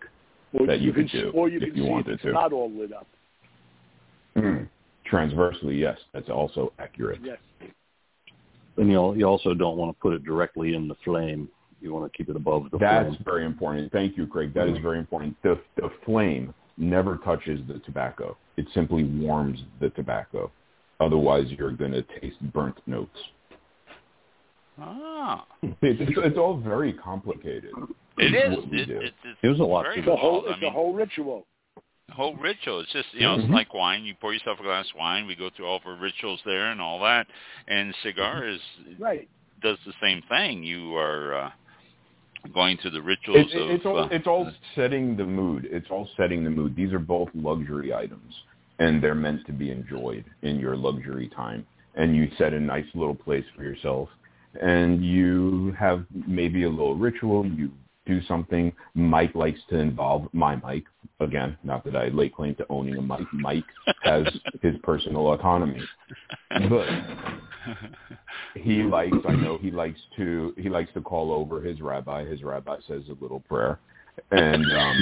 [0.53, 2.23] Or That you can could do or you if can you see wanted if it's
[2.23, 2.31] to.
[2.33, 3.07] not all lit up.
[4.35, 4.67] Mm.
[5.05, 7.19] Transversely, yes, that's also accurate.
[7.23, 7.37] Yes.
[8.77, 11.49] And you you also don't want to put it directly in the flame.
[11.81, 13.23] You want to keep it above the That's flame.
[13.25, 13.91] very important.
[13.91, 14.53] Thank you, Craig.
[14.53, 15.35] That is very important.
[15.43, 18.37] The the flame never touches the tobacco.
[18.57, 20.51] It simply warms the tobacco.
[20.99, 23.17] Otherwise, you're going to taste burnt notes.
[24.81, 25.45] Ah.
[25.61, 27.71] It's, it's, it's all very complicated.
[28.17, 28.57] It is.
[28.71, 30.69] It, it, it's It was a lot very to It's a whole it's I mean,
[30.69, 31.45] a whole ritual.
[32.07, 32.81] the whole ritual.
[32.81, 33.43] It's just you know, Mhm.
[33.45, 34.03] it's like wine.
[34.03, 35.25] You pour yourself a glass of wine.
[35.27, 37.27] We go through all of our rituals there and all that.
[37.67, 38.59] And cigar is
[38.97, 39.27] Right.
[39.61, 40.63] does the same thing.
[40.63, 41.51] You are uh,
[42.53, 43.69] going through the rituals It, it, of.
[43.71, 45.67] it's all uh, it's all setting the mood.
[45.71, 46.75] It's all setting the mood.
[46.75, 48.33] These are both luxury items,
[48.79, 51.65] and they're meant to be enjoyed in your luxury time.
[51.95, 54.09] And you set a nice little place for yourself,
[54.61, 57.45] and you have maybe a little ritual.
[57.45, 57.71] You
[58.05, 58.73] do something.
[58.95, 60.85] Mike likes to involve my Mike
[61.19, 61.57] again.
[61.63, 63.27] Not that I lay claim to owning a Mike.
[63.33, 63.63] Mike
[64.03, 64.25] has
[64.61, 65.81] his personal autonomy,
[66.69, 66.87] but
[68.55, 72.41] he likes i know he likes to he likes to call over his rabbi his
[72.43, 73.79] rabbi says a little prayer
[74.31, 74.95] and um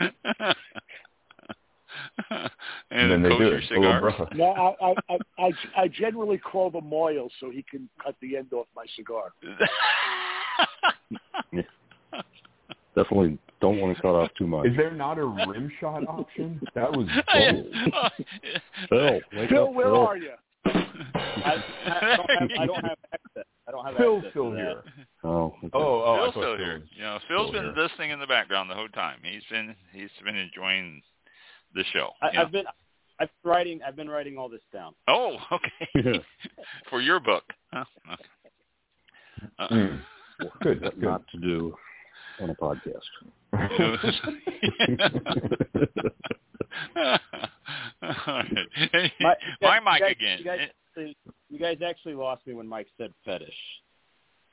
[2.92, 4.02] and then they do it a little cigars.
[4.14, 4.36] bracha.
[4.36, 5.52] No, I, I, I, I,
[5.82, 9.32] I generally call the mohel so he can cut the end off my cigar.
[12.94, 14.66] Definitely don't want to cut off too much.
[14.66, 17.52] is there not a rim shot option that was Yeah.
[17.52, 17.66] bold.
[18.90, 20.06] Phil, Phil, where Phil.
[20.06, 20.32] are you?
[20.66, 23.44] I, I don't have I don't have access.
[23.66, 24.82] I don't have phil's access still here
[25.24, 25.68] Oh, okay.
[25.72, 26.78] oh oh Phil's still Phil here.
[26.80, 27.82] was You know, Phil's still been here.
[27.82, 29.18] listening in the background the whole time.
[29.22, 31.00] He's been he's been enjoying
[31.74, 32.10] the show.
[32.20, 32.40] I, you know.
[32.42, 32.66] I've been
[33.22, 34.94] I've been writing I've been writing all this down.
[35.08, 36.20] Oh, okay.
[36.90, 37.44] For your book.
[37.72, 37.84] Huh?
[38.12, 38.22] Okay.
[39.58, 40.00] Uh, Mm.
[40.60, 41.74] good What good not to do
[42.40, 43.00] on a podcast.
[48.02, 49.12] All right.
[49.20, 50.38] My, My you mic guys- again.
[50.38, 50.58] You guys,
[50.96, 51.16] actually,
[51.50, 53.54] you guys actually lost me when Mike said fetish.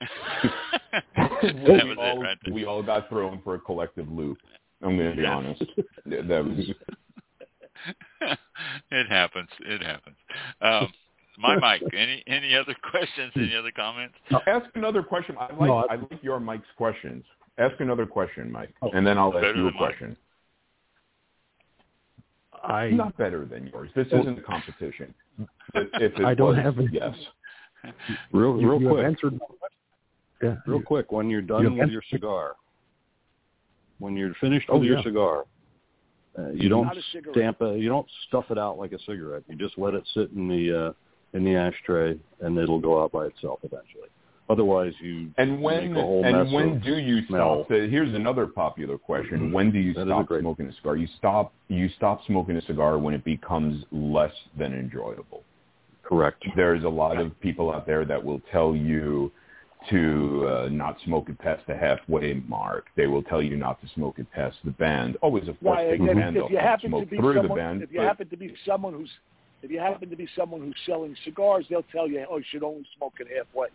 [0.02, 0.08] we,
[1.18, 2.54] was all, it right there.
[2.54, 4.38] we all got thrown for a collective loop
[4.82, 5.32] i'm going to be Yes.
[5.34, 5.64] honest
[6.06, 6.72] that was
[8.91, 9.49] it happens.
[9.61, 10.15] It happens.
[10.61, 10.91] Um,
[11.38, 11.81] my mic.
[11.93, 13.31] Any any other questions?
[13.35, 14.15] Any other comments?
[14.47, 15.35] Ask another question.
[15.39, 17.23] I like No, I- I like your Mike's questions.
[17.57, 18.89] Ask another question, Mike, Oh.
[18.91, 20.15] and then I'll ask you a question.
[22.64, 23.89] I Not better than yours.
[23.95, 25.14] This Well- isn't a competition.
[25.76, 27.15] If it I don't was, have a- yes.
[28.34, 29.39] Real, you, real you quick, answered.
[30.41, 31.11] Yeah, real quick.
[31.11, 32.56] When you're done You with have- your cigar,
[33.99, 35.03] when you're finished Oh, with your yeah.
[35.03, 35.45] cigar,
[36.40, 37.02] uh, you don't Not a
[37.32, 37.80] stamp it.
[37.80, 39.44] You don't stuff it out like a cigarette.
[39.49, 40.94] You just let it sit in the uh,
[41.38, 44.10] in the ashtray, and it'll go out by itself eventually.
[44.49, 47.66] Otherwise, you And when make a whole and mess when do you smell.
[47.66, 47.70] stop?
[47.78, 50.95] Here's another popular question: When do you That is a stop great- smoking a cigar?
[50.98, 55.44] You stop you stop smoking a cigar when it becomes less than enjoyable.
[56.03, 56.44] correct.
[56.56, 59.32] There's a lot of people out there that will tell you
[59.89, 62.88] to uh, not smoke it past the halfway mark.
[62.97, 65.18] They will tell you not to smoke it past the band.
[65.22, 67.39] Always, of course, Right, take if, the band off and to smoke be through the
[67.41, 67.84] someone, band.
[67.84, 69.10] if you but- happen to be someone who's,
[69.64, 72.64] if you happen to be someone who's selling cigars, they'll tell you, oh, you should
[72.64, 73.68] only smoke it halfway.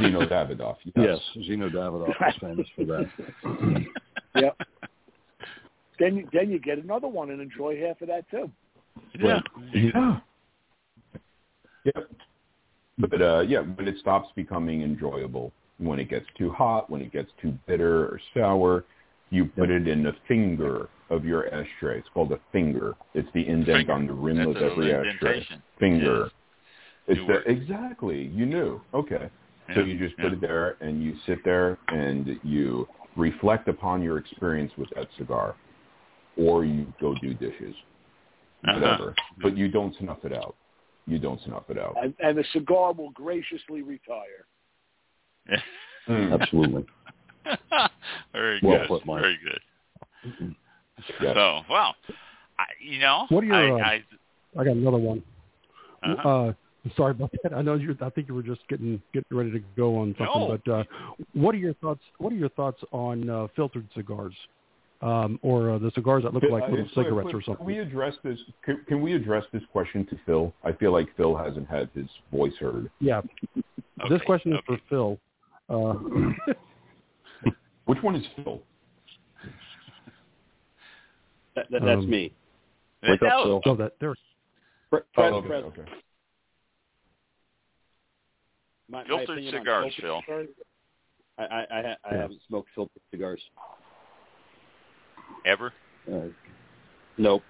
[0.00, 0.76] Zeno Davidoff.
[0.96, 1.18] Yes,
[1.48, 3.86] Zino Davidoff is famous for that.
[4.36, 4.56] Yep.
[6.00, 8.50] then, you, then you get another one and enjoy half of that too.
[9.16, 9.40] Yeah.
[9.72, 10.18] Yeah.
[11.84, 12.10] Yep.
[12.98, 17.12] But uh, yeah, when it stops becoming enjoyable, when it gets too hot, when it
[17.12, 18.84] gets too bitter or sour,
[19.30, 21.98] you put it in the finger of your ashtray.
[21.98, 22.94] It's called a finger.
[23.14, 23.92] It's the indent Finger.
[23.92, 25.44] on the rim That's of every ashtray.
[25.80, 26.24] Finger.
[26.24, 26.30] Yes.
[27.08, 28.26] It's the, exactly.
[28.28, 28.80] You knew.
[28.94, 29.28] Okay.
[29.74, 30.32] So you just put Yeah.
[30.32, 35.56] it there and you sit there and you reflect upon your experience with that cigar,
[36.36, 37.74] or you go do dishes,
[38.66, 38.74] Uh-huh.
[38.80, 39.14] whatever.
[39.42, 40.54] But you don't snuff it out.
[41.06, 41.96] You don't snuff it out.
[42.02, 44.46] And, and the cigar will graciously retire.
[46.08, 46.32] Mm.
[46.40, 46.86] Absolutely.
[48.32, 48.88] Very Well good.
[48.88, 49.20] put, Mike.
[49.20, 50.54] Very good.
[51.20, 51.34] Yes.
[51.34, 51.94] So, well,
[52.58, 55.22] I, you know, What are your, I, uh, I got another one.
[56.02, 56.28] Uh-huh.
[56.28, 56.52] Uh,
[56.96, 57.52] sorry about that.
[57.52, 57.96] I know you.
[58.00, 60.48] I think you were just getting getting ready to go on something.
[60.48, 60.58] No.
[60.64, 60.84] But uh,
[61.34, 62.00] what are your thoughts?
[62.18, 64.34] What are your thoughts on uh, filtered cigars,
[65.04, 67.38] um, or uh, the cigars that look like Uh, little if- if- cigarettes if- or
[67.42, 67.66] Can something?
[67.66, 68.38] we address this?
[68.62, 70.52] Can, can we address this question to Phil?
[70.64, 72.90] I feel like Phil hasn't had his voice heard.
[73.00, 73.18] Yeah.
[73.56, 74.80] okay, This question is okay.
[74.88, 75.18] for Phil.
[75.68, 76.52] Uh,
[77.86, 78.62] Which one is Phil?
[81.54, 82.32] That, that, that's Um, me.
[83.02, 83.44] Wake up, No.
[83.44, 83.60] Phil.
[83.64, 84.14] so that there.
[84.90, 85.90] Pre- Oh, Pres- okay, okay.
[88.88, 90.20] my- my Filtered opinion on cigars, Phil.
[90.22, 90.48] cigars,
[91.38, 92.20] I, I, I, ha- I Yeah.
[92.22, 93.42] haven't smoked filtered cigars.
[95.46, 95.72] Ever?
[96.10, 96.28] Uh,
[97.18, 97.42] nope.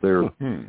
[0.00, 0.64] They're Hmm.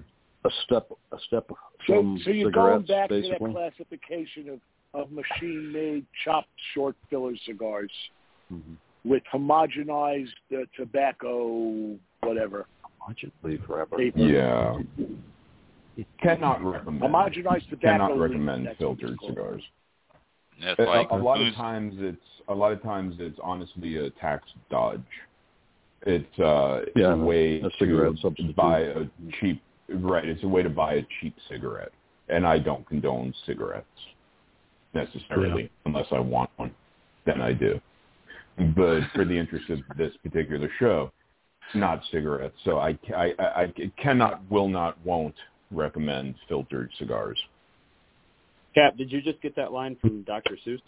[0.46, 1.56] a step a step So,
[1.88, 3.38] from so you're going cigarettes, back basically.
[3.50, 4.60] to that classification of,
[4.94, 7.92] of machine-made chopped short filler cigars
[8.52, 8.78] Mhm.
[9.06, 12.68] with homogenized uh, tobacco, whatever.
[13.08, 13.98] Watch it leave forever.
[13.98, 14.20] Paper.
[14.20, 14.78] Yeah.
[16.22, 17.02] Cannot recommend.
[17.04, 18.08] Homogenized tobacco.
[18.08, 19.32] Cannot recommend that's what it's filtered called.
[19.32, 19.64] cigars.
[20.64, 22.18] That's A, like a lot of times it's
[22.48, 25.02] a lot of times it's honestly a tax dodge.
[26.06, 28.56] It's uh it's Yeah, a way a cigarette to substitute.
[28.56, 29.06] buy a
[29.40, 30.26] cheap right.
[30.26, 31.92] It's a way to buy a cheap cigarette,
[32.30, 33.88] and I don't condone cigarettes
[34.94, 36.72] necessarily unless I want one.
[37.26, 37.80] Then I do.
[38.76, 41.12] But for the interest of this particular show,
[41.74, 42.56] not cigarettes.
[42.64, 45.36] So I, I, I, I cannot, will not, won't
[45.72, 47.40] recommend filtered cigars.
[48.76, 50.58] Kap, did you just get that line from Dr.
[50.66, 50.82] Seuss?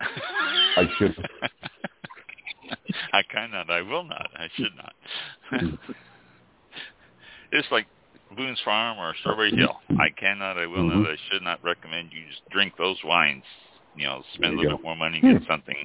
[0.00, 1.16] I should.
[3.12, 3.70] I cannot.
[3.70, 4.30] I will not.
[4.34, 4.94] I should not.
[7.52, 7.86] it's like
[8.36, 9.60] Boone's Farm or Strawberry mm-hmm.
[9.60, 9.76] Hill.
[9.98, 10.58] I cannot.
[10.58, 10.96] I will not.
[10.96, 11.12] Mm-hmm.
[11.12, 13.44] I should not recommend you just drink those wines.
[13.96, 15.76] You know, spend a little bit more money and get something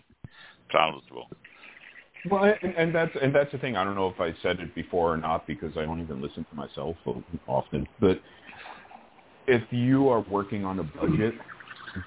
[0.70, 1.28] palatable.
[2.30, 3.76] Well, and, and that's and that's the thing.
[3.76, 6.46] I don't know if I said it before or not because I don't even listen
[6.50, 6.96] to myself
[7.48, 7.88] often.
[8.00, 8.22] But
[9.48, 11.34] if you are working on a budget,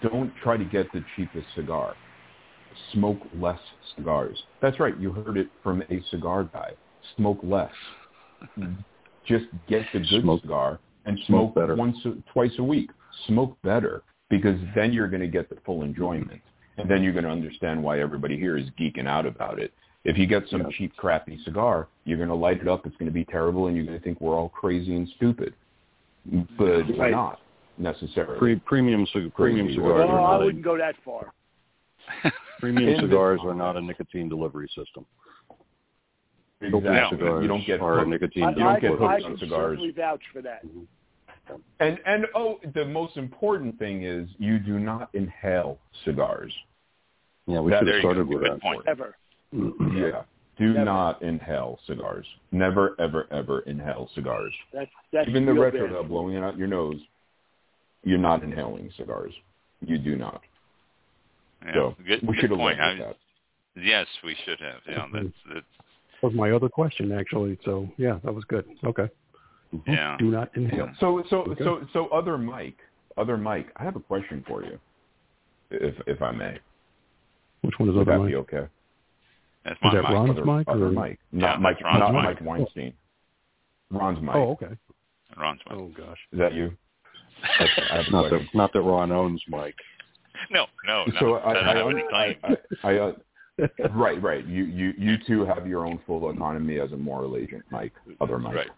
[0.02, 1.94] don't try to get the cheapest cigar.
[2.92, 3.60] Smoke less
[3.96, 4.40] cigars.
[4.60, 4.96] That's right.
[4.98, 6.72] You heard it from a cigar guy.
[7.16, 7.72] Smoke less.
[9.26, 11.74] Just get the good Smoke- cigar and smoke smoke, better.
[11.76, 11.96] once,
[12.32, 12.90] twice a week.
[13.26, 16.40] Smoke better because then you're going to get the full enjoyment,
[16.76, 19.72] and then you're going to understand why everybody here is geeking out about it.
[20.04, 20.68] If you get some Yeah.
[20.76, 22.86] cheap, crappy cigar, you're going to light it up.
[22.86, 25.54] It's going to be terrible, and you're going to think we're all crazy and stupid.
[26.58, 27.10] But Right.
[27.10, 27.40] not
[27.78, 28.38] necessarily.
[28.38, 31.32] Pre- premium cig- premium cigars Well, are I not a, wouldn't go that far.
[32.60, 35.06] premium cigars are not a nicotine delivery system.
[36.60, 37.18] Filtered Exactly.
[37.18, 38.08] cigars You don't get are hooked.
[38.10, 39.70] nicotine I, You don't I, get I hooked can on cigars.
[39.76, 40.66] certainly vouch for that.
[40.66, 41.54] Mm-hmm.
[41.80, 46.52] And and oh, the most important thing is you do not inhale cigars.
[47.46, 48.60] Yeah, we That- should have started with that.
[48.60, 48.82] point.
[48.86, 49.16] Ever.
[49.54, 49.96] Mm-hmm.
[49.96, 50.22] Yeah.
[50.58, 50.84] Do Never.
[50.84, 52.26] not inhale cigars.
[52.50, 54.52] Never, ever, ever inhale cigars.
[54.72, 55.96] That's that's Even the real retro bad.
[55.96, 56.96] hub blowing it out your nose,
[58.02, 59.32] you're not inhaling cigars.
[59.86, 60.42] You do not.
[61.64, 62.78] Yeah, so good, we good should have point.
[62.78, 63.16] learned I- that.
[63.80, 64.80] Yes, we should have.
[64.88, 65.66] Yeah, that's, that's
[66.22, 67.56] was my other question actually.
[67.64, 68.66] So yeah, that was good.
[68.84, 69.08] Okay.
[69.72, 69.92] Mm-hmm.
[69.92, 70.16] yeah.
[70.18, 70.90] Do not inhale.
[70.98, 71.62] So, so, Okay.
[71.62, 72.78] so, so, other Mike,
[73.16, 74.80] other Mike, I have a question for you,
[75.70, 76.58] if if I may.
[77.60, 78.32] Which one is Would other that mic?
[78.32, 78.66] be okay?
[79.68, 80.12] That's Is that mic.
[80.12, 82.22] Ron's other, mic other or- Mike, Yeah, not Mike, Ron's not mic.
[82.24, 82.92] Mike Weinstein.
[83.90, 84.36] Ron's Mike.
[84.36, 84.74] Oh, okay.
[85.36, 85.78] Ron's mic.
[85.78, 86.18] Oh gosh.
[86.32, 86.76] Is that you?
[87.60, 89.76] Okay, I have Not that not that Ron owns Mike.
[90.50, 91.12] No, no, no.
[91.20, 92.36] So I, I, I, have any claim.
[92.44, 93.12] I, I, I, uh,
[93.94, 94.46] right, right.
[94.46, 97.92] You, you, you two have your own full autonomy as a moral agent, Mike.
[98.20, 98.68] Other Mike.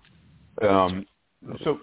[0.61, 0.71] Right.
[0.71, 1.07] Um,
[1.65, 1.81] so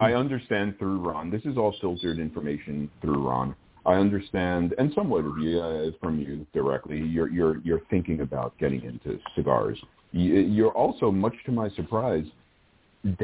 [0.00, 1.30] I understand through Ron.
[1.30, 3.54] This is all filtered information through Ron.
[3.84, 6.98] I understand, and somewhat of you uh, from you directly.
[7.00, 9.78] You're you're you're thinking about getting into cigars.
[10.12, 12.24] You, you're also, much to my surprise,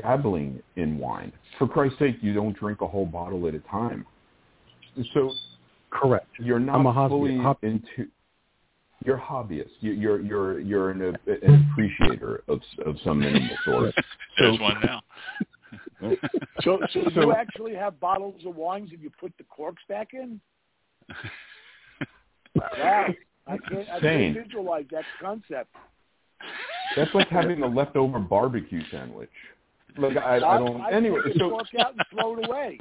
[0.02, 1.32] dabbling in wine.
[1.58, 4.04] For Christ's sake, you don't drink a whole bottle at a time.
[5.14, 5.32] So
[5.90, 6.26] Correct.
[6.40, 8.08] you're not I'm a hobby- fully hob- into.
[9.04, 9.70] You're a hobbyist.
[9.80, 13.94] You, you're you're you're an, an appreciator of of some minimal sort.
[14.38, 15.00] There's one now.
[16.62, 20.08] So, so So- you actually have bottles of wines and you put the corks back
[20.12, 20.40] in?
[22.54, 23.06] Wow.
[23.46, 25.70] I can't, I can't visualize that concept.
[26.96, 29.30] That's like having a leftover barbecue sandwich.
[29.96, 30.80] Like I, I don't.
[30.80, 32.78] I Anyway, so cork out and throw it away.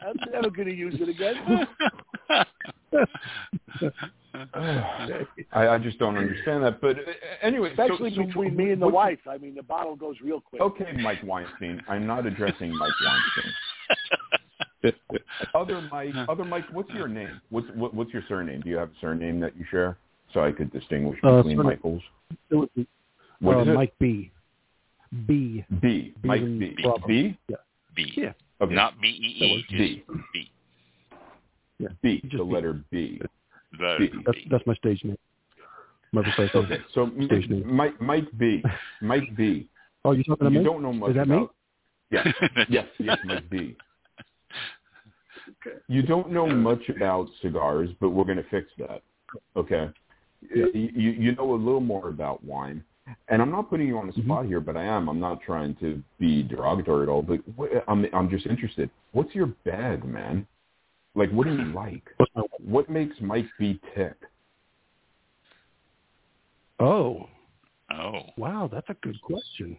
[0.00, 1.66] I'm never going to use it again.
[4.54, 6.80] I, I just don't understand that.
[6.80, 7.02] But uh,
[7.42, 9.18] anyway, Especially so between me and the what's- wife.
[9.28, 10.60] I mean, the bottle goes real quick.
[10.60, 11.80] Okay, Mike Weinstein.
[11.88, 13.52] I'm not addressing Mike Weinstein.
[15.54, 17.40] Other Mike, other Mike, what's your name?
[17.48, 18.60] What's what, what's your surname?
[18.60, 19.96] Do you have a surname that you share
[20.34, 22.02] so I could distinguish Uh, between surname- Michaels?
[22.50, 22.86] It be,
[23.40, 23.72] What uh, is it?
[23.74, 24.30] Mike B.
[25.26, 25.64] B.
[25.80, 26.12] B.
[26.22, 26.76] Mike in B.
[26.82, 27.06] Bravo.
[27.06, 27.38] B.
[27.94, 28.12] B.
[28.14, 28.32] Yeah.
[28.60, 28.74] Okay.
[28.74, 29.40] Not B E E.
[29.40, 30.04] That was B.
[30.06, 30.50] just B.
[31.78, 31.88] Yeah.
[32.02, 32.20] B.
[32.24, 32.52] Just the B.
[32.52, 33.20] letter B.
[33.78, 34.10] The B.
[34.26, 35.18] That's that's my stage name.
[36.12, 36.64] My professional.
[36.64, 36.78] Okay.
[36.94, 37.74] So Stage name.
[37.74, 38.62] Mike Mike B.
[39.00, 39.68] Mike B.
[40.04, 40.64] Oh, you talking to You me?
[40.64, 41.36] don't know much Is that me?
[41.36, 41.54] about.
[42.10, 42.26] Yes.
[42.68, 42.86] yes.
[42.98, 43.18] Yes.
[43.24, 43.76] Mike B.
[45.88, 49.02] You don't know much about cigars, but we're going to fix that.
[49.56, 49.90] Okay.
[50.54, 50.66] Yeah.
[50.74, 52.84] You you know a little more about wine,
[53.28, 54.24] and I'm not putting you on the Mhm.
[54.26, 55.08] spot here, but I am.
[55.08, 58.90] I'm not trying to be derogatory at all, but what, I'm I'm just interested.
[59.12, 60.46] What's your bag, man?
[61.14, 62.02] Like, what do you like?
[62.58, 64.14] What makes Mike B tick?
[66.80, 67.28] Oh,
[67.92, 68.22] Oh.
[68.36, 69.76] wow, that's a good question.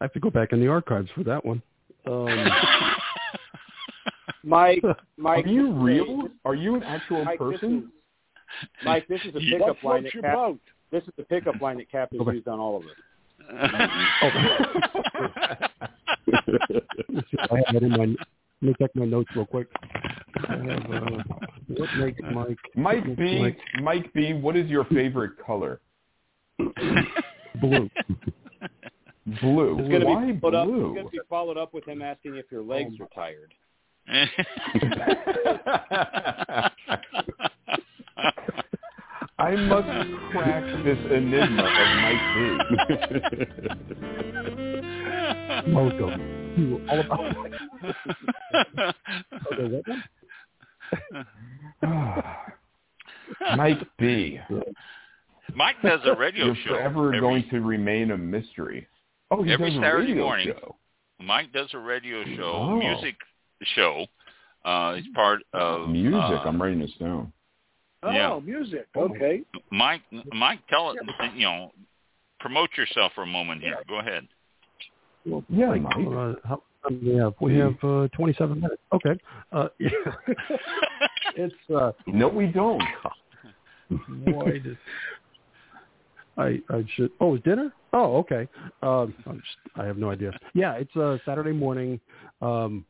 [0.00, 1.62] I have to go back in the archives for that one.
[2.06, 2.26] Um,
[4.44, 4.82] Mike,
[5.16, 6.28] Mike, Are you this is real?
[6.44, 7.78] Are you an actual Mike, this person?
[7.78, 7.84] is-
[8.84, 10.60] Mike, this is a pickup line floats that your Kap, boat?
[10.90, 12.32] this is the pickup line that Kap has Okay.
[12.36, 12.90] used on all of us.
[17.50, 18.14] I have that in my.
[18.66, 19.68] Let me check my notes real quick.
[20.48, 21.22] Have uh,
[21.68, 23.38] what makes Mike Mike B.
[23.40, 24.32] Mike Mike B.
[24.32, 25.80] What is your favorite color?
[26.58, 27.88] blue.
[29.40, 29.78] Blue.
[29.78, 30.66] It's going to Why be followed up.
[30.66, 30.86] blue?
[30.86, 33.54] It's going to be followed up with him asking if your legs are tired.
[39.38, 39.86] I must
[40.32, 42.20] crack this enigma of Mike
[45.66, 45.72] B.
[45.72, 46.45] Welcome.
[46.56, 47.36] You were all about.
[49.52, 50.02] Okay, what one?
[53.56, 54.38] Mike B.
[55.54, 56.68] Mike does a radio You're show.
[56.70, 58.86] forever every- going to remain a mystery.
[59.30, 60.48] Oh, he every does a radio morning.
[60.48, 60.76] show.
[61.20, 62.76] Mike does a radio show, Oh.
[62.76, 63.16] music
[63.74, 64.06] show.
[64.64, 66.14] Uh, he's part of Music.
[66.20, 67.32] uh, I'm writing this down.
[68.02, 68.38] Oh, Yeah.
[68.44, 68.86] music.
[68.96, 69.42] Okay.
[69.70, 70.02] Mike,
[70.32, 70.98] Mike, tell it.
[71.34, 71.72] You know,
[72.40, 73.76] promote yourself for a moment here.
[73.88, 74.26] Go ahead.
[75.26, 76.06] Well, Yeah, like, Mike.
[76.06, 78.82] uh, how, um, we have we have uh, 27 minutes.
[78.92, 79.18] Okay.
[79.52, 79.88] Uh, yeah.
[81.36, 82.82] it's uh, No, we don't.
[84.24, 84.76] why did
[86.36, 88.48] I I should oh it's dinner oh okay
[88.82, 92.00] um I'm just, I have no idea yeah it's uh Saturday morning
[92.42, 92.84] um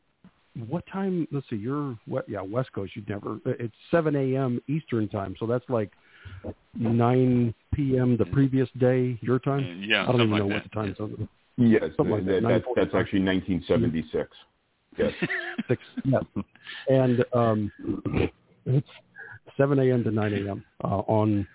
[0.67, 4.59] what time let's see you're what yeah West Coast you'd never it's 7 a.m.
[4.67, 5.91] Eastern time so that's like
[6.75, 8.17] 9 p.m.
[8.17, 10.95] the previous day your time Yeah, I don't something even know like what the time
[10.97, 14.29] zone Yes, Something like that, that, that's, that's actually 1976.
[14.97, 15.11] Yes.
[15.67, 16.19] six yeah
[16.89, 17.71] and um
[18.65, 18.87] it's
[19.55, 20.03] 7 a.m.
[20.03, 20.63] to 9 a.m.
[20.83, 21.47] Uh, on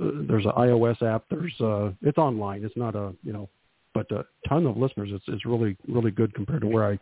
[0.00, 3.48] uh, there's an iOS app there's uh it's online it's not a you know
[3.92, 6.98] but a ton of listeners it's it's really really good compared to where I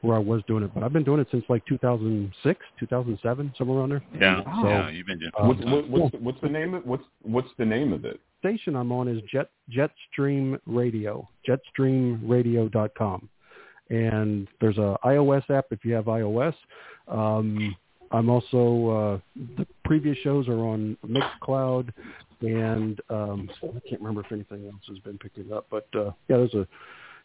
[0.00, 3.78] where I was doing it but I've been doing it since like 2006 2007 somewhere
[3.78, 5.32] around there Yeah, so, yeah, you've been doing.
[5.38, 8.20] Uh, What's, what, what's, what's the name of what's what's the name of it?
[8.40, 13.28] Station I'm on is Jet Jetstream Radio, jetstreamradio.com,
[13.90, 16.54] and there's a iOS app if you have iOS.
[17.08, 17.74] Um,
[18.10, 21.90] I'm also uh, the previous shows are on Mixcloud,
[22.40, 26.38] and um, I can't remember if anything else has been picking up, but uh, yeah,
[26.38, 26.66] there's a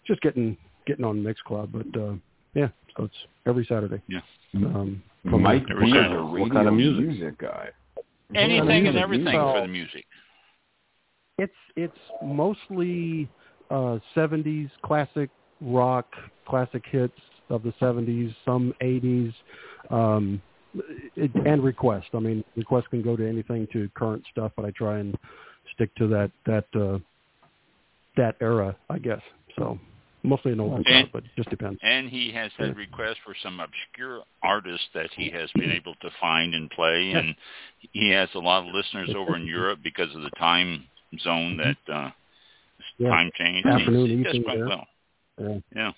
[0.05, 2.13] just getting getting on Mixcloud, but uh,
[2.53, 2.67] yeah,
[2.97, 3.15] so it's
[3.47, 4.01] every Saturday.
[4.07, 4.19] Yeah.
[4.53, 5.01] Um.
[5.25, 7.07] Mike Every B is a What radio kind of music?
[7.07, 7.69] music guy.
[8.35, 10.05] Anything and everything for the music.
[11.37, 13.29] It's it's mostly
[13.71, 15.29] uh, 70s classic
[15.61, 16.07] rock,
[16.47, 17.17] classic hits
[17.49, 19.33] of the 70s, some 80s,
[19.89, 20.41] um,
[21.15, 22.07] it, and request.
[22.13, 25.17] I mean, request can go to anything to current stuff, but I try and
[25.73, 26.99] stick to that that uh,
[28.17, 29.21] that era, I guess.
[29.57, 29.79] So
[30.23, 31.79] mostly an old And- stuff, but it just depends.
[31.83, 36.09] And he has had requests for some obscure artists that he has been able to
[36.21, 37.11] find and play.
[37.11, 37.35] And
[37.91, 40.85] he has a lot of listeners over in Europe because of the time
[41.21, 42.11] zone that uh,
[42.97, 43.09] Yeah.
[43.09, 43.65] time change.
[43.65, 44.67] Afternoon, he, he does quite there.
[44.67, 44.87] well.
[45.39, 45.57] Yeah.
[45.75, 45.91] Yeah.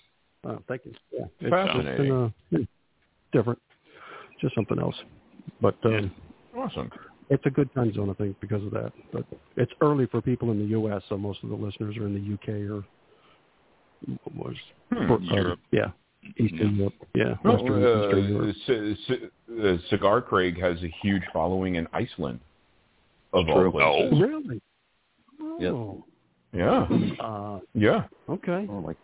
[0.46, 0.94] Oh, thank you.
[1.12, 2.32] Yeah, it's, it's Fascinating.
[2.52, 2.66] been uh,
[3.34, 3.60] different,
[4.40, 4.96] just something else.
[5.62, 6.12] But um,
[6.56, 6.92] Awesome.
[7.30, 8.94] it's a good time zone, I think, because of that.
[9.12, 9.26] But
[9.58, 12.20] it's early for people in the U.S., so most of the listeners are in the
[12.20, 12.52] U.K.
[12.68, 12.84] or
[14.24, 14.56] what was
[14.92, 15.08] Hmm.
[15.08, 15.60] for, Europe.
[15.72, 15.92] yeah,
[16.38, 16.94] Eastern Europe.
[17.16, 18.50] Yeah, Well, Western Eastern Europe.
[18.50, 22.40] uh, C- C- uh, Cigar Craig has a huge following in Iceland.
[23.34, 23.72] Of all True.
[23.72, 24.22] places.
[24.22, 24.62] Really?
[25.60, 25.72] Yep.
[25.74, 26.04] Oh,
[26.54, 26.88] Yeah.
[27.20, 28.04] uh, Yeah.
[28.30, 28.68] okay.
[28.70, 28.98] Oh, like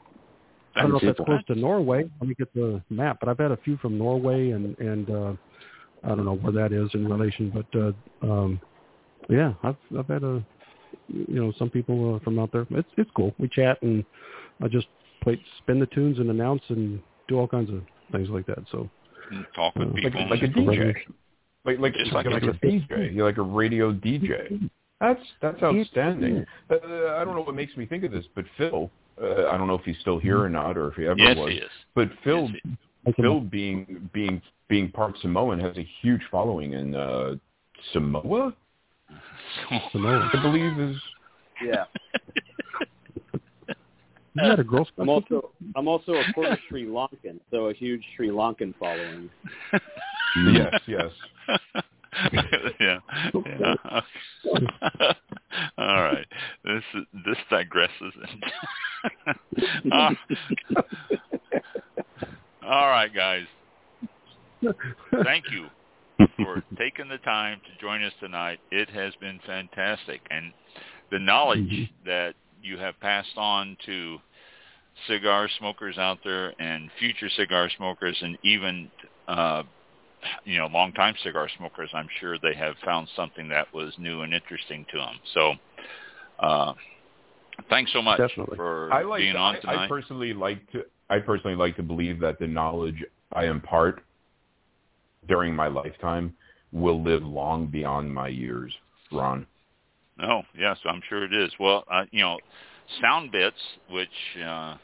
[0.76, 1.26] I don't know if that's people.
[1.26, 2.10] close to Norway.
[2.19, 3.18] Let me get the map.
[3.19, 5.34] But I've had a few from Norway, and and uh,
[6.03, 7.49] I don't know where that is in relation.
[7.49, 7.91] But uh,
[8.32, 8.60] um,
[9.30, 10.44] yeah, I've I've had a
[11.10, 12.65] you know some people uh, from out there.
[12.72, 13.34] It's it's cool.
[13.38, 14.06] We chat, and
[14.61, 14.88] I just
[15.22, 17.82] play spin the tunes and announce and do all kinds of
[18.14, 18.60] things like that.
[18.72, 18.90] So
[19.30, 20.30] And talk with Uh, like- people.
[20.30, 20.95] like a DJ.
[21.65, 23.14] Like like Just like, like like, a- a DJ.
[23.14, 24.69] You're like a radio DJ.
[25.02, 26.45] That's that's outstanding.
[26.69, 26.76] Uh,
[27.15, 28.90] I don't know what makes me think of this, but Phil.
[29.22, 31.36] Uh, I don't know if he's still here or not, or if he ever yes,
[31.36, 31.49] was.
[31.52, 31.69] he is.
[31.95, 32.61] But Phil, Yes,
[33.06, 37.36] he- Phil being being being part Samoan has a huge following in uh,
[37.91, 38.56] Samoa.
[39.91, 40.30] Samoa.
[40.34, 40.98] I believe is
[41.64, 41.86] Yeah.
[44.34, 47.73] You had a Girl Scout I'm also I'm also a quarter Sri Lankan, so a
[47.73, 49.30] huge Sri Lankan following.
[50.53, 51.11] yes yes.
[52.79, 52.97] yeah.
[53.33, 54.01] yeah.
[55.77, 56.25] All right.
[56.63, 58.11] This is, this digresses.
[59.91, 60.11] Uh,
[62.63, 63.45] all right, guys.
[65.23, 65.67] Thank you
[66.38, 68.59] for taking the time to join us tonight.
[68.71, 70.53] It has been fantastic, and
[71.11, 74.17] the knowledge that you have passed on to
[75.07, 78.89] cigar smokers out there and future cigar smokers, and even
[79.27, 79.63] uh,
[80.43, 84.34] you know, longtime cigar smokers, I'm sure they have found something that was new and
[84.34, 85.19] interesting to them.
[85.34, 85.53] So,
[86.39, 86.73] uh,
[87.69, 88.57] thanks so much Definitely.
[88.57, 89.19] for I like.
[89.19, 89.85] being on I, tonight.
[89.85, 90.85] I personally like to.
[91.10, 93.03] I personally like to believe that the knowledge
[93.34, 94.03] I impart
[95.27, 96.34] during my lifetime
[96.72, 98.73] will live long beyond my years.
[99.11, 99.45] Ron.
[100.22, 101.52] Oh, yes, I'm sure it is.
[101.60, 102.38] Well, uh, you know,
[103.02, 103.57] Sound Bits,
[103.89, 104.10] which
[104.45, 104.76] uh,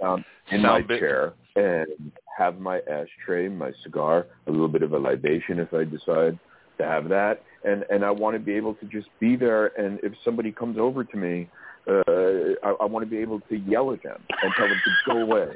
[0.52, 1.00] able to sit down in Sound my bit.
[1.00, 5.84] chair and have my ashtray, my cigar, a little bit of a libation if I
[5.84, 6.40] decide
[6.78, 9.68] to have that, and and I want to be able to just be there.
[9.80, 11.50] And if somebody comes over to me,
[11.88, 12.02] uh,
[12.64, 15.18] I, I want to be able to yell at them and tell them to go
[15.20, 15.56] away.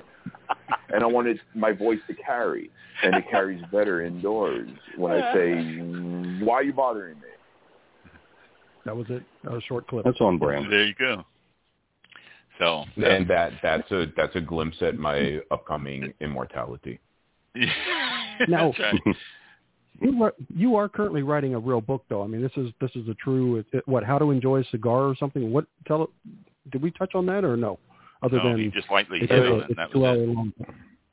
[0.89, 2.69] And I wanted my voice to carry,
[3.03, 8.11] and it carries better indoors when I say, "Why are you bothering me?"
[8.85, 9.23] that was it.
[9.49, 10.05] A short clip.
[10.05, 10.71] That's on brand.
[10.71, 11.25] there you go.
[12.59, 16.99] So And that that's a that's a glimpse at my upcoming immortality.
[18.47, 18.95] Now- right.
[20.01, 22.21] You are, you are currently writing a real book, though.
[22.21, 24.03] I mean, this is this is a true it, it- what?
[24.03, 25.51] How to enjoy a cigar or something?
[25.53, 25.65] What?
[25.87, 26.09] Tell.
[26.71, 27.79] Did we touch on that or no?
[28.21, 30.29] Other no, than he just lightly it's, hit it, it's that two was hour it.
[30.29, 30.53] long.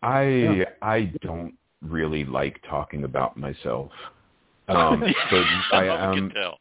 [0.02, 0.64] I Yeah.
[0.82, 3.90] I don't really like talking about myself.
[4.68, 6.14] Um, but I I am.
[6.14, 6.58] can tell.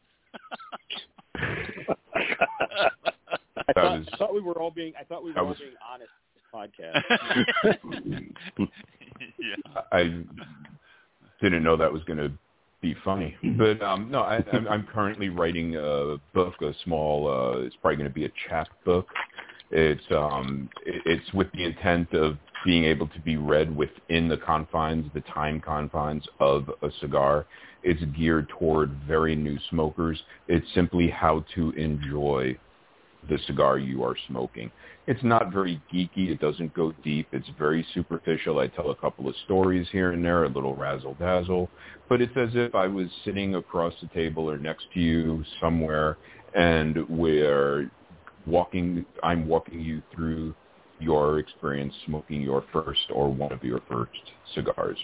[3.67, 5.55] I thought, was- I thought we were all being I thought we were that all
[5.59, 7.03] being honest in this podcast.
[9.39, 9.81] yeah.
[9.91, 10.23] I
[11.41, 12.31] didn't know that was going to
[12.81, 13.35] be funny.
[13.57, 17.27] But um no, I, I'm, I'm currently writing a book, a small.
[17.27, 19.07] uh It's probably going to be a chap book.
[19.69, 24.37] It's um it, it's with the intent of being able to be read within the
[24.37, 27.45] confines, the time confines of a cigar.
[27.83, 30.21] It's geared toward very new smokers.
[30.47, 32.55] It's simply how to enjoy
[33.29, 34.71] the cigar you are smoking.
[35.07, 36.29] It's not very geeky.
[36.29, 37.27] It doesn't go deep.
[37.31, 38.59] It's very superficial.
[38.59, 41.69] I tell a couple of stories here and there, a little razzle dazzle,
[42.09, 46.17] but it's as if I was sitting across the table or next to you somewhere,
[46.55, 47.89] and we're
[48.45, 49.05] walking.
[49.23, 50.53] I'm walking you through
[50.99, 54.11] your experience smoking your first or one of your first
[54.53, 54.97] cigars.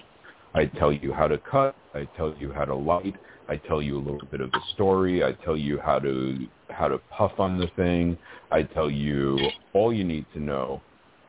[0.53, 1.75] I tell you how to cut.
[1.93, 3.15] I tell you how to light.
[3.49, 5.23] I tell you a little bit of the story.
[5.23, 8.17] I tell you how to how to puff on the thing.
[8.51, 10.81] I tell you all you need to know,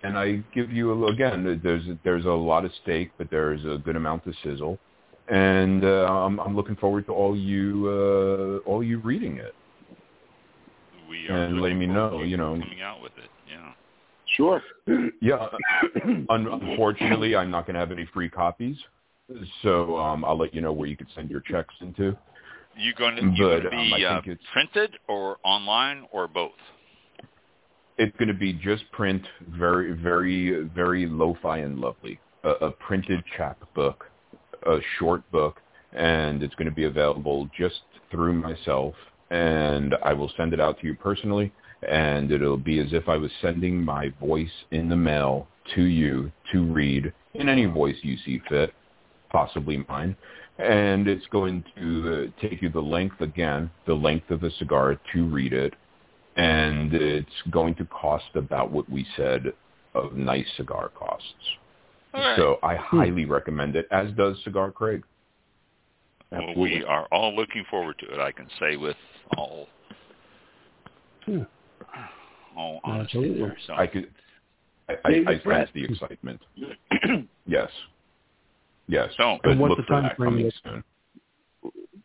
[0.02, 1.60] and I give you a, again.
[1.62, 4.78] There's there's a lot of steak, but there's a good amount of sizzle,
[5.28, 9.54] and uh, I'm, I'm looking forward to all you uh, all you reading it
[11.08, 12.10] We are and letting me know.
[12.10, 13.30] forward You know, coming out with it.
[13.48, 13.72] Yeah.
[14.36, 14.62] Sure.
[15.20, 15.48] Yeah.
[16.30, 18.76] Un- Unfortunately, I'm not going to have any free copies,
[19.62, 22.16] so um, I'll let you know where you could send your checks into.
[22.78, 26.28] You going to, you going But, to um, be uh, it's- printed or online or
[26.28, 26.52] both?
[27.98, 32.20] It's going to be just print, very, very, very lo-fi and lovely.
[32.44, 34.04] A, a printed chapbook,
[34.64, 35.56] a short book,
[35.92, 37.80] and it's going to be available just
[38.12, 38.94] through myself.
[39.30, 41.52] And I will send it out to you personally,
[41.88, 46.30] and it'll be as if I was sending my voice in the mail to you
[46.52, 48.72] to read in any voice you see fit,
[49.30, 50.16] possibly mine.
[50.58, 54.98] And it's going to uh, take you the length again, the length of a cigar
[55.12, 55.74] to read it,
[56.36, 59.52] and it's going to cost about what we said
[59.94, 61.26] of nice cigar costs.
[62.14, 62.36] All right.
[62.36, 65.04] So I highly recommend it, as does Cigar Craig.
[66.32, 68.18] well, we are all looking forward to it.
[68.18, 68.96] I can say with
[69.36, 69.68] all
[71.26, 71.44] Yeah.
[72.56, 73.56] all honesty there.
[73.66, 74.10] So I could,
[74.88, 76.40] I, I, I sense the excitement.
[77.46, 77.70] Yes,
[78.88, 79.12] yes.
[79.16, 80.84] So- but And what's the time frame coming soon.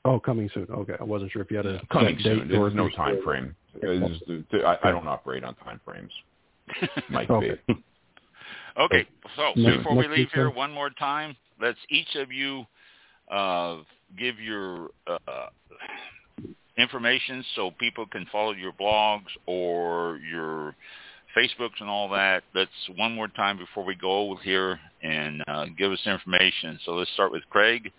[0.06, 0.68] Oh, coming soon.
[0.70, 2.48] Okay, I wasn't sure if you had a Coming set date soon.
[2.50, 3.56] There's no time you're- frame.
[3.82, 6.12] It's- I, I don't operate on time frames.
[7.10, 7.58] Might Okay.
[7.68, 7.76] be.
[8.78, 9.06] Okay,
[9.36, 10.56] so Next- before we leave here, then?
[10.56, 12.66] one more time, let's each of you
[13.32, 13.78] uh,
[14.18, 15.48] give your uh,
[16.78, 20.76] information so people can follow your blogs or your
[21.36, 22.44] Facebooks and all that.
[22.54, 26.80] Let's one more time before we go over here and uh, give us information.
[26.86, 27.92] So let's start with Craig.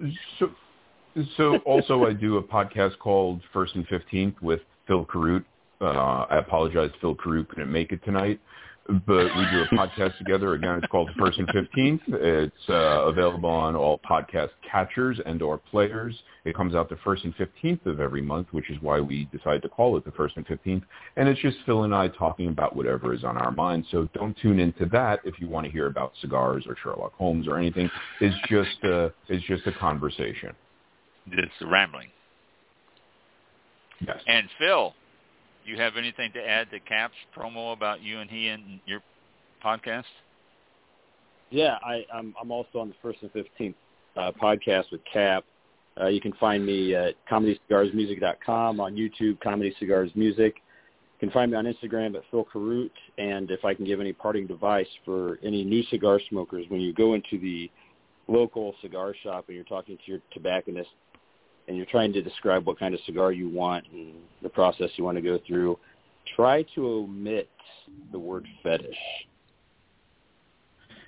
[0.38, 0.50] so
[1.36, 5.44] so also I do a podcast called First and Fifteenth with Phil Carute.
[5.80, 8.40] Uh, I apologize, Phil Carute couldn't make it tonight,
[8.88, 10.54] but we do a podcast together.
[10.54, 12.00] Again, it's called the First and Fifteenth.
[12.06, 16.14] It's uh, available on all podcast catchers and or players.
[16.44, 19.62] It comes out the first and fifteenth of every month, which is why we decided
[19.62, 20.84] to call it the first and fifteenth.
[21.16, 23.86] And it's just Phil and I talking about whatever is on our mind.
[23.90, 27.48] So don't tune into that if you want to hear about cigars or Sherlock Holmes
[27.48, 27.90] or anything.
[28.20, 30.52] It's just a, it's just a conversation.
[31.32, 32.10] It's rambling.
[34.06, 34.18] Yes.
[34.26, 34.94] And Phil,
[35.66, 39.00] you have anything to add to Kap's promo about you and he and your
[39.64, 40.04] podcast?
[41.50, 43.76] Yeah, I, I'm I'm also on the first and fifteenth
[44.16, 45.44] uh, podcast with Kap.
[46.00, 50.56] Uh, you can find me at comedycigarsmusic.com on YouTube, Comedy Cigars Music.
[50.56, 52.90] You can find me on Instagram at Phil Carut.
[53.16, 56.92] And if I can give any parting advice for any new cigar smokers, when you
[56.92, 57.70] go into the
[58.28, 60.90] local cigar shop and you're talking to your tobacconist
[61.68, 65.04] and you're trying to describe what kind of cigar you want and the process you
[65.04, 65.78] want to go through,
[66.36, 67.48] try to omit
[68.12, 68.96] the word fetish.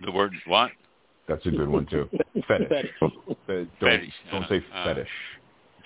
[0.05, 0.71] The word what?
[1.27, 2.09] That's a good one too.
[2.49, 2.69] fetish.
[2.69, 2.91] Fetish.
[3.03, 3.09] Uh,
[3.49, 5.09] Don't, Fetish, don't uh, say uh, fetish.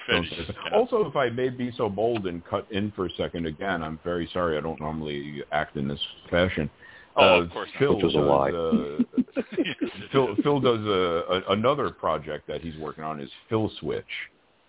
[0.08, 0.46] Don't Fetish.
[0.48, 0.76] say yeah.
[0.76, 3.98] Also, if I may be so bold and cut in for a second again, I'm
[4.04, 4.56] very sorry.
[4.56, 6.00] I don't normally act in this
[6.30, 6.70] fashion.
[7.16, 7.68] Oh, Uh, of course.
[7.78, 8.50] Phil Which is a does, lie.
[8.50, 9.42] Uh,
[10.12, 14.04] Phil, Phil does a, a, another project that he's working on is Phil Switch.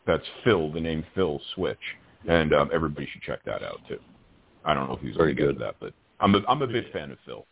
[0.05, 1.77] That's Phil, the name Phil Switch,
[2.27, 3.99] and um, everybody should check that out too.
[4.65, 6.91] I don't know if he's Very good at that, but I'm a, I'm a big
[6.91, 7.45] fan of Phil.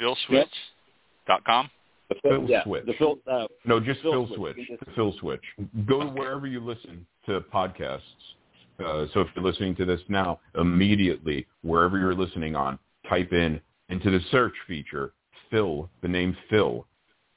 [0.00, 1.70] PhilSwitch.com.
[2.08, 2.86] The Phil, Phil yeah, Switch.
[2.86, 4.56] the Phil, uh, No, just Phil Phil, Switch.
[4.56, 4.68] Switch.
[4.68, 5.42] Just- Phil Switch.
[5.86, 8.00] Go to wherever you listen to podcasts.
[8.80, 12.78] Uh, so if you're listening to this now, immediately wherever you're listening on,
[13.08, 13.60] type in
[13.90, 15.12] into the search feature
[15.50, 16.86] Phil, the name Phil,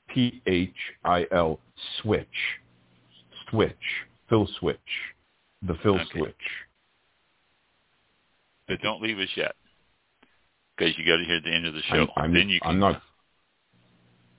[0.08, 0.74] P H
[1.04, 1.60] I L
[2.02, 2.28] Switch,
[3.50, 3.76] Switch,
[4.30, 4.80] Phil Switch,
[5.62, 6.06] the Phil Okay.
[6.12, 6.36] Switch.
[8.68, 9.56] But don't leave us yet.
[10.76, 12.08] Because you got to hear the end of the show.
[12.16, 13.02] I'm, I'm, then you can I'm not.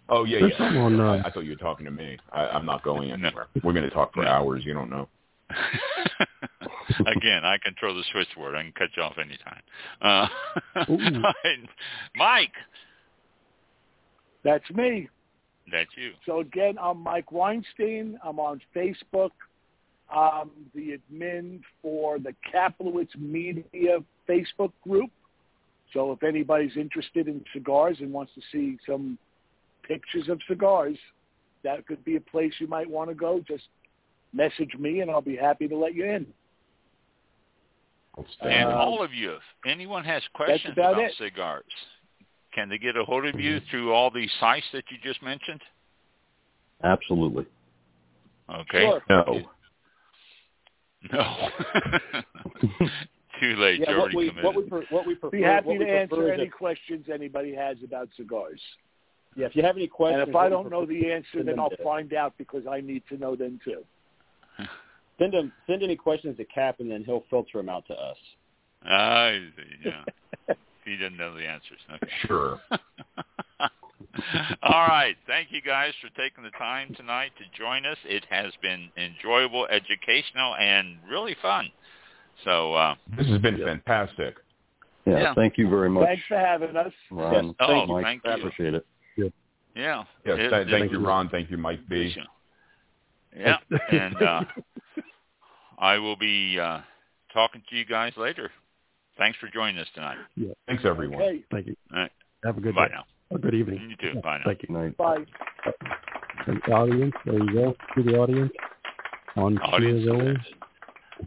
[0.08, 0.58] Oh yeah, There's yeah.
[0.58, 2.16] something on, uh, I, I thought you were talking to me.
[2.32, 3.14] I, I'm not going No.
[3.14, 3.48] anywhere.
[3.62, 4.28] We're going to talk for No.
[4.28, 4.64] hours.
[4.64, 5.08] You don't know.
[7.06, 8.54] Again, I control the switchboard.
[8.54, 9.62] I can cut you off anytime.
[10.00, 10.28] Uh,
[10.90, 11.22] Ooh.
[12.16, 12.52] Mike,
[14.44, 15.08] That's me.
[15.70, 16.12] That's you.
[16.24, 18.18] So again, I'm Mike Weinstein.
[18.24, 19.30] I'm on Facebook.
[20.10, 23.98] I'm the admin for the Kaplowitz Media
[24.28, 25.10] Facebook group.
[25.92, 29.18] So if anybody's interested in cigars and wants to see some
[29.82, 30.96] pictures of cigars,
[31.64, 33.40] that could be a place you might want to go.
[33.46, 33.64] Just
[34.32, 36.26] message me and I'll be happy to let you in.
[38.40, 41.14] And Uh, all of you, if anyone has questions about about it.
[41.18, 41.64] cigars,
[42.56, 45.60] can they get a hold of you through all these sites that you just mentioned?
[46.82, 47.46] Absolutely.
[48.52, 48.80] Okay.
[48.80, 49.02] Sure.
[49.08, 49.42] No.
[51.12, 51.22] No.
[53.40, 53.78] Too late.
[53.80, 55.36] yeah, You're what already we what we pre- what we prefer.
[55.36, 58.60] Be happy what to we prefer answer any questions anybody has about cigars.
[59.36, 61.70] yeah, if you have any questions, And if I don't know the answer, then I'll
[61.84, 63.84] find out because I need to know them too.
[65.18, 68.16] send them send any questions to Kap, and then he'll filter them out to us.
[68.82, 69.90] I see,
[70.48, 70.54] yeah.
[70.86, 71.78] He doesn't know the answers.
[71.94, 72.12] Okay.
[72.26, 72.60] Sure.
[74.62, 75.14] All right.
[75.26, 77.98] Thank you guys for taking the time tonight to join us.
[78.04, 81.70] It has been enjoyable, educational, and really fun.
[82.44, 84.36] So, uh, This has been fantastic.
[85.04, 85.34] Yeah, Yeah.
[85.34, 86.92] Thank you very much, Thanks for having us.
[87.10, 87.46] Ron.
[87.46, 87.54] Yes.
[87.60, 88.04] Oh, Mike.
[88.04, 88.30] thank you.
[88.30, 88.86] I appreciate it.
[89.16, 89.24] yeah.
[89.74, 91.28] Yes, It- th- it- thank you, Ron.
[91.28, 92.14] Thank you, Mike B.
[93.38, 93.58] Yeah.
[93.90, 94.44] And uh,
[95.78, 96.80] I will be uh,
[97.34, 98.50] talking to you guys later.
[99.18, 100.18] Thanks for joining us tonight.
[100.66, 101.22] Thanks, everyone.
[101.22, 101.76] Okay, Thank you.
[101.92, 102.12] All right.
[102.44, 102.94] Have a good Bye day.
[102.94, 103.04] now.
[103.34, 103.90] A good evening.
[103.90, 104.20] You too.
[104.20, 104.44] Bye now.
[104.44, 104.74] Thank you.
[104.74, 104.96] Night.
[104.96, 105.24] bye.
[106.46, 107.74] And the audience, there you go.
[107.96, 108.52] To the audience.
[109.36, 110.02] On Audience.
[110.04, 110.36] cue as always.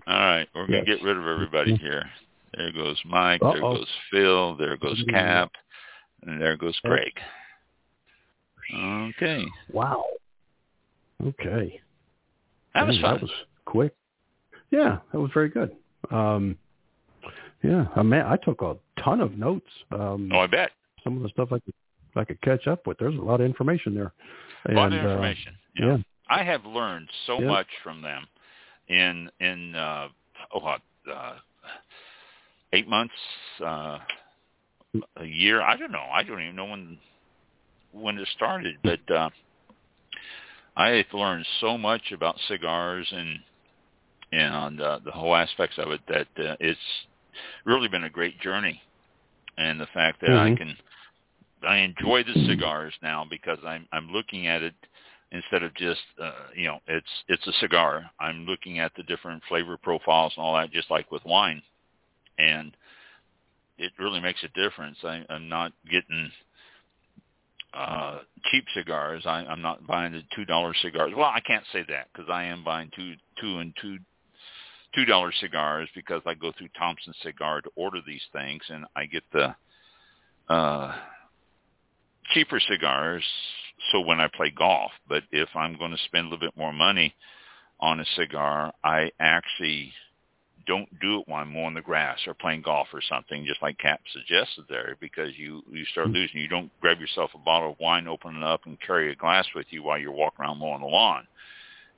[0.08, 0.86] All right, we're gonna Yes.
[0.86, 2.04] get rid of everybody here.
[2.56, 3.42] There goes Mike.
[3.42, 3.78] There Uh-oh.
[3.78, 4.56] goes Phil.
[4.56, 5.52] There goes Kap.
[6.24, 7.20] And there goes Greg.
[8.74, 10.06] Okay, Wow.
[11.26, 11.82] Okay.
[12.76, 13.14] that was Man, fun.
[13.16, 13.32] That was
[13.66, 13.96] quick.
[14.70, 15.76] Yeah, that was very good.
[16.12, 16.56] Um,
[17.64, 19.70] yeah, I mean, I took a ton of notes.
[19.92, 20.72] Um, Oh, I bet.
[21.04, 21.74] some of the stuff I could
[22.16, 22.98] I could catch up with.
[22.98, 24.12] There's a lot of information there.
[24.68, 25.56] A lot of And, uh, information.
[25.76, 25.98] yeah.
[26.28, 27.48] I have learned so Yeah.
[27.48, 28.28] much from them
[28.88, 30.10] in in uh,
[30.54, 30.78] oh
[31.12, 31.40] uh,
[32.74, 33.14] eight months,
[33.62, 34.00] uh,
[35.18, 35.62] a year.
[35.62, 36.08] I don't know.
[36.12, 37.00] I don't even know when
[37.92, 39.30] when it started, but uh,
[40.76, 43.40] I have learned so much about cigars and
[44.32, 46.80] and uh, the whole aspects of it that uh, it's
[47.66, 48.82] really been a great journey.
[49.58, 50.58] And the fact that I Mhm.
[50.58, 50.78] can
[51.68, 54.76] I enjoy the cigars now because I'm I'm looking at it
[55.32, 58.10] instead of just uh, you know it's it's a cigar.
[58.20, 61.62] I'm looking at the different flavor profiles and all that, just like with wine,
[62.38, 62.76] and
[63.78, 64.98] it really makes a difference.
[65.04, 66.32] I, I'm not getting
[67.74, 68.20] uh
[68.52, 69.24] cheap cigars.
[69.26, 71.12] I, I'm not buying the two dollar cigars.
[71.16, 73.98] Well, I can't say that because I am buying two two and two
[74.94, 79.06] two dollar cigars because I go through Thompson Cigar to order these things, and I
[79.06, 79.56] get the
[80.54, 80.96] uh
[82.34, 83.24] cheaper cigars
[83.92, 84.92] so when I play golf.
[85.08, 87.14] But if I'm going to spend a little bit more money
[87.80, 89.94] on a cigar, I actually
[90.68, 93.78] don't do it while I'm mowing the grass or playing golf or something, just like
[93.80, 96.42] Kap suggested there, because you you start losing.
[96.42, 99.46] You don't grab yourself a bottle of wine, open it up, and carry a glass
[99.56, 101.26] with you while you're walking around mowing the lawn,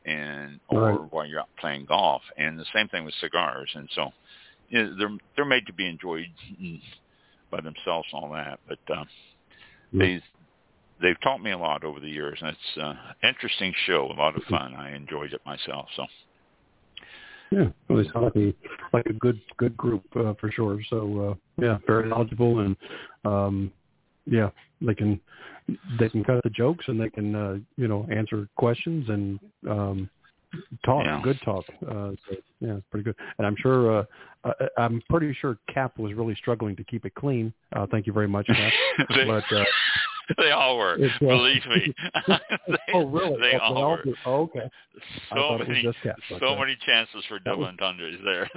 [0.06, 1.12] and or Right.
[1.12, 2.22] while you're out playing golf.
[2.38, 3.70] And the same thing with cigars.
[3.76, 4.12] And so,
[4.70, 6.28] you know, they're they're made to be enjoyed
[7.52, 8.60] by themselves and all that.
[8.68, 9.06] But uh,
[9.94, 10.22] they
[11.02, 12.94] they've taught me a lot over the years, and it's uh,
[13.28, 14.76] interesting show, a lot of fun.
[14.76, 15.88] I enjoyed it myself.
[15.96, 16.06] So.
[17.52, 18.54] Yeah, well, they sound like a
[18.94, 20.80] like a good good group uh, for sure.
[20.90, 22.78] So uh, yeah, very knowledgeable and
[23.26, 23.74] um,
[24.26, 24.50] yeah,
[24.82, 25.20] they can
[26.00, 29.40] they can cut the jokes and they can uh, you know answer questions and
[29.70, 30.10] um,
[30.86, 31.22] talk Yeah.
[31.24, 31.66] good talk.
[31.88, 33.16] Uh, so, yeah, it's pretty good.
[33.38, 34.04] And I'm sure uh,
[34.44, 34.52] I,
[34.84, 37.54] I'm pretty sure Kap was really struggling to keep it clean.
[37.76, 38.74] Uh, thank you very much, Kap.
[39.16, 39.64] they, but uh,
[40.38, 40.94] they all were.
[40.96, 41.94] uh, Believe me.
[42.68, 43.40] they, oh really?
[43.40, 44.04] They Oh, all were.
[44.26, 44.70] oh, okay.
[45.30, 46.16] So thought it was many, Kap.
[46.40, 48.50] so many chances for double entendres there.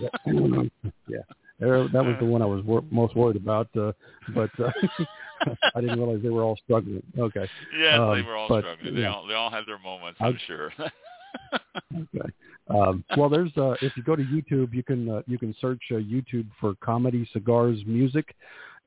[0.00, 0.62] yeah,
[1.08, 1.18] yeah.
[1.60, 3.92] There- That was the one I was wor- most worried about, uh,
[4.34, 4.70] but uh,
[5.74, 7.02] I didn't realize they were all struggling.
[7.18, 7.46] Okay,
[7.78, 8.94] they Um, were all but, struggling.
[8.94, 9.12] They yeah.
[9.12, 10.72] all they all had their moments, I- I'm sure.
[11.94, 12.28] okay.
[12.68, 15.82] Um, well, there's uh, if you go to YouTube, you can uh, you can search
[15.90, 18.34] uh, YouTube for comedy cigars music,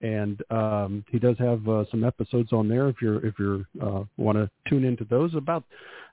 [0.02, 2.88] and um, he does have uh, some episodes on there.
[2.88, 5.64] If you're if you're uh, want to tune into those, about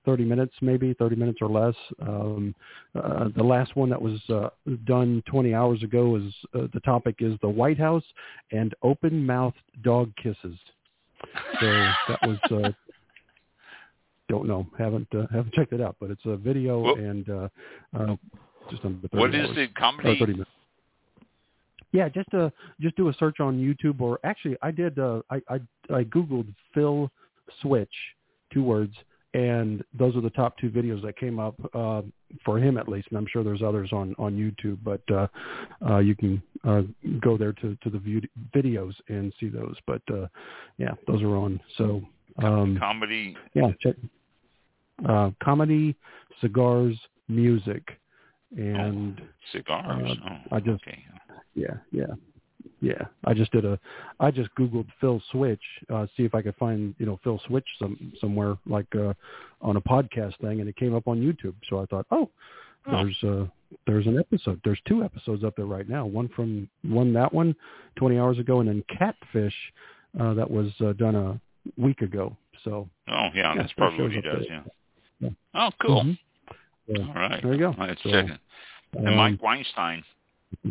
[0.06, 1.74] 30 minutes, maybe 30 minutes or less.
[2.00, 2.54] Um,
[2.94, 4.48] uh, the last one that was uh,
[4.86, 8.04] done 20 hours ago is uh, the topic is the White House
[8.52, 10.56] and open mouthed dog kisses.
[11.60, 11.66] So
[12.08, 12.38] that was.
[12.50, 12.70] Uh,
[14.28, 17.48] don't know, haven't uh, haven't checked it out, but it's a video Well- and uh,
[17.98, 18.14] uh,
[18.70, 19.56] just under 30 what is hours.
[19.56, 20.18] the Or comedy?
[20.20, 20.50] 30 minutes.
[21.92, 22.50] Yeah, just uh
[22.80, 25.60] just do a search on YouTube or actually I did uh I I
[25.92, 27.10] I googled Phil
[27.60, 27.90] Switch
[28.52, 28.94] two words
[29.34, 32.02] and those are the top two videos that came up uh
[32.44, 35.26] for him at least and I'm sure there's others on on YouTube but uh
[35.88, 36.82] uh you can uh
[37.20, 38.20] go there to to the view,
[38.54, 40.26] videos and see those but uh
[40.78, 42.02] yeah those are on so
[42.42, 43.36] um comedy.
[43.54, 43.94] yeah check
[45.08, 45.94] uh comedy
[46.40, 46.96] cigars
[47.28, 47.82] music
[48.56, 49.20] and
[49.52, 50.18] Cigars.
[50.24, 50.98] uh, oh, I just okay.
[51.54, 52.06] yeah, yeah,
[52.80, 53.02] yeah.
[53.24, 53.78] I just did a,
[54.18, 55.62] I just googled Phil Switch,
[55.92, 59.14] uh, see if I could find you know Phil Switch some somewhere like uh,
[59.60, 61.54] on a podcast thing, and it came up on YouTube.
[61.68, 62.30] So I thought, oh,
[62.86, 63.46] there's uh
[63.86, 64.60] there's an episode.
[64.64, 66.06] There's two episodes up there right now.
[66.06, 67.54] One from one that one,
[67.96, 69.54] 20 hours ago, and then Catfish,
[70.18, 71.40] uh, that was uh, done a
[71.76, 72.36] week ago.
[72.64, 74.44] So Oh yeah, Yeah, that's probably what he does.
[74.48, 74.62] Yeah.
[75.20, 75.28] Yeah.
[75.54, 76.02] Oh, cool.
[76.02, 76.18] Mhm.
[76.88, 77.06] Yeah.
[77.06, 77.42] All right.
[77.42, 77.74] There you go.
[77.78, 78.40] Let's So, check it.
[78.96, 80.02] And um, Mike Weinstein,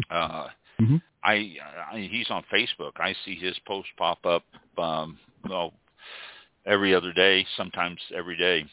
[0.10, 0.48] uh,
[0.82, 1.02] Mhm.
[1.24, 1.56] I,
[1.92, 2.94] I he's on Facebook.
[2.98, 4.44] I see his post pop up,
[4.78, 5.18] um,
[5.48, 5.74] well,
[6.66, 8.66] every other day, sometimes every day.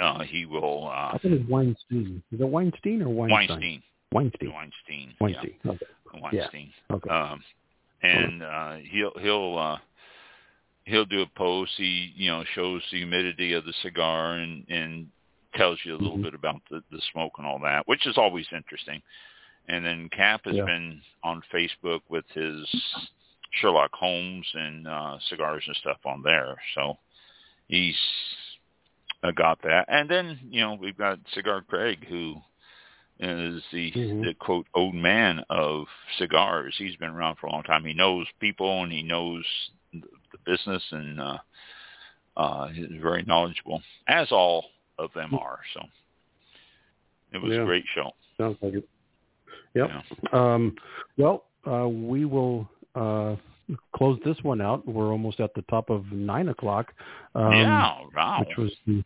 [0.00, 2.22] Uh, he will uh, I think it's Weinstein.
[2.30, 3.48] Is it Weinstein or Weinstein?
[3.48, 3.82] Weinstein.
[4.12, 4.52] Weinstein.
[4.52, 5.14] Weinstein.
[5.20, 5.52] Weinstein.
[5.66, 5.86] Okay.
[6.32, 6.46] Yeah,
[6.90, 7.10] Okay.
[7.10, 7.42] Um,
[8.02, 9.78] and uh, he'll he'll uh,
[10.84, 11.72] he'll do a post.
[11.76, 15.08] He you know shows the humidity of the cigar and and
[15.54, 16.22] tells you a little Mhm.
[16.24, 19.02] bit about the, the smoke and all that, which is always interesting.
[19.68, 20.64] And then Kap has Yeah.
[20.64, 22.66] been on Facebook with his
[23.52, 26.56] Sherlock Holmes and uh, cigars and stuff on there.
[26.74, 26.98] So
[27.68, 27.98] he's
[29.22, 29.86] uh, got that.
[29.88, 32.40] And then you know we've got Cigar Craig who
[33.20, 34.22] is the Mhm.
[34.24, 35.86] the quote old man of
[36.18, 36.74] cigars.
[36.78, 37.84] He's been around for a long time.
[37.84, 39.44] He knows people and he knows
[39.92, 41.38] the the business and uh
[42.36, 45.60] uh he's very knowledgeable as all of them are.
[45.74, 45.80] So
[47.32, 47.62] it was Yeah.
[47.62, 48.14] a great show.
[48.36, 48.88] Sounds like it.
[49.74, 49.90] Yep.
[49.90, 50.28] Yeah.
[50.32, 50.76] Um,
[51.16, 53.36] well, uh, we will uh,
[53.94, 54.86] close this one out.
[54.86, 56.92] We're almost at the top of nine o'clock.
[57.34, 58.40] Um, yeah, wow.
[58.40, 59.04] Which was the,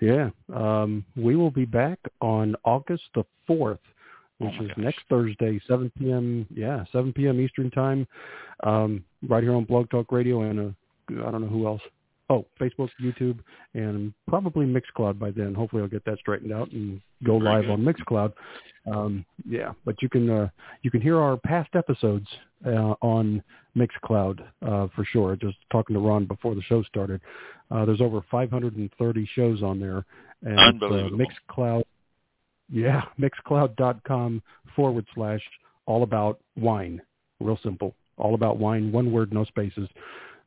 [0.00, 0.30] yeah.
[0.54, 3.80] Um, we will be back on August the fourth,
[4.38, 4.76] which Oh is gosh.
[4.78, 6.46] next Thursday, seven p.m.
[6.54, 7.40] Yeah, seven p.m.
[7.40, 8.06] Eastern time,
[8.62, 11.82] um, right here on Blog Talk Radio and uh, I don't know who else.
[12.30, 13.38] Oh, Facebook, YouTube,
[13.72, 15.54] and probably Mixcloud by then.
[15.54, 17.70] Hopefully, I'll get that straightened out and go Very live good.
[17.70, 18.32] on Mixcloud.
[18.90, 20.48] Um, yeah, but you can uh,
[20.82, 22.26] you can hear our past episodes
[22.66, 23.42] uh, on
[23.76, 25.36] Mixcloud uh, for sure.
[25.36, 27.20] Just talking to Ron before the show started.
[27.70, 30.04] Uh, there's over 530 shows on there.
[30.42, 31.20] And Unbelievable.
[31.20, 31.24] Uh,
[31.54, 31.82] Mixcloud.
[32.70, 34.42] Yeah, mixcloud.com
[34.76, 35.40] forward slash
[35.86, 37.00] all about wine.
[37.40, 37.94] Real simple.
[38.16, 38.92] All about wine.
[38.92, 39.88] One word, no spaces.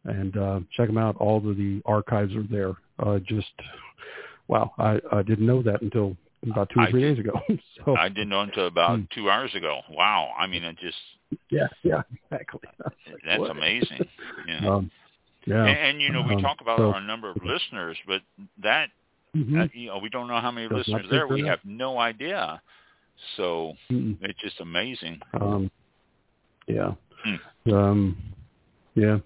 [0.05, 1.15] And uh, check them out.
[1.17, 2.73] All of the archives are there.
[2.99, 3.51] Uh, just
[4.47, 6.17] wow, I, I didn't know that until
[6.49, 7.39] about two or three did- days ago.
[7.85, 9.03] so I didn't know until about Hmm.
[9.13, 9.81] two hours ago.
[9.91, 10.31] Wow.
[10.39, 10.97] I mean, it just
[11.49, 12.01] yeah, yeah,
[12.31, 12.61] exactly.
[12.83, 13.51] I like, that's what?
[13.51, 14.07] amazing.
[14.47, 14.65] Yeah.
[14.69, 14.91] Um,
[15.45, 15.65] yeah.
[15.65, 18.21] and, and you know, we Um, talk about so- our number of listeners, but
[18.61, 18.89] that
[19.35, 19.61] Mhm.
[19.63, 21.27] uh, you know, we don't know how many Does listeners there.
[21.27, 22.61] We have no idea.
[23.37, 24.17] So Mm-mm.
[24.21, 25.21] it's just amazing.
[25.39, 25.69] Um,
[26.67, 26.93] yeah.
[27.23, 27.73] Hmm.
[27.73, 28.17] Um,
[28.95, 29.19] yeah.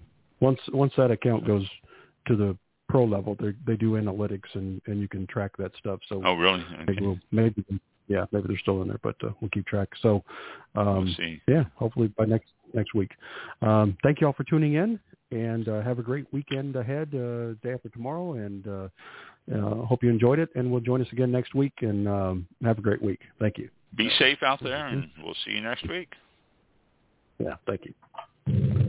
[0.46, 1.68] Once once that account goes
[2.28, 2.56] to the
[2.88, 6.00] pro level, they they do analytics and and you can track that stuff.
[6.10, 6.64] So Oh, really?
[6.86, 7.06] maybe Okay.
[7.06, 7.64] we'll, maybe
[8.08, 9.90] yeah maybe they're still in there, but uh, we'll keep track.
[10.02, 10.24] So
[10.76, 11.42] um, We'll see.
[11.48, 13.12] yeah, hopefully by next next week.
[13.62, 15.00] Um, thank you all for tuning in,
[15.32, 18.88] and uh, have a great weekend ahead, uh, day after tomorrow, and uh,
[19.56, 20.50] uh, hope you enjoyed it.
[20.56, 23.22] And we'll join us again next week, and um, have a great week.
[23.40, 23.70] Thank you.
[23.96, 26.10] Be safe out there, and we'll see you next week.
[27.40, 28.85] Yeah, thank you.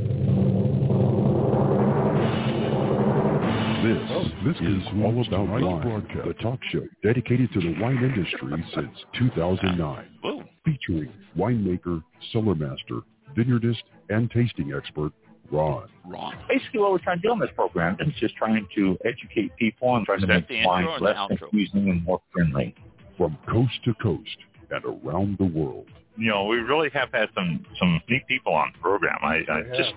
[3.87, 6.27] This, oh, this is All About Wine, broadcast.
[6.27, 10.43] the talk show dedicated to the wine industry since 2009, Whoa.
[10.65, 12.03] featuring winemaker,
[12.33, 13.03] cellar master,
[13.39, 15.13] vineyardist, and tasting expert
[15.53, 15.89] Ron.
[16.05, 16.35] Wrong.
[16.49, 19.95] Basically, what we're trying to do on this program is just trying to educate people
[19.95, 22.75] and trying Is to make wine less confusing and more friendly.
[23.17, 24.37] From coast to coast
[24.69, 25.87] and around the world.
[26.19, 29.19] You know, we really have had some some neat people on the program.
[29.23, 29.93] I, I just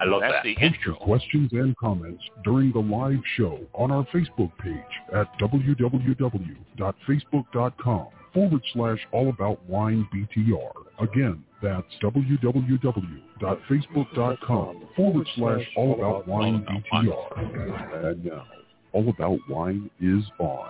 [0.00, 0.44] I love That's that.
[0.44, 4.76] the Post your questions and comments during the live show on our Facebook page
[5.12, 10.70] at www.facebook.com forward slash all about wine BTR.
[11.00, 18.06] Again, that's www.facebook.com forward slash all about wine BTR.
[18.10, 18.44] And now,
[18.92, 20.68] All About Wine is on.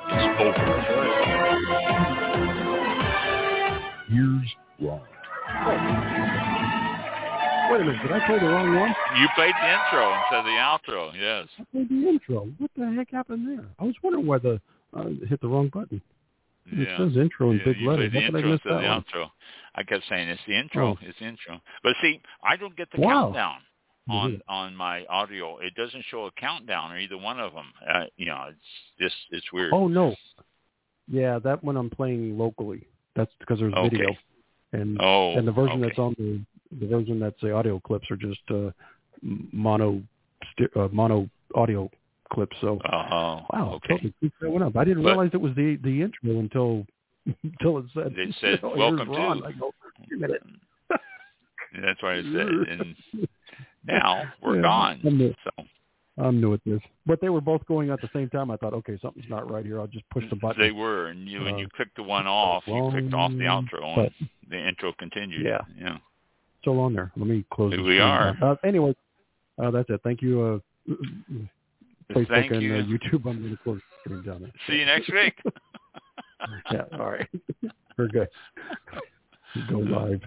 [4.09, 5.01] Here's Ron.
[7.71, 8.95] Wait a minute, did I play the wrong one?
[9.21, 11.11] You played the intro instead of the outro.
[11.19, 11.49] Yes.
[11.59, 12.49] I played the intro.
[12.59, 13.67] What the heck happened there?
[13.79, 14.61] I was wondering why the
[14.97, 16.01] uh, hit the wrong button.
[16.67, 16.97] It Yeah.
[16.99, 18.13] says intro in Yeah, big letters.
[18.13, 18.85] How could I intro miss that one?
[18.85, 19.31] outro.
[19.75, 20.91] I kept saying it's the intro.
[20.91, 20.99] Oh.
[21.03, 21.61] It's the intro.
[21.83, 23.25] But see, I don't get the Wow.
[23.33, 23.63] countdown
[24.09, 24.41] on Mhm.
[24.49, 25.59] on my audio.
[25.59, 27.73] It doesn't show a countdown or either one of them.
[27.87, 29.73] Uh, you know, it's just it's weird.
[29.73, 30.15] Oh no.
[31.09, 32.87] Yeah, that one I'm playing locally.
[33.15, 33.89] That's because there's Okay.
[33.97, 34.17] video,
[34.81, 35.89] and Oh, and the version okay.
[35.89, 36.41] that's on the
[36.81, 38.71] the version that's the audio clips are just uh,
[39.53, 40.03] mono
[40.53, 41.91] st- uh, mono audio
[42.33, 42.57] clips.
[42.61, 43.95] So uh oh wow, okay.
[43.95, 44.77] totally that one up.
[44.77, 46.87] I didn't But- realize it was the the intro until
[47.43, 50.43] until it said It said, "Oh, here's "Welcome Ron." to." I go, wait a minute.
[51.83, 52.49] That's what I said.
[52.71, 52.97] And
[53.87, 55.01] now we're Yeah, gone.
[55.05, 55.35] I'm new.
[55.45, 55.65] So
[56.19, 58.51] I'm new at this, but they were both going at the same time.
[58.51, 59.79] I thought, okay, something's not right here.
[59.81, 60.63] I'll just push the button.
[60.63, 63.45] they were, and you when Uh, you clicked the one off, you clicked off the
[63.45, 64.31] outro, button.
[64.49, 65.45] The intro continued.
[65.45, 65.61] Yeah.
[65.79, 65.99] Yeah.
[66.61, 67.13] still on there.
[67.17, 67.77] Let me close.
[67.77, 68.37] We are.
[68.43, 68.95] Uh, anyway,
[69.63, 70.01] uh, that's it.
[70.05, 70.93] Thank you, uh,
[72.13, 72.75] Facebook Thank and you.
[72.77, 73.27] Uh, YouTube.
[73.27, 74.53] I'm going to close the screen down there.
[74.67, 75.35] See you next week.
[76.73, 76.83] yeah.
[76.99, 77.29] All right.
[77.99, 78.29] We're good.
[79.71, 80.21] Go live.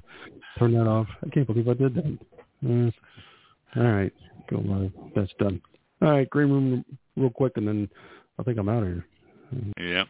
[0.57, 1.07] Turn that off.
[1.23, 2.17] I can't believe I did that.
[2.65, 4.13] Uh, all right.
[4.49, 4.91] Go live.
[5.15, 5.61] That's done.
[6.01, 6.29] All right.
[6.29, 6.85] Green room
[7.15, 7.89] real quick, and then
[8.39, 9.05] I think I'm out of here.
[9.79, 10.03] yeah.